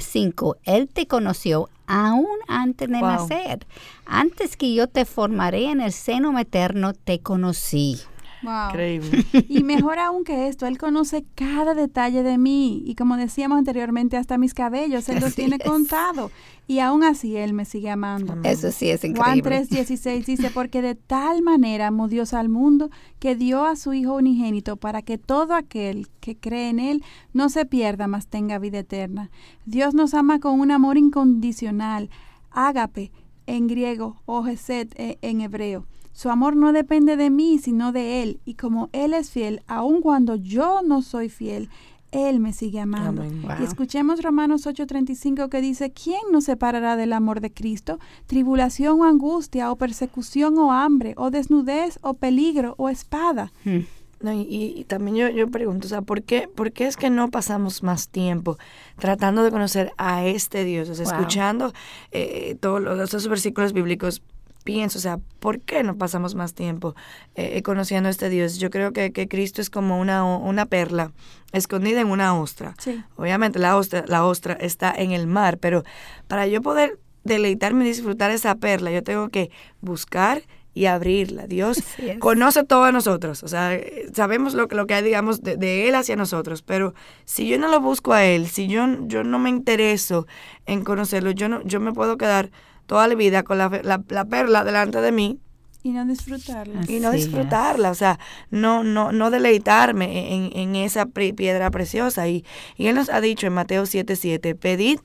5. 0.00 0.56
Él 0.64 0.88
te 0.88 1.06
conoció 1.06 1.68
aún 1.86 2.38
antes 2.48 2.88
de 2.88 3.00
nacer. 3.00 3.66
Antes 4.06 4.56
que 4.56 4.72
yo 4.74 4.86
te 4.86 5.04
formaré 5.04 5.70
en 5.70 5.80
el 5.80 5.92
seno 5.92 6.32
materno, 6.32 6.92
te 6.92 7.20
conocí. 7.20 8.00
Increíble. 8.42 9.24
Y 9.48 9.62
mejor 9.62 9.98
aún 9.98 10.24
que 10.24 10.48
esto, 10.48 10.66
Él 10.66 10.78
conoce 10.78 11.24
cada 11.34 11.74
detalle 11.74 12.22
de 12.22 12.38
mí. 12.38 12.82
Y 12.84 12.94
como 12.94 13.16
decíamos 13.16 13.58
anteriormente, 13.58 14.16
hasta 14.16 14.38
mis 14.38 14.54
cabellos, 14.54 15.08
Él 15.08 15.20
los 15.20 15.34
tiene 15.34 15.58
contado. 15.58 16.30
Y 16.66 16.78
aún 16.78 17.04
así 17.04 17.36
Él 17.36 17.52
me 17.52 17.64
sigue 17.64 17.90
amando. 17.90 18.36
Eso 18.44 18.70
sí 18.70 18.88
es 18.88 19.04
increíble. 19.04 19.42
Juan 19.42 19.64
3:16 19.64 20.24
dice, 20.24 20.50
porque 20.50 20.82
de 20.82 20.94
tal 20.94 21.42
manera 21.42 21.88
amó 21.88 22.08
Dios 22.08 22.34
al 22.34 22.48
mundo 22.48 22.90
que 23.18 23.36
dio 23.36 23.64
a 23.64 23.76
su 23.76 23.92
Hijo 23.92 24.14
unigénito 24.14 24.76
para 24.76 25.02
que 25.02 25.18
todo 25.18 25.54
aquel 25.54 26.08
que 26.20 26.36
cree 26.36 26.70
en 26.70 26.78
Él 26.78 27.04
no 27.32 27.48
se 27.48 27.66
pierda, 27.66 28.06
mas 28.06 28.26
tenga 28.26 28.58
vida 28.58 28.80
eterna. 28.80 29.30
Dios 29.66 29.94
nos 29.94 30.14
ama 30.14 30.40
con 30.40 30.60
un 30.60 30.70
amor 30.70 30.98
incondicional. 30.98 32.10
Ágape 32.50 33.12
en 33.46 33.66
griego 33.66 34.22
o 34.24 34.42
Geset 34.44 34.92
eh, 34.98 35.18
en 35.22 35.40
hebreo. 35.40 35.86
Su 36.12 36.30
amor 36.30 36.56
no 36.56 36.72
depende 36.72 37.16
de 37.16 37.30
mí, 37.30 37.58
sino 37.58 37.92
de 37.92 38.22
Él. 38.22 38.40
Y 38.44 38.54
como 38.54 38.90
Él 38.92 39.14
es 39.14 39.30
fiel, 39.30 39.62
aun 39.66 40.02
cuando 40.02 40.36
yo 40.36 40.82
no 40.82 41.02
soy 41.02 41.28
fiel, 41.28 41.70
Él 42.10 42.38
me 42.38 42.52
sigue 42.52 42.80
amando. 42.80 43.24
Y 43.24 43.64
escuchemos 43.64 44.22
Romanos 44.22 44.66
8:35 44.66 45.48
que 45.48 45.60
dice, 45.60 45.92
¿quién 45.92 46.20
nos 46.30 46.44
separará 46.44 46.96
del 46.96 47.14
amor 47.14 47.40
de 47.40 47.52
Cristo? 47.52 47.98
Tribulación 48.26 49.00
o 49.00 49.04
angustia, 49.04 49.72
o 49.72 49.76
persecución 49.76 50.58
o 50.58 50.72
hambre, 50.72 51.14
o 51.16 51.30
desnudez, 51.30 51.98
o 52.02 52.14
peligro, 52.14 52.74
o 52.76 52.90
espada. 52.90 53.52
Hmm. 53.64 53.80
y, 54.24 54.84
también 54.84 55.16
yo, 55.16 55.28
yo 55.30 55.50
pregunto, 55.50 55.86
o 55.86 55.88
sea, 55.88 56.02
¿por 56.02 56.22
qué, 56.22 56.46
¿por 56.46 56.72
qué 56.72 56.86
es 56.86 56.96
que 56.96 57.10
no 57.10 57.30
pasamos 57.30 57.82
más 57.82 58.08
tiempo 58.08 58.56
tratando 58.98 59.42
de 59.42 59.50
conocer 59.50 59.92
a 59.96 60.24
este 60.26 60.64
Dios? 60.64 60.90
O 60.90 60.94
sea, 60.94 61.06
escuchando 61.06 61.72
eh, 62.12 62.56
todos 62.60 63.00
esos 63.00 63.26
versículos 63.26 63.72
bíblicos 63.72 64.22
pienso, 64.62 64.98
o 64.98 65.02
sea, 65.02 65.18
¿por 65.40 65.60
qué 65.60 65.82
no 65.82 65.96
pasamos 65.96 66.34
más 66.34 66.54
tiempo 66.54 66.94
eh, 67.34 67.52
eh, 67.54 67.62
conociendo 67.62 68.08
a 68.08 68.10
este 68.10 68.28
Dios? 68.28 68.58
Yo 68.58 68.70
creo 68.70 68.92
que, 68.92 69.12
que, 69.12 69.28
Cristo 69.28 69.60
es 69.60 69.70
como 69.70 70.00
una, 70.00 70.24
una 70.24 70.66
perla 70.66 71.12
escondida 71.52 72.00
en 72.00 72.08
una 72.08 72.38
ostra. 72.38 72.74
Obviamente 73.16 73.58
la 73.58 73.76
ostra, 73.76 74.04
la 74.06 74.24
ostra 74.24 74.54
está 74.54 74.92
en 74.96 75.12
el 75.12 75.26
mar, 75.26 75.58
pero 75.58 75.82
para 76.28 76.46
yo 76.46 76.62
poder 76.62 76.98
deleitarme 77.24 77.84
y 77.84 77.88
disfrutar 77.88 78.30
esa 78.30 78.54
perla, 78.56 78.90
yo 78.90 79.02
tengo 79.02 79.28
que 79.28 79.50
buscar 79.80 80.42
y 80.74 80.86
abrirla. 80.86 81.46
Dios 81.46 81.82
conoce 82.18 82.64
todo 82.64 82.84
a 82.84 82.92
nosotros, 82.92 83.42
o 83.42 83.48
sea, 83.48 83.78
sabemos 84.14 84.54
lo, 84.54 84.66
lo 84.70 84.86
que 84.86 84.94
hay, 84.94 85.02
digamos, 85.02 85.42
de, 85.42 85.56
de, 85.56 85.88
Él 85.88 85.94
hacia 85.94 86.16
nosotros, 86.16 86.62
pero 86.62 86.94
si 87.24 87.46
yo 87.46 87.58
no 87.58 87.68
lo 87.68 87.80
busco 87.80 88.12
a 88.12 88.24
Él, 88.24 88.48
si 88.48 88.68
yo, 88.68 88.86
yo 89.06 89.24
no 89.24 89.38
me 89.38 89.50
intereso 89.50 90.26
en 90.66 90.84
conocerlo, 90.84 91.30
yo, 91.30 91.48
no, 91.48 91.62
yo 91.64 91.80
me 91.80 91.92
puedo 91.92 92.16
quedar 92.16 92.50
toda 92.86 93.08
la 93.08 93.14
vida 93.14 93.42
con 93.42 93.58
la, 93.58 93.82
la, 93.82 94.24
perla 94.24 94.64
delante 94.64 95.00
de 95.00 95.12
mí. 95.12 95.38
Y 95.84 95.90
no 95.90 96.04
disfrutarla. 96.04 96.82
y 96.86 97.00
no 97.00 97.10
disfrutarla, 97.10 97.90
o 97.90 97.94
sea, 97.94 98.20
no, 98.50 98.84
no, 98.84 99.10
no 99.10 99.30
deleitarme 99.30 100.32
en, 100.34 100.50
en 100.54 100.76
esa 100.76 101.06
piedra 101.06 101.70
preciosa. 101.72 102.28
Y, 102.28 102.44
y 102.76 102.86
Él 102.86 102.94
nos 102.94 103.08
ha 103.08 103.20
dicho 103.20 103.48
en 103.48 103.54
Mateo 103.54 103.82
7:7, 103.82 104.56
pedid 104.56 105.00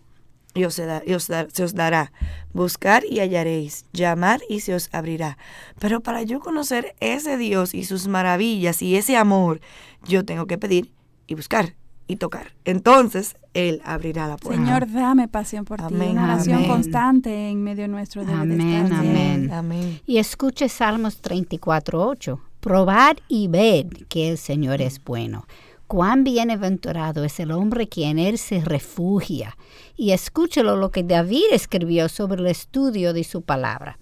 y, 0.58 0.66
os, 0.66 0.82
y 1.06 1.14
os 1.14 1.24
se 1.24 1.64
os 1.64 1.76
dará, 1.76 2.12
buscar 2.54 3.04
y 3.06 3.20
hallaréis, 3.20 3.86
llamar 3.94 4.42
y 4.50 4.62
se 4.62 4.74
os 4.74 4.90
abrirá. 4.92 5.38
Pero 5.80 6.02
para 6.02 6.24
yo 6.24 6.40
conocer 6.40 6.96
ese 7.00 7.38
Dios 7.38 7.74
y 7.74 7.84
sus 7.84 8.08
maravillas 8.08 8.82
y 8.82 8.96
ese 8.98 9.18
amor, 9.18 9.62
yo 10.08 10.26
tengo 10.26 10.48
que 10.48 10.58
pedir 10.58 10.92
y 11.28 11.36
buscar 11.36 11.76
y 12.08 12.16
tocar. 12.16 12.54
Entonces, 12.66 13.36
Él 13.54 13.82
abrirá 13.84 14.28
la 14.28 14.38
puerta. 14.38 14.64
Señor, 14.64 14.92
dame 14.92 15.28
pasión 15.28 15.66
por 15.66 15.86
ti. 15.86 15.94
Una 15.94 16.24
oración 16.24 16.66
constante 16.66 17.50
en 17.50 17.64
medio 17.64 17.88
nuestro. 17.88 18.26
de 18.26 18.34
amén, 18.34 18.92
amén, 18.92 19.52
amén. 19.52 20.02
Y 20.06 20.18
escuche 20.18 20.70
Salmos 20.70 21.22
34.8. 21.22 22.40
Probad 22.60 23.18
y 23.28 23.48
ved 23.48 23.88
que 24.10 24.30
el 24.30 24.38
Señor 24.38 24.82
es 24.82 25.04
bueno. 25.04 25.46
Cuán 25.88 26.26
bienaventurado 26.26 27.24
es 27.24 27.40
el 27.40 27.52
hombre 27.52 27.88
que 27.88 28.10
en 28.10 28.20
él 28.20 28.38
se 28.38 28.60
refugia. 28.60 29.56
Y 29.96 30.12
escúchelo 30.12 30.76
lo 30.76 30.92
que 30.92 31.04
David 31.04 31.46
escribió 31.52 32.10
sobre 32.10 32.42
el 32.42 32.48
estudio 32.48 33.14
de 33.14 33.24
su 33.24 33.42
palabra. 33.42 33.98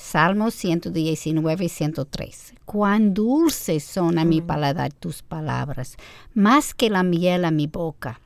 Salmos 0.00 0.54
119 0.54 1.66
y 1.66 1.68
103. 1.68 2.54
Cuán 2.64 3.14
dulces 3.14 3.84
son 3.84 4.18
a 4.18 4.24
mi 4.24 4.40
paladar 4.40 4.92
tus 4.92 5.22
palabras, 5.22 5.96
más 6.34 6.74
que 6.74 6.90
la 6.90 7.02
miel 7.02 7.44
a 7.44 7.50
mi 7.50 7.66
boca. 7.66 8.20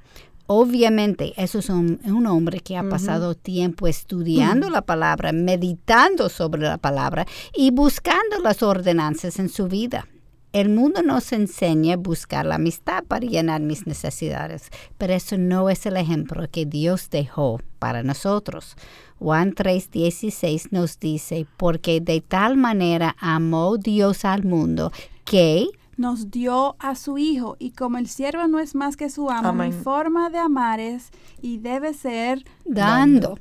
Obviamente, 0.47 1.35
eso 1.37 1.59
es 1.59 1.69
un, 1.71 2.27
hombre 2.27 2.61
que 2.61 2.77
ha 2.77 2.89
pasado 2.89 3.35
tiempo 3.35 3.87
estudiando 3.87 4.71
la 4.71 4.83
palabra, 4.83 5.33
meditando 5.33 6.29
sobre 6.29 6.63
la 6.63 6.79
palabra 6.79 7.27
y 7.55 7.71
buscando 7.71 8.39
las 8.43 8.63
ordenanzas 8.63 9.39
en 9.39 9.49
su 9.49 9.67
vida. 9.69 10.07
El 10.55 10.69
mundo 10.69 11.03
nos 11.03 11.33
enseña 11.33 11.95
a 11.95 11.97
buscar 11.97 12.47
la 12.47 12.55
amistad 12.55 13.03
para 13.03 13.27
llenar 13.27 13.61
mis 13.61 13.89
necesidades, 13.89 14.71
pero 14.99 15.13
eso 15.13 15.37
no 15.37 15.69
es 15.69 15.85
el 15.85 15.97
ejemplo 15.97 16.47
que 16.49 16.65
Dios 16.65 17.11
dejó 17.11 17.61
para 17.81 18.05
nosotros. 18.05 18.77
Juan 19.19 19.57
3:16 19.57 20.69
nos 20.71 21.01
dice, 21.01 21.49
porque 21.57 22.01
de 22.01 22.21
tal 22.21 22.57
manera 22.57 23.17
amó 23.19 23.79
Dios 23.79 24.25
al 24.25 24.45
mundo 24.45 24.93
que 25.25 25.67
nos 25.97 26.31
dio 26.31 26.77
a 26.79 26.95
su 26.95 27.19
Hijo, 27.19 27.57
y 27.59 27.73
como 27.73 27.99
el 27.99 28.07
siervo 28.07 28.47
no 28.47 28.61
es 28.61 28.77
más 28.77 28.97
que 28.97 29.11
su 29.11 29.31
amo, 29.31 29.53
mi 29.55 29.73
forma 29.73 30.31
de 30.31 30.39
amar 30.39 30.79
es 30.79 31.11
y 31.43 31.59
debe 31.59 31.95
ser 31.95 32.45
dando. 32.65 33.41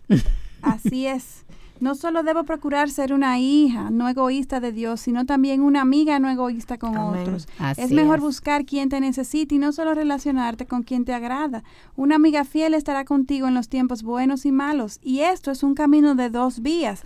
Así 0.63 1.05
es. 1.05 1.45
No 1.83 1.95
solo 1.95 2.23
debo 2.23 2.45
procurar 2.45 2.89
ser 2.89 3.11
una 3.11 3.39
hija 3.39 3.89
no 3.89 4.07
egoísta 4.07 4.61
de 4.61 4.71
Dios, 4.71 5.01
sino 5.01 5.25
también 5.25 5.59
una 5.59 5.81
amiga 5.81 6.17
no 6.17 6.29
egoísta 6.29 6.77
con 6.77 6.95
otros. 6.95 7.45
es 7.75 7.91
mejor 7.91 8.21
buscar 8.21 8.63
quien 8.63 8.87
te 8.87 9.01
necesite 9.01 9.55
y 9.55 9.57
no 9.57 9.73
solo 9.73 9.93
relacionarte 9.93 10.65
con 10.65 10.83
quien 10.83 11.03
te 11.03 11.13
agrada. 11.13 11.65
Una 11.97 12.15
amiga 12.15 12.45
fiel 12.45 12.73
estará 12.73 13.03
contigo 13.03 13.49
en 13.49 13.53
los 13.53 13.67
tiempos 13.67 14.01
buenos 14.01 14.45
y 14.45 14.53
malos. 14.53 14.97
Y 15.01 15.19
esto 15.19 15.51
es 15.51 15.61
un 15.61 15.75
camino 15.75 16.15
de 16.15 16.29
dos 16.29 16.61
vías. 16.61 17.01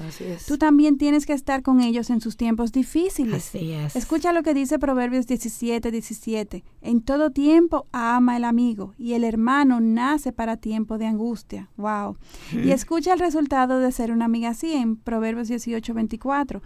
Tú 0.47 0.59
también 0.59 0.99
tienes 0.99 1.25
que 1.25 1.33
estar 1.33 1.63
con 1.63 1.81
ellos 1.81 2.11
en 2.11 2.21
sus 2.21 2.37
tiempos 2.37 2.71
difíciles. 2.71 3.55
Escucha 3.95 4.31
lo 4.31 4.43
que 4.43 4.53
dice 4.53 4.77
Proverbios 4.77 5.25
17, 5.25 5.89
17. 5.89 6.63
En 6.83 7.01
todo 7.01 7.31
tiempo 7.31 7.87
ama 7.91 8.37
el 8.37 8.43
amigo 8.43 8.93
y 8.99 9.13
el 9.13 9.23
hermano 9.23 9.79
nace 9.79 10.31
para 10.33 10.57
tiempo 10.57 10.99
de 10.99 11.07
angustia. 11.07 11.71
Wow. 11.77 12.17
Y 12.53 12.69
escucha 12.77 13.13
el 13.13 13.19
resultado 13.19 13.79
de 13.79 13.91
ser 13.91 14.11
una 14.11 14.25
amiga 14.25 14.49
así 14.49 14.66
en 14.73 14.95
Proverbios 14.95 15.47
18, 15.47 15.93
24. 15.93 16.61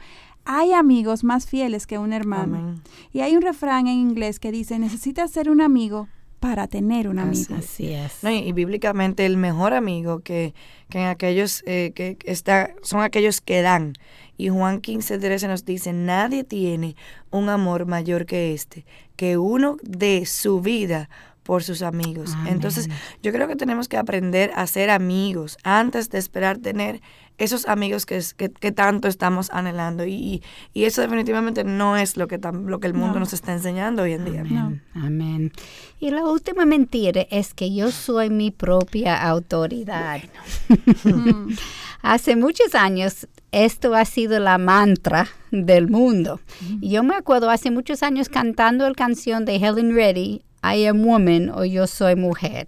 Hay 0.45 0.73
amigos 0.73 1.23
más 1.23 1.45
fieles 1.45 1.87
que 1.87 1.97
un 1.97 2.13
hermano. 2.13 2.81
Y 3.11 3.21
hay 3.21 3.35
un 3.35 3.41
refrán 3.41 3.87
en 3.87 3.97
inglés 3.97 4.39
que 4.39 4.51
dice, 4.51 4.79
necesitas 4.79 5.31
ser 5.31 5.49
un 5.49 5.61
amigo 5.61 6.07
para 6.39 6.67
tener 6.67 7.07
un 7.07 7.19
amigo. 7.19 7.55
Así 7.55 7.93
es. 7.93 8.23
y, 8.23 8.51
bíblicamente 8.51 9.27
el 9.27 9.37
mejor 9.37 9.73
amigo 9.73 10.21
que, 10.21 10.55
que 10.89 10.97
en 10.97 11.05
aquellos 11.05 11.63
eh, 11.67 11.91
que 11.93 12.17
está, 12.25 12.71
son 12.81 13.01
aquellos 13.01 13.41
que 13.41 13.61
dan. 13.61 13.93
Y 14.37 14.49
Juan 14.49 14.81
15, 14.81 15.19
13 15.19 15.47
nos 15.47 15.65
dice, 15.65 15.93
nadie 15.93 16.43
tiene 16.43 16.95
un 17.29 17.49
amor 17.49 17.85
mayor 17.85 18.25
que 18.25 18.55
este, 18.55 18.85
que 19.15 19.37
uno 19.37 19.77
de 19.83 20.25
su 20.25 20.61
vida 20.61 21.09
por 21.43 21.63
sus 21.63 21.83
amigos. 21.83 22.35
Entonces, 22.47 22.89
yo 23.21 23.31
creo 23.31 23.47
que 23.47 23.55
tenemos 23.55 23.87
que 23.87 23.97
aprender 23.97 24.51
a 24.55 24.65
ser 24.67 24.89
amigos 24.89 25.57
antes 25.63 26.09
de 26.09 26.17
esperar 26.17 26.57
tener 26.57 27.01
esos 27.43 27.67
amigos 27.67 28.05
que, 28.05 28.21
que, 28.37 28.71
tanto 28.71 29.07
estamos 29.07 29.49
anhelando. 29.51 30.05
Y, 30.05 30.43
y, 30.73 30.83
eso 30.83 31.01
definitivamente 31.01 31.63
no 31.63 31.97
es 31.97 32.17
lo 32.17 32.27
que, 32.27 32.37
lo 32.37 32.79
que 32.79 32.87
el 32.87 32.93
mundo 32.93 33.19
nos 33.19 33.33
está 33.33 33.51
enseñando 33.51 34.03
hoy 34.03 34.13
en 34.13 34.25
día. 34.25 34.41
Amén. 34.41 34.81
Amén. 34.93 35.51
Y 35.99 36.11
la 36.11 36.25
última 36.25 36.65
mentira 36.65 37.25
es 37.29 37.53
que 37.53 37.73
yo 37.73 37.91
soy 37.91 38.29
mi 38.29 38.51
propia 38.51 39.21
autoridad. 39.27 40.21
Hace 42.01 42.35
muchos 42.35 42.75
años 42.75 43.27
esto 43.51 43.95
ha 43.95 44.05
sido 44.05 44.39
la 44.39 44.57
mantra 44.57 45.27
del 45.51 45.89
mundo. 45.89 46.39
Yo 46.81 47.03
me 47.03 47.15
acuerdo 47.15 47.49
hace 47.49 47.69
muchos 47.69 48.01
años 48.01 48.29
cantando 48.29 48.87
la 48.87 48.95
canción 48.95 49.45
de 49.45 49.57
Helen 49.57 49.93
Reddy, 49.93 50.41
I 50.63 50.85
am 50.85 51.05
woman 51.05 51.49
o 51.49 51.65
Yo 51.65 51.85
soy 51.85 52.15
mujer. 52.15 52.67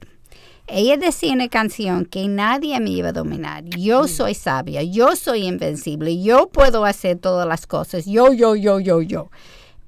Ella 0.67 0.97
decía 0.97 1.33
en 1.33 1.39
la 1.39 1.49
canción 1.49 2.05
que 2.05 2.27
nadie 2.27 2.79
me 2.79 2.91
iba 2.91 3.09
a 3.09 3.13
dominar. 3.13 3.63
Yo 3.65 4.03
mm. 4.03 4.07
soy 4.07 4.33
sabia, 4.33 4.81
yo 4.83 5.15
soy 5.15 5.45
invencible, 5.45 6.21
yo 6.21 6.47
puedo 6.47 6.85
hacer 6.85 7.17
todas 7.17 7.47
las 7.47 7.67
cosas. 7.67 8.05
Yo, 8.05 8.31
yo, 8.33 8.55
yo, 8.55 8.79
yo, 8.79 9.01
yo. 9.01 9.29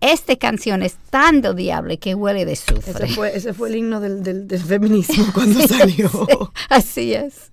Esta 0.02 0.36
canción 0.36 0.84
es 0.84 0.98
tan 1.10 1.42
diable 1.56 1.98
que 1.98 2.14
huele 2.14 2.46
de 2.46 2.56
sufre. 2.58 3.08
Ese 3.34 3.54
fue, 3.54 3.70
el 3.70 3.76
himno 3.78 4.02
del, 4.02 4.48
feminismo 4.60 5.26
cuando 5.34 5.66
salió. 5.68 6.12
así 6.70 7.14
es. 7.14 7.50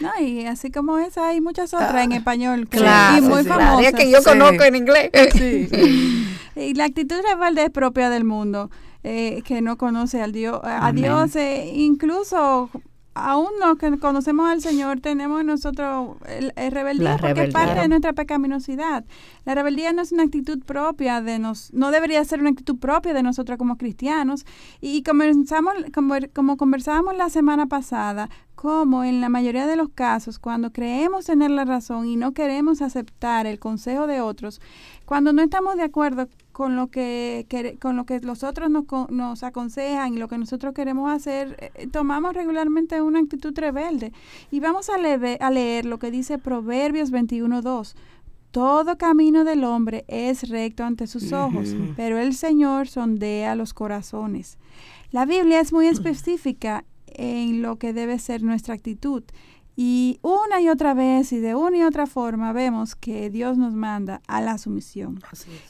No, 0.00 0.10
y 0.20 0.44
así 0.46 0.70
como 0.70 0.98
esa, 0.98 1.28
hay 1.28 1.40
muchas 1.40 1.72
otras 1.72 2.04
en 2.04 2.12
ah, 2.12 2.16
español. 2.16 2.68
Claro, 2.68 3.18
y 3.18 3.20
muy 3.22 3.42
famosas. 3.44 3.94
que 3.94 4.10
yo 4.10 4.22
conozco 4.22 4.62
en 4.62 4.76
inglés. 4.76 5.10
y 6.56 6.74
la 6.74 6.84
actitud 6.84 7.16
rebelde 7.28 7.64
es 7.64 7.70
propia 7.70 8.10
del 8.10 8.24
mundo. 8.24 8.70
Eh, 9.04 9.42
que 9.44 9.62
no 9.62 9.78
conoce 9.78 10.20
al 10.20 10.32
Dios, 10.32 10.60
a 10.64 10.90
Dios, 10.92 11.36
eh, 11.36 11.70
incluso 11.72 12.68
aún 13.18 13.48
no 13.60 13.76
que 13.76 13.98
conocemos 13.98 14.48
al 14.48 14.60
Señor, 14.60 15.00
tenemos 15.00 15.44
nosotros 15.44 16.16
el, 16.26 16.52
rebeldía 16.70 17.16
porque 17.18 17.44
es 17.44 17.52
parte 17.52 17.80
de 17.80 17.88
nuestra 17.88 18.12
pecaminosidad. 18.12 19.04
La 19.44 19.54
rebeldía 19.54 19.92
no 19.92 20.02
es 20.02 20.12
una 20.12 20.22
actitud 20.24 20.62
propia 20.64 21.20
de 21.20 21.38
nos, 21.38 21.72
no 21.72 21.90
debería 21.90 22.24
ser 22.24 22.40
una 22.40 22.50
actitud 22.50 22.78
propia 22.78 23.12
de 23.14 23.22
nosotros 23.22 23.58
como 23.58 23.76
cristianos. 23.76 24.44
Y 24.80 25.02
comenzamos, 25.02 25.74
como, 25.94 26.14
como 26.34 26.56
conversábamos 26.56 27.16
la 27.16 27.28
semana 27.28 27.66
pasada, 27.66 28.28
como 28.60 29.04
en 29.04 29.20
la 29.20 29.28
mayoría 29.28 29.68
de 29.68 29.76
los 29.76 29.88
casos, 29.88 30.40
cuando 30.40 30.72
creemos 30.72 31.26
tener 31.26 31.52
la 31.52 31.64
razón 31.64 32.08
y 32.08 32.16
no 32.16 32.32
queremos 32.32 32.82
aceptar 32.82 33.46
el 33.46 33.60
consejo 33.60 34.08
de 34.08 34.20
otros, 34.20 34.60
cuando 35.04 35.32
no 35.32 35.42
estamos 35.42 35.76
de 35.76 35.84
acuerdo 35.84 36.26
con 36.50 36.74
lo 36.74 36.88
que, 36.88 37.46
con 37.80 37.96
lo 37.96 38.04
que 38.04 38.18
los 38.18 38.42
otros 38.42 38.68
nos, 38.68 38.82
nos 39.10 39.44
aconsejan 39.44 40.12
y 40.12 40.16
lo 40.16 40.26
que 40.26 40.38
nosotros 40.38 40.74
queremos 40.74 41.08
hacer, 41.08 41.70
eh, 41.76 41.86
tomamos 41.86 42.34
regularmente 42.34 43.00
una 43.00 43.20
actitud 43.20 43.56
rebelde. 43.56 44.12
Y 44.50 44.58
vamos 44.58 44.90
a, 44.90 44.98
leer, 44.98 45.38
a 45.40 45.50
leer 45.52 45.84
lo 45.84 46.00
que 46.00 46.10
dice 46.10 46.38
Proverbios 46.38 47.12
21.2. 47.12 47.94
Todo 48.50 48.98
camino 48.98 49.44
del 49.44 49.62
hombre 49.62 50.04
es 50.08 50.48
recto 50.48 50.82
ante 50.82 51.06
sus 51.06 51.32
ojos, 51.32 51.76
pero 51.96 52.18
el 52.18 52.34
Señor 52.34 52.88
sondea 52.88 53.54
los 53.54 53.72
corazones. 53.72 54.58
La 55.12 55.26
Biblia 55.26 55.60
es 55.60 55.72
muy 55.72 55.86
específica 55.86 56.84
en 57.18 57.60
lo 57.60 57.76
que 57.76 57.92
debe 57.92 58.18
ser 58.18 58.42
nuestra 58.42 58.74
actitud. 58.74 59.22
Y 59.80 60.18
una 60.22 60.60
y 60.60 60.68
otra 60.70 60.92
vez 60.92 61.32
y 61.32 61.38
de 61.38 61.54
una 61.54 61.76
y 61.76 61.82
otra 61.84 62.06
forma 62.06 62.52
vemos 62.52 62.96
que 62.96 63.30
Dios 63.30 63.56
nos 63.58 63.74
manda 63.74 64.20
a 64.26 64.40
la 64.40 64.58
sumisión. 64.58 65.20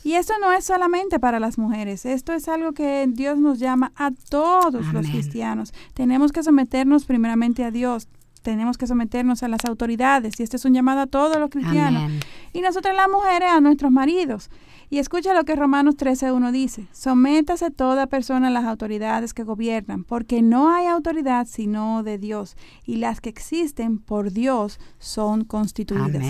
Y 0.03 0.15
esto 0.15 0.33
no 0.41 0.51
es 0.51 0.65
solamente 0.65 1.21
para 1.21 1.39
las 1.39 1.59
mujeres, 1.59 2.07
esto 2.07 2.33
es 2.33 2.49
algo 2.49 2.73
que 2.73 3.05
Dios 3.07 3.39
nos 3.39 3.59
llama 3.59 3.93
a 3.97 4.11
todos 4.31 4.87
los 4.95 5.07
cristianos. 5.09 5.75
Tenemos 5.93 6.33
que 6.33 6.43
someternos 6.43 7.05
primeramente 7.05 7.65
a 7.65 7.71
Dios, 7.71 8.09
tenemos 8.41 8.79
que 8.79 8.87
someternos 8.87 9.43
a 9.43 9.49
las 9.49 9.67
autoridades 9.67 10.41
y 10.41 10.43
este 10.43 10.57
es 10.57 10.65
un 10.65 10.73
llamado 10.73 11.01
a 11.01 11.07
todos 11.07 11.37
los 11.37 11.51
cristianos. 11.51 12.11
Y 12.55 12.63
nosotras 12.63 12.97
las 12.97 13.11
mujeres 13.11 13.51
a 13.51 13.61
nuestros 13.61 13.93
maridos. 13.93 14.49
Y 14.91 15.01
escucha 15.01 15.35
lo 15.35 15.45
que 15.45 15.55
Romanos 15.55 15.97
13.1 15.97 16.51
dice, 16.51 16.87
sométase 16.93 17.71
toda 17.71 18.07
persona 18.07 18.49
a 18.49 18.51
las 18.51 18.65
autoridades 18.65 19.35
que 19.35 19.45
gobiernan, 19.45 20.03
porque 20.03 20.41
no 20.41 20.75
hay 20.75 20.87
autoridad 20.87 21.47
sino 21.47 22.03
de 22.03 22.17
Dios, 22.17 22.57
y 22.87 22.97
las 22.97 23.21
que 23.21 23.29
existen 23.29 23.99
por 23.99 24.33
Dios 24.33 24.81
son 24.99 25.45
constituidas. 25.45 26.25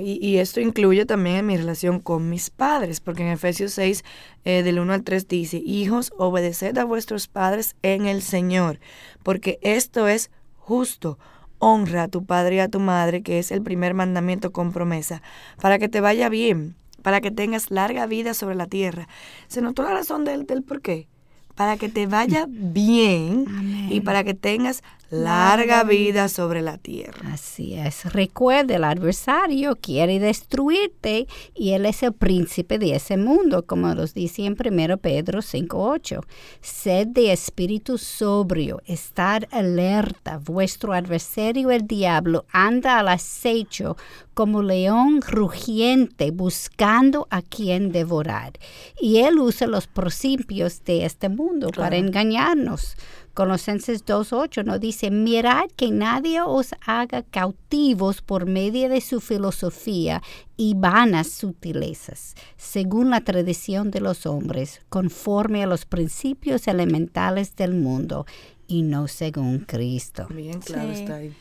y, 0.00 0.36
esto 0.36 0.60
incluye 0.60 1.04
también 1.04 1.36
en 1.36 1.46
mi 1.46 1.56
relación 1.56 1.98
con 1.98 2.30
mis 2.30 2.50
padres, 2.50 3.00
porque 3.00 3.24
en 3.24 3.30
Efesios 3.30 3.72
6, 3.72 4.04
eh, 4.44 4.62
del 4.62 4.78
1 4.78 4.92
al 4.92 5.02
3 5.02 5.26
dice, 5.26 5.56
hijos, 5.56 6.12
obedeced 6.16 6.78
a 6.78 6.84
vuestros 6.84 7.26
padres 7.26 7.74
en 7.82 8.06
el 8.06 8.22
Señor, 8.22 8.78
porque 9.24 9.58
esto 9.62 10.06
es 10.06 10.30
justo. 10.54 11.18
Honra 11.58 12.04
a 12.04 12.08
tu 12.08 12.24
padre 12.24 12.56
y 12.56 12.58
a 12.58 12.68
tu 12.68 12.80
madre, 12.80 13.22
que 13.22 13.38
es 13.38 13.50
el 13.50 13.62
primer 13.62 13.94
mandamiento 13.94 14.52
con 14.52 14.72
promesa, 14.72 15.22
para 15.60 15.78
que 15.78 15.88
te 15.88 16.02
vaya 16.02 16.28
bien 16.28 16.76
para 17.06 17.20
que 17.20 17.30
tengas 17.30 17.70
larga 17.70 18.04
vida 18.06 18.34
sobre 18.34 18.56
la 18.56 18.66
tierra. 18.66 19.06
¿Se 19.46 19.60
notó 19.60 19.84
la 19.84 19.92
razón 19.92 20.24
del, 20.24 20.44
del 20.44 20.64
por 20.64 20.80
qué? 20.80 21.06
Para 21.54 21.76
que 21.76 21.88
te 21.88 22.08
vaya 22.08 22.46
bien 22.48 23.86
y 23.88 24.00
para 24.00 24.24
que 24.24 24.34
tengas 24.34 24.82
larga 25.10 25.84
vida 25.84 26.28
sobre 26.28 26.62
la 26.62 26.78
tierra. 26.78 27.32
Así 27.32 27.74
es. 27.74 28.12
Recuerda, 28.12 28.76
el 28.76 28.84
adversario 28.84 29.76
quiere 29.76 30.18
destruirte 30.18 31.26
y 31.54 31.72
él 31.72 31.86
es 31.86 32.02
el 32.02 32.12
príncipe 32.12 32.78
de 32.78 32.96
ese 32.96 33.16
mundo, 33.16 33.66
como 33.66 33.94
nos 33.94 34.14
dice 34.14 34.44
en 34.44 34.56
1 34.58 34.96
Pedro 34.98 35.40
5.8. 35.40 36.24
Sed 36.60 37.08
de 37.08 37.32
espíritu 37.32 37.98
sobrio, 37.98 38.82
estar 38.86 39.48
alerta. 39.52 40.38
Vuestro 40.38 40.92
adversario, 40.92 41.70
el 41.70 41.86
diablo, 41.86 42.44
anda 42.50 42.98
al 42.98 43.08
acecho 43.08 43.96
como 44.34 44.62
león 44.62 45.22
rugiente 45.22 46.30
buscando 46.30 47.26
a 47.30 47.42
quien 47.42 47.90
devorar. 47.92 48.52
Y 49.00 49.18
él 49.18 49.38
usa 49.38 49.66
los 49.66 49.86
principios 49.86 50.84
de 50.84 51.04
este 51.06 51.28
mundo 51.28 51.70
para 51.74 51.96
engañarnos. 51.96 52.96
Colosenses 53.36 54.06
2.8 54.06 54.64
nos 54.64 54.80
dice, 54.80 55.10
mirad 55.10 55.68
que 55.76 55.90
nadie 55.90 56.40
os 56.40 56.74
haga 56.86 57.22
cautivos 57.22 58.22
por 58.22 58.46
medio 58.46 58.88
de 58.88 59.02
su 59.02 59.20
filosofía 59.20 60.22
y 60.56 60.72
vanas 60.74 61.28
sutilezas, 61.32 62.34
según 62.56 63.10
la 63.10 63.20
tradición 63.20 63.90
de 63.90 64.00
los 64.00 64.24
hombres, 64.24 64.80
conforme 64.88 65.62
a 65.62 65.66
los 65.66 65.84
principios 65.84 66.66
elementales 66.66 67.54
del 67.56 67.74
mundo 67.74 68.24
y 68.66 68.84
no 68.84 69.06
según 69.06 69.58
Cristo. 69.58 70.26
Bien 70.30 70.60
claro 70.60 70.92
está 70.92 71.16
ahí. 71.16 71.34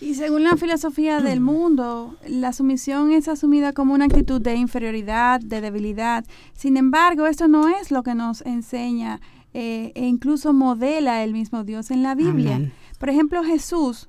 Y 0.00 0.14
según 0.14 0.42
la 0.42 0.56
filosofía 0.56 1.20
del 1.20 1.40
mundo, 1.40 2.16
la 2.26 2.52
sumisión 2.52 3.12
es 3.12 3.28
asumida 3.28 3.72
como 3.72 3.94
una 3.94 4.06
actitud 4.06 4.40
de 4.40 4.54
inferioridad, 4.54 5.40
de 5.40 5.60
debilidad. 5.60 6.24
Sin 6.52 6.76
embargo, 6.76 7.26
esto 7.26 7.46
no 7.46 7.68
es 7.68 7.92
lo 7.92 8.04
que 8.04 8.14
nos 8.14 8.42
enseña 8.42 9.20
eh, 9.54 9.92
e 9.94 10.06
incluso 10.06 10.52
modela 10.52 11.24
el 11.24 11.32
mismo 11.32 11.64
Dios 11.64 11.90
en 11.90 12.02
la 12.02 12.14
Biblia. 12.14 12.72
Por 12.98 13.08
ejemplo, 13.08 13.42
Jesús 13.44 14.08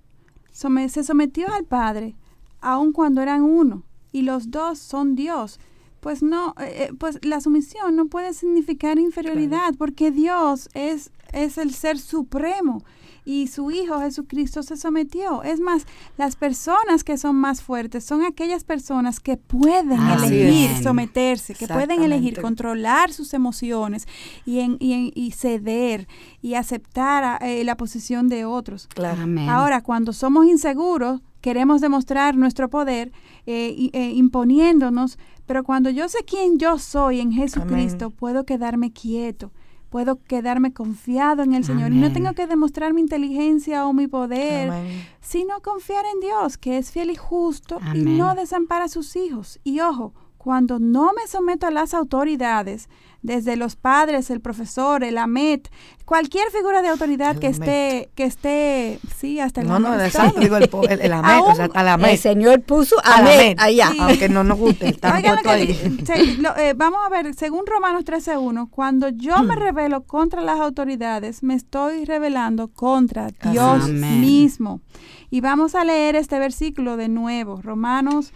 se 0.51 1.03
sometió 1.03 1.47
al 1.53 1.65
Padre 1.65 2.15
aun 2.61 2.91
cuando 2.91 3.21
eran 3.21 3.43
uno 3.43 3.83
y 4.11 4.23
los 4.23 4.51
dos 4.51 4.79
son 4.79 5.15
Dios. 5.15 5.59
Pues 6.01 6.23
no, 6.23 6.55
eh, 6.59 6.85
eh, 6.85 6.93
pues 6.97 7.19
la 7.23 7.41
sumisión 7.41 7.95
no 7.95 8.07
puede 8.07 8.33
significar 8.33 8.99
inferioridad 8.99 9.75
porque 9.77 10.11
Dios 10.11 10.69
es, 10.73 11.11
es 11.33 11.57
el 11.57 11.73
ser 11.73 11.99
supremo 11.99 12.83
y 13.29 13.45
su 13.45 13.69
Hijo 13.69 13.99
Jesucristo 13.99 14.63
se 14.63 14.75
sometió. 14.75 15.43
Es 15.43 15.59
más, 15.59 15.85
las 16.17 16.35
personas 16.35 17.03
que 17.03 17.15
son 17.15 17.35
más 17.35 17.61
fuertes 17.61 18.03
son 18.03 18.23
aquellas 18.23 18.63
personas 18.63 19.19
que 19.19 19.37
pueden 19.37 20.01
elegir 20.01 20.71
someterse, 20.81 21.53
que 21.53 21.67
pueden 21.67 22.01
elegir 22.01 22.41
controlar 22.41 23.13
sus 23.13 23.35
emociones 23.35 24.07
y, 24.47 24.61
en, 24.61 24.77
y, 24.79 25.29
ceder 25.29 26.07
y 26.41 26.55
aceptar 26.55 27.37
eh, 27.43 27.63
la 27.63 27.77
posición 27.77 28.29
de 28.29 28.45
otros. 28.45 28.89
Ahora, 29.47 29.83
cuando 29.83 30.11
somos 30.11 30.47
inseguros, 30.47 31.21
queremos 31.39 31.81
demostrar 31.81 32.35
nuestro 32.35 32.67
poder 32.71 33.11
eh, 33.45 33.91
eh, 33.93 34.11
imponiéndonos, 34.15 35.19
pero 35.45 35.63
cuando 35.63 35.91
yo 35.91 36.09
sé 36.09 36.25
quién 36.25 36.57
yo 36.57 36.79
soy 36.79 37.19
en 37.19 37.31
Jesucristo, 37.31 38.09
puedo 38.09 38.43
quedarme 38.43 38.91
quieto 38.91 39.51
puedo 39.89 40.21
quedarme 40.23 40.73
confiado 40.73 41.43
en 41.43 41.53
el 41.53 41.63
Señor. 41.63 41.91
Y 41.91 41.97
no 41.97 42.11
tengo 42.11 42.33
que 42.33 42.47
demostrar 42.47 42.93
mi 42.93 43.01
inteligencia 43.01 43.85
o 43.85 43.93
mi 43.93 44.07
poder, 44.07 44.71
sino 45.21 45.61
confiar 45.61 46.05
en 46.13 46.19
Dios, 46.19 46.57
que 46.57 46.77
es 46.77 46.91
fiel 46.91 47.11
y 47.11 47.15
justo 47.15 47.79
y 47.93 47.99
no 47.99 48.35
desampara 48.35 48.85
a 48.85 48.89
sus 48.89 49.15
hijos. 49.15 49.59
Y 49.63 49.79
ojo, 49.81 50.13
cuando 50.39 50.79
no 50.79 51.11
me 51.13 51.27
someto 51.27 51.67
a 51.67 51.71
las 51.71 51.93
autoridades, 51.93 52.89
desde 53.21 53.57
los 53.57 53.75
padres, 53.75 54.29
el 54.29 54.39
profesor, 54.39 55.03
el 55.03 55.17
AMET, 55.17 55.69
cualquier 56.05 56.49
figura 56.51 56.81
de 56.81 56.87
autoridad 56.87 57.35
que 57.37 57.47
esté, 57.47 58.09
que 58.15 58.23
esté, 58.23 58.99
sí, 59.17 59.41
hasta 59.41 59.59
el 59.59 59.67
No, 59.67 59.77
no, 59.77 59.99
exacto, 60.01 60.39
digo 60.39 60.55
el, 60.55 60.69
el, 60.89 61.01
el 61.01 61.11
AMET, 61.13 61.43
o 61.45 61.53
sea, 61.55 61.69
al 61.73 61.87
AMET. 61.89 62.11
El 62.11 62.17
Señor 62.17 62.61
puso 62.61 62.95
AMET 63.03 63.59
allá. 63.59 63.89
Sí. 63.91 63.97
Aunque 63.99 64.29
no 64.29 64.45
nos 64.45 64.57
guste, 64.57 64.93
que 64.93 65.49
ahí. 65.49 65.67
di- 65.67 66.05
se- 66.05 66.37
lo- 66.37 66.55
eh, 66.55 66.73
vamos 66.77 67.01
a 67.05 67.09
ver, 67.09 67.33
según 67.35 67.65
Romanos 67.67 68.05
13.1, 68.05 68.69
cuando 68.69 69.09
yo 69.09 69.43
me 69.43 69.57
revelo 69.57 70.03
contra 70.05 70.41
las 70.41 70.61
autoridades, 70.61 71.43
me 71.43 71.55
estoy 71.55 72.05
rebelando 72.05 72.69
contra 72.69 73.27
Dios 73.51 73.83
Amén. 73.83 74.21
mismo. 74.21 74.79
Y 75.29 75.41
vamos 75.41 75.75
a 75.75 75.83
leer 75.83 76.15
este 76.15 76.39
versículo 76.39 76.95
de 76.95 77.09
nuevo, 77.09 77.61
Romanos 77.61 78.31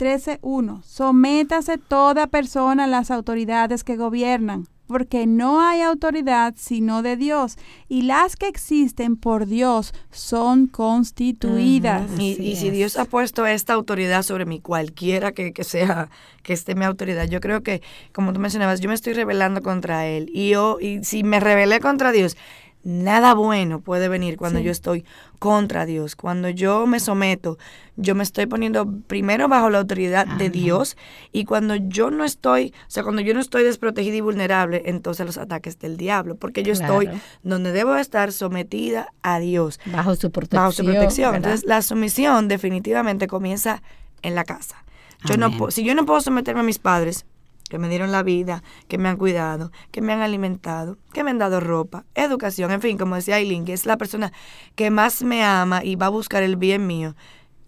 13.1. 0.00 0.82
Sométase 0.82 1.76
toda 1.76 2.26
persona 2.26 2.84
a 2.84 2.86
las 2.86 3.10
autoridades 3.10 3.84
que 3.84 3.96
gobiernan, 3.96 4.66
porque 4.86 5.26
no 5.26 5.60
hay 5.60 5.82
autoridad 5.82 6.54
sino 6.56 7.02
de 7.02 7.16
Dios, 7.16 7.58
y 7.86 8.02
las 8.02 8.36
que 8.36 8.48
existen 8.48 9.16
por 9.16 9.44
Dios 9.44 9.92
son 10.10 10.68
constituidas. 10.68 12.18
Y, 12.18 12.56
si 12.56 12.68
es. 12.68 12.72
Dios 12.72 12.96
ha 12.96 13.04
puesto 13.04 13.44
esta 13.44 13.74
autoridad 13.74 14.22
sobre 14.22 14.46
mí, 14.46 14.58
cualquiera 14.58 15.32
que, 15.32 15.52
que 15.52 15.64
sea, 15.64 16.08
que 16.42 16.54
esté 16.54 16.74
mi 16.74 16.86
autoridad, 16.86 17.28
yo 17.28 17.40
creo 17.40 17.62
que, 17.62 17.82
como 18.14 18.32
tú 18.32 18.40
mencionabas, 18.40 18.80
yo 18.80 18.88
me 18.88 18.94
estoy 18.94 19.12
rebelando 19.12 19.60
contra 19.60 20.06
Él. 20.06 20.30
Y 20.32 20.48
yo, 20.48 20.78
y 20.80 21.04
si 21.04 21.24
me 21.24 21.40
rebelé 21.40 21.78
contra 21.78 22.10
Dios, 22.10 22.38
nada 22.82 23.34
bueno 23.34 23.80
puede 23.80 24.08
venir 24.08 24.36
cuando 24.36 24.58
Sí. 24.60 24.64
yo 24.64 24.70
estoy 24.72 25.04
contra 25.38 25.86
Dios. 25.86 26.16
Cuando 26.16 26.48
yo 26.48 26.86
me 26.86 27.00
someto, 27.00 27.58
yo 27.96 28.14
me 28.14 28.22
estoy 28.22 28.46
poniendo 28.46 28.90
primero 29.06 29.48
bajo 29.48 29.70
la 29.70 29.78
autoridad 29.78 30.26
de. 30.26 30.50
Dios. 30.50 30.96
Y 31.32 31.44
cuando 31.44 31.74
yo 31.76 32.10
no 32.10 32.24
estoy, 32.24 32.72
o 32.86 32.90
sea, 32.90 33.02
cuando 33.02 33.22
yo 33.22 33.34
no 33.34 33.40
estoy 33.40 33.62
desprotegida 33.64 34.16
y 34.16 34.20
vulnerable, 34.20 34.82
entonces 34.86 35.24
los 35.26 35.38
ataques 35.38 35.78
del 35.78 35.96
diablo. 35.96 36.34
Porque 36.36 36.62
yo 36.62 36.72
estoy 36.72 37.08
donde 37.42 37.72
debo 37.72 37.96
estar 37.96 38.32
sometida 38.32 39.12
a 39.22 39.38
Dios 39.38 39.78
Bajo 39.86 40.14
su 40.16 40.30
protección. 40.30 40.62
bajo 40.62 40.72
su 40.72 40.84
protección. 40.84 41.32
¿verdad? 41.32 41.50
Entonces, 41.50 41.68
la 41.68 41.82
sumisión 41.82 42.48
definitivamente 42.48 43.26
comienza 43.26 43.82
en 44.22 44.34
la 44.34 44.44
casa. 44.44 44.84
Yo 45.24 45.36
no 45.36 45.46
Amén. 45.46 45.70
si 45.70 45.84
yo 45.84 45.94
no 45.94 46.06
puedo 46.06 46.20
someterme 46.22 46.60
a 46.60 46.64
mis 46.64 46.78
padres, 46.78 47.26
que 47.70 47.78
me 47.78 47.88
dieron 47.88 48.12
la 48.12 48.22
vida, 48.22 48.62
que 48.88 48.98
me 48.98 49.08
han 49.08 49.16
cuidado, 49.16 49.70
que 49.90 50.02
me 50.02 50.12
han 50.12 50.20
alimentado, 50.20 50.98
que 51.14 51.24
me 51.24 51.30
han 51.30 51.38
dado 51.38 51.60
ropa, 51.60 52.04
educación, 52.14 52.70
en 52.72 52.82
fin, 52.82 52.98
como 52.98 53.14
decía 53.14 53.36
Aileen, 53.36 53.64
que 53.64 53.72
es 53.72 53.86
la 53.86 53.96
persona 53.96 54.32
que 54.74 54.90
más 54.90 55.22
me 55.22 55.42
ama 55.42 55.82
y 55.82 55.96
va 55.96 56.06
a 56.06 56.10
buscar 56.10 56.42
el 56.42 56.56
bien 56.56 56.86
mío, 56.86 57.14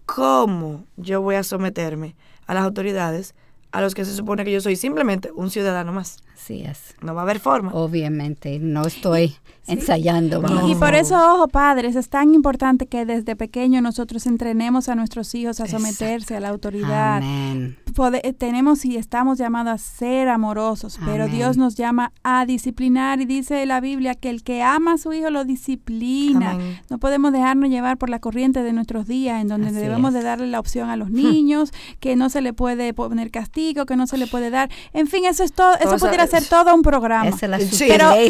¿cómo 0.05 0.85
yo 0.97 1.23
voy 1.23 1.37
a 1.37 1.45
someterme 1.45 2.17
a 2.47 2.55
las 2.55 2.65
autoridades 2.65 3.35
a 3.71 3.81
los 3.81 3.95
que 3.95 4.05
se 4.05 4.15
supone 4.15 4.45
que 4.45 4.53
yo 4.53 4.61
soy 4.61 4.77
simplemente 4.77 5.31
un 5.33 5.51
ciudadano 5.51 5.93
más? 5.93 6.19
Así 6.35 6.63
es. 6.63 6.97
No 7.01 7.15
va 7.15 7.23
a 7.23 7.25
haber 7.25 7.39
forma. 7.39 7.73
Obviamente, 7.73 8.59
no 8.59 8.85
estoy 8.85 9.37
ensayando. 9.69 10.43
Y 10.69 10.75
por 10.75 10.95
eso, 10.95 11.15
ojo, 11.15 11.47
padres, 11.47 11.95
es 11.95 12.09
tan 12.09 12.35
importante 12.35 12.87
que 12.87 13.07
desde 13.07 13.37
pequeño 13.37 13.81
nosotros 13.81 14.27
entrenemos 14.27 14.89
a 14.89 14.97
nuestros 14.97 15.33
hijos 15.37 15.61
a 15.61 15.69
someterse 15.69 16.37
a 16.37 16.41
la 16.41 16.49
autoridad. 16.49 17.19
Amén. 17.19 17.79
Pode- 17.95 18.21
eh, 18.25 18.33
tenemos 18.33 18.85
y 18.85 18.97
estamos 18.97 19.39
llamados 19.39 19.73
a 19.75 19.79
ser 19.79 20.29
amorosos, 20.29 20.99
pero. 21.05 21.29
Dios 21.29 21.57
nos 21.57 21.77
llama 21.77 22.13
a 22.25 22.45
disciplinar 22.47 23.21
y 23.21 23.25
dice 23.25 23.65
la 23.67 23.81
Biblia 23.81 24.15
que 24.15 24.29
el 24.29 24.43
que 24.43 24.63
ama 24.63 24.95
a 24.95 24.99
su 24.99 25.13
hijo 25.13 25.31
lo 25.31 25.45
disciplina. 25.45 26.53
Amén. 26.53 26.81
No 26.91 26.99
podemos 26.99 27.33
dejarnos 27.33 27.71
llevar 27.71 27.97
por 27.97 28.11
la 28.11 28.19
corriente 28.19 28.63
de 28.63 28.73
nuestros 28.73 29.07
días 29.07 29.41
en 29.41 29.49
donde 29.49 29.69
Así 29.69 29.77
debemos 29.77 30.09
es. 30.09 30.15
de 30.15 30.23
darle 30.23 30.47
la 30.49 30.61
opción 30.61 30.91
a 30.91 30.97
los 30.97 31.11
niños, 31.11 31.73
que 32.01 32.17
no 32.17 32.29
se 32.29 32.41
le 32.43 32.53
puede 32.53 32.93
poner 32.95 33.31
castigo, 33.31 33.87
que 33.87 33.97
no 33.97 34.07
se 34.07 34.19
le 34.19 34.27
puede 34.27 34.51
dar. 34.51 34.69
En 34.93 35.07
fin, 35.07 35.25
eso 35.25 35.43
es 35.45 35.53
todo, 35.53 35.75
eso 35.81 35.97
pudiera 35.97 36.27
ser 36.27 36.45
todo 36.45 36.75
un 36.75 36.83
programa. 36.83 37.29
Esa 37.29 37.47
es 37.47 37.51
la 37.51 37.59
Sí, 37.61 37.87
Pero, 37.89 38.09
ojo, 38.11 38.19
si 38.21 38.27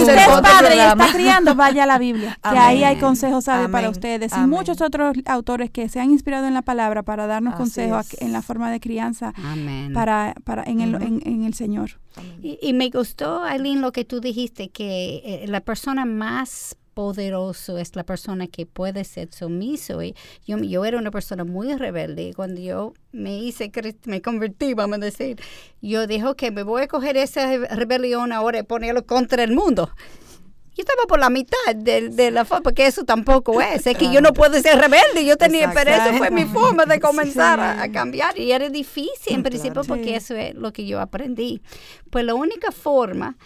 usted 0.00 0.16
es 0.16 0.26
padre 0.40 0.76
y 0.76 0.78
está 0.80 1.12
criando, 1.12 1.54
vaya 1.54 1.84
a 1.84 1.86
la 1.86 1.98
Biblia, 1.98 2.38
que 2.42 2.58
ahí 2.58 2.84
hay 2.84 2.96
consejos 2.96 3.44
sabios 3.44 3.70
para 3.70 3.86
Amén. 3.86 3.96
ustedes. 3.96 4.32
Y 4.36 4.40
muchos 4.46 4.80
otros 4.80 5.16
autores 5.26 5.70
que 5.70 5.88
se 5.88 6.00
han 6.00 6.10
inspirado 6.10 6.46
en 6.46 6.54
la 6.54 6.62
palabra 6.62 7.02
para 7.02 7.26
darnos 7.26 7.54
Así 7.54 7.62
consejos 7.62 8.12
es. 8.14 8.22
en 8.22 8.32
la 8.32 8.42
forma 8.42 8.70
de 8.70 8.80
crianza 8.86 9.32
Amén. 9.36 9.92
para, 9.92 10.34
para 10.44 10.62
en, 10.64 10.80
el, 10.80 10.94
en, 11.02 11.22
en 11.24 11.44
el 11.44 11.54
Señor. 11.54 12.00
Y, 12.42 12.58
y 12.62 12.72
me 12.72 12.88
gustó, 12.90 13.42
Aileen, 13.42 13.80
lo 13.80 13.92
que 13.92 14.04
tú 14.04 14.20
dijiste, 14.20 14.68
que 14.70 15.22
eh, 15.24 15.44
la 15.48 15.60
persona 15.60 16.04
más 16.04 16.76
poderoso 16.96 17.76
es 17.76 17.94
la 17.94 18.04
persona 18.04 18.46
que 18.46 18.64
puede 18.64 19.04
ser 19.04 19.30
sumiso. 19.30 20.02
Y 20.02 20.14
yo, 20.46 20.56
yo 20.56 20.82
era 20.86 20.96
una 20.96 21.10
persona 21.10 21.44
muy 21.44 21.74
rebelde. 21.74 22.28
y 22.28 22.32
Cuando 22.32 22.58
yo 22.58 22.94
me 23.12 23.38
hice, 23.38 23.70
me 24.06 24.22
convertí, 24.22 24.72
vamos 24.72 24.96
a 24.96 25.00
decir, 25.00 25.38
yo 25.82 26.06
dije, 26.06 26.24
que 26.38 26.50
me 26.50 26.62
voy 26.62 26.84
a 26.84 26.88
coger 26.88 27.18
esa 27.18 27.54
rebelión 27.68 28.32
ahora 28.32 28.60
y 28.60 28.62
ponerlo 28.62 29.04
contra 29.04 29.44
el 29.44 29.52
mundo. 29.52 29.90
Yo 30.76 30.82
estaba 30.82 31.06
por 31.08 31.18
la 31.18 31.30
mitad 31.30 31.74
de, 31.74 32.10
de 32.10 32.30
la 32.30 32.44
forma, 32.44 32.64
porque 32.64 32.86
eso 32.86 33.04
tampoco 33.04 33.62
es. 33.62 33.86
Es 33.86 33.96
que 33.96 34.12
yo 34.12 34.20
no 34.20 34.34
puedo 34.34 34.60
ser 34.60 34.78
rebelde. 34.78 35.24
Yo 35.24 35.38
tenía, 35.38 35.70
pero 35.72 35.90
esa 35.90 36.12
fue 36.12 36.30
mi 36.30 36.44
forma 36.44 36.84
de 36.84 37.00
comenzar 37.00 37.58
a, 37.58 37.82
a 37.82 37.90
cambiar. 37.90 38.38
Y 38.38 38.52
era 38.52 38.68
difícil 38.68 39.34
en 39.34 39.42
principio 39.42 39.82
porque 39.84 40.16
eso 40.16 40.34
es 40.34 40.54
lo 40.54 40.72
que 40.74 40.86
yo 40.86 41.00
aprendí. 41.00 41.62
Pues 42.10 42.26
la 42.26 42.34
única 42.34 42.72
forma 42.72 43.36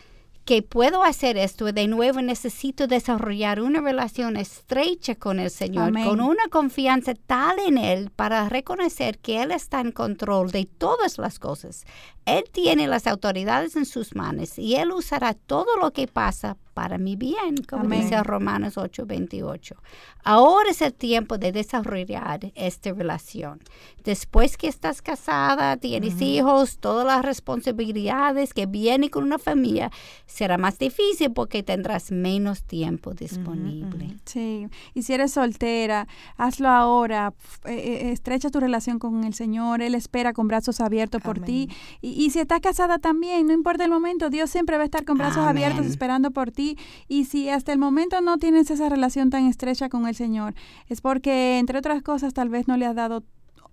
que 0.45 0.63
puedo 0.63 1.05
hacer 1.05 1.37
esto, 1.37 1.67
de 1.67 1.87
nuevo 1.87 2.21
necesito 2.23 2.89
desarrollar 2.89 3.61
una 3.61 3.81
relación 3.81 4.37
estrecha 4.37 5.15
con 5.15 5.39
el 5.39 5.49
Señor, 5.49 5.89
Amén. 5.89 6.05
con 6.05 6.21
una 6.21 6.49
confianza 6.49 7.15
tal 7.15 7.61
en 7.61 7.79
Él 7.79 8.11
para 8.11 8.49
reconocer 8.49 9.19
que 9.19 9.43
Él 9.43 9.53
está 9.53 9.81
en 9.81 9.93
control 9.93 10.51
de 10.51 10.67
todas 10.67 11.19
las 11.19 11.39
cosas. 11.39 11.85
Él 12.27 12.45
tiene 12.53 12.87
las 12.87 13.07
autoridades 13.07 13.77
en 13.77 13.87
sus 13.87 14.15
manos 14.15 14.59
y 14.59 14.77
Él 14.77 14.93
usará 14.93 15.35
todo 15.35 15.77
lo 15.81 15.93
que 15.93 16.07
pasa 16.07 16.57
para 16.75 16.99
mi 16.99 17.17
bien, 17.17 17.57
como 17.69 17.85
Amén. 17.85 18.03
dice 18.03 18.23
Romanos 18.23 18.77
8:28. 18.77 19.77
Ahora 20.23 20.71
es 20.71 20.81
el 20.83 20.95
tiempo 20.95 21.39
de 21.39 21.53
desarrollar 21.53 22.53
esta 22.55 22.93
relación. 22.93 23.61
Después 24.05 24.57
que 24.57 24.69
estás 24.69 25.03
casada, 25.03 25.77
tienes 25.77 26.21
hijos, 26.23 26.79
todas 26.79 27.07
las 27.07 27.23
responsabilidades 27.23 28.55
que 28.55 28.67
vienen 28.67 29.11
con 29.11 29.25
una 29.25 29.39
familia, 29.39 29.91
será 30.27 30.57
más 30.57 30.79
difícil 30.79 31.33
porque 31.33 31.63
tendrás 31.63 32.11
menos 32.11 32.63
tiempo 32.63 33.13
disponible. 33.13 34.17
Sí, 34.25 34.69
y 34.95 35.03
si 35.03 35.13
eres 35.13 35.33
soltera, 35.33 36.07
hazlo 36.37 36.69
ahora, 36.69 37.35
eh, 37.65 37.73
eh, 37.75 38.13
estrecha 38.13 38.51
tu 38.51 38.61
relación 38.61 38.99
con 38.99 39.25
el 39.25 39.35
Señor, 39.35 39.83
Él 39.83 39.95
espera 39.95 40.33
con 40.33 40.49
brazos 40.49 40.81
abiertos 40.81 41.21
por 41.21 41.41
ti. 41.41 41.69
Y, 42.01 42.10
y 42.17 42.31
si 42.31 42.41
estás 42.41 42.61
casada 42.61 42.99
también, 42.99 43.47
no 43.47 43.53
importa 43.53 43.85
el 43.85 43.91
momento, 43.91 44.31
Dios 44.31 44.51
siempre 44.51 44.77
va 44.77 44.83
a 44.83 44.87
estar 44.87 45.05
con 45.05 45.19
brazos 45.19 45.39
Amén. 45.39 45.65
abiertos 45.65 45.87
esperando 45.87 46.31
por 46.31 46.51
ti. 46.51 46.77
Y 47.09 47.25
si 47.25 47.49
hasta 47.49 47.73
el 47.73 47.79
momento 47.79 48.21
no 48.21 48.39
tienes 48.39 48.71
esa 48.71 48.89
relación 48.89 49.31
tan 49.31 49.47
estrecha 49.47 49.89
con 49.89 50.07
el 50.07 50.15
Señor, 50.15 50.55
es 50.89 51.01
porque, 51.01 51.59
entre 51.59 51.79
otras 51.79 52.03
cosas, 52.03 52.35
tal 52.35 52.49
vez 52.49 52.69
no 52.69 52.77
le 52.77 52.87
has 52.87 52.95
dado 52.95 53.23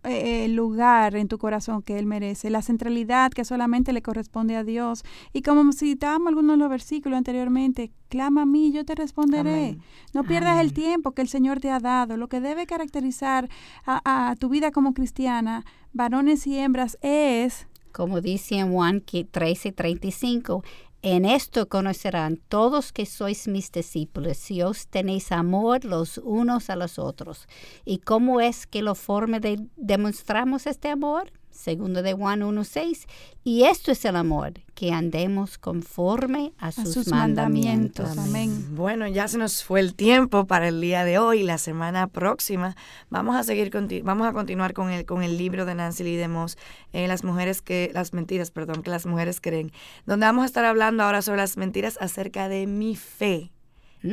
eh, 0.03 0.45
el 0.45 0.55
lugar 0.55 1.15
en 1.15 1.27
tu 1.27 1.37
corazón 1.37 1.81
que 1.81 1.97
Él 1.99 2.05
merece, 2.05 2.49
la 2.49 2.61
centralidad 2.61 3.31
que 3.31 3.43
solamente 3.43 3.91
le 3.91 4.01
corresponde 4.01 4.55
a 4.55 4.63
Dios. 4.63 5.03
Y 5.33 5.41
como 5.41 5.73
citábamos 5.73 6.29
algunos 6.29 6.55
de 6.55 6.59
los 6.59 6.69
versículos 6.69 7.17
anteriormente, 7.17 7.91
clama 8.07 8.43
a 8.43 8.45
mí, 8.45 8.71
yo 8.71 8.85
te 8.85 8.95
responderé. 8.95 9.55
Amén. 9.55 9.81
No 10.13 10.23
pierdas 10.23 10.61
el 10.61 10.73
tiempo 10.73 11.11
que 11.11 11.21
el 11.21 11.27
Señor 11.27 11.59
te 11.59 11.71
ha 11.71 11.79
dado. 11.79 12.15
Lo 12.15 12.29
que 12.29 12.39
debe 12.39 12.67
caracterizar 12.67 13.49
a, 13.85 14.29
a 14.29 14.35
tu 14.35 14.49
vida 14.49 14.71
como 14.71 14.93
cristiana, 14.93 15.65
varones 15.93 16.47
y 16.47 16.57
hembras, 16.57 16.97
es 17.01 17.67
Como 17.97 18.21
dice 18.21 18.59
en 18.59 18.73
Juan 18.73 19.01
13:35, 19.01 20.63
en 21.01 21.25
esto 21.25 21.67
conocerán 21.67 22.37
todos 22.47 22.91
que 22.91 23.07
sois 23.07 23.47
mis 23.47 23.71
discípulos, 23.71 24.37
si 24.37 24.61
os 24.61 24.87
tenéis 24.87 25.31
amor 25.31 25.83
los 25.83 26.19
unos 26.19 26.69
a 26.69 26.75
los 26.75 26.99
otros. 26.99 27.47
¿Y 27.85 27.97
cómo 27.97 28.39
es 28.39 28.67
que 28.67 28.83
lo 28.83 28.93
forma 28.93 29.39
de 29.39 29.65
demostramos 29.77 30.67
este 30.67 30.89
amor? 30.89 31.31
Segundo 31.57 32.03
de 32.03 32.13
Juan 32.13 32.41
1:6. 32.43 33.07
Y 33.43 33.63
esto 33.63 33.91
es 33.91 34.05
el 34.05 34.15
amor, 34.15 34.53
que 34.75 34.91
andemos 34.91 35.57
conforme 35.57 36.53
a 36.59 36.71
sus, 36.71 36.93
sus 36.93 37.07
mandamientos. 37.07 38.15
mandamientos. 38.15 38.17
Amén. 38.17 38.75
Bueno, 38.75 39.07
ya 39.07 39.27
se 39.27 39.37
nos 39.37 39.63
fue 39.63 39.79
el 39.79 39.95
tiempo 39.95 40.45
para 40.45 40.67
el 40.67 40.79
día 40.81 41.03
de 41.03 41.17
hoy. 41.17 41.43
La 41.43 41.57
semana 41.57 42.07
próxima 42.07 42.75
vamos 43.09 43.35
a 43.35 43.43
seguir 43.43 43.71
conti- 43.71 44.01
vamos 44.03 44.27
a 44.27 44.33
continuar 44.33 44.73
con 44.73 44.91
el 44.91 45.05
con 45.05 45.23
el 45.23 45.37
libro 45.37 45.65
de 45.65 45.75
Nancy 45.75 46.03
Lee 46.03 46.15
DeMoss, 46.17 46.57
eh, 46.93 47.07
las 47.07 47.23
mujeres 47.23 47.61
que 47.61 47.89
las 47.93 48.13
mentiras, 48.13 48.51
perdón, 48.51 48.83
que 48.83 48.89
las 48.91 49.05
mujeres 49.05 49.41
creen, 49.41 49.71
donde 50.05 50.25
vamos 50.27 50.43
a 50.43 50.45
estar 50.45 50.65
hablando 50.65 51.03
ahora 51.03 51.21
sobre 51.21 51.37
las 51.41 51.57
mentiras 51.57 51.97
acerca 51.99 52.49
de 52.49 52.67
mi 52.67 52.95
fe. 52.95 53.51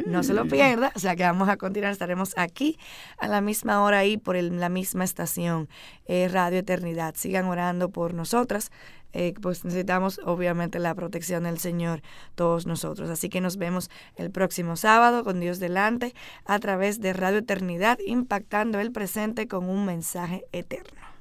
No 0.06 0.22
se 0.22 0.34
lo 0.34 0.46
pierda, 0.46 0.92
o 0.94 0.98
sea 0.98 1.16
que 1.16 1.22
vamos 1.22 1.48
a 1.48 1.56
continuar, 1.56 1.92
estaremos 1.92 2.32
aquí 2.36 2.78
a 3.18 3.28
la 3.28 3.40
misma 3.40 3.82
hora 3.82 4.04
y 4.04 4.16
por 4.16 4.36
el- 4.36 4.58
la 4.60 4.68
misma 4.68 5.04
estación 5.04 5.68
eh, 6.06 6.28
Radio 6.28 6.58
Eternidad. 6.58 7.14
Sigan 7.16 7.46
orando 7.46 7.88
por 7.90 8.14
nosotras, 8.14 8.70
eh, 9.12 9.32
pues 9.40 9.64
necesitamos 9.64 10.20
obviamente 10.24 10.78
la 10.80 10.94
protección 10.94 11.44
del 11.44 11.58
Señor, 11.58 12.02
todos 12.34 12.66
nosotros. 12.66 13.10
Así 13.10 13.28
que 13.28 13.40
nos 13.40 13.56
vemos 13.56 13.90
el 14.16 14.30
próximo 14.30 14.76
sábado 14.76 15.22
con 15.24 15.38
Dios 15.40 15.60
delante 15.60 16.14
a 16.44 16.58
través 16.58 17.00
de 17.00 17.12
Radio 17.12 17.38
Eternidad, 17.38 17.98
impactando 18.04 18.80
el 18.80 18.90
presente 18.90 19.46
con 19.46 19.68
un 19.68 19.86
mensaje 19.86 20.44
eterno. 20.52 21.13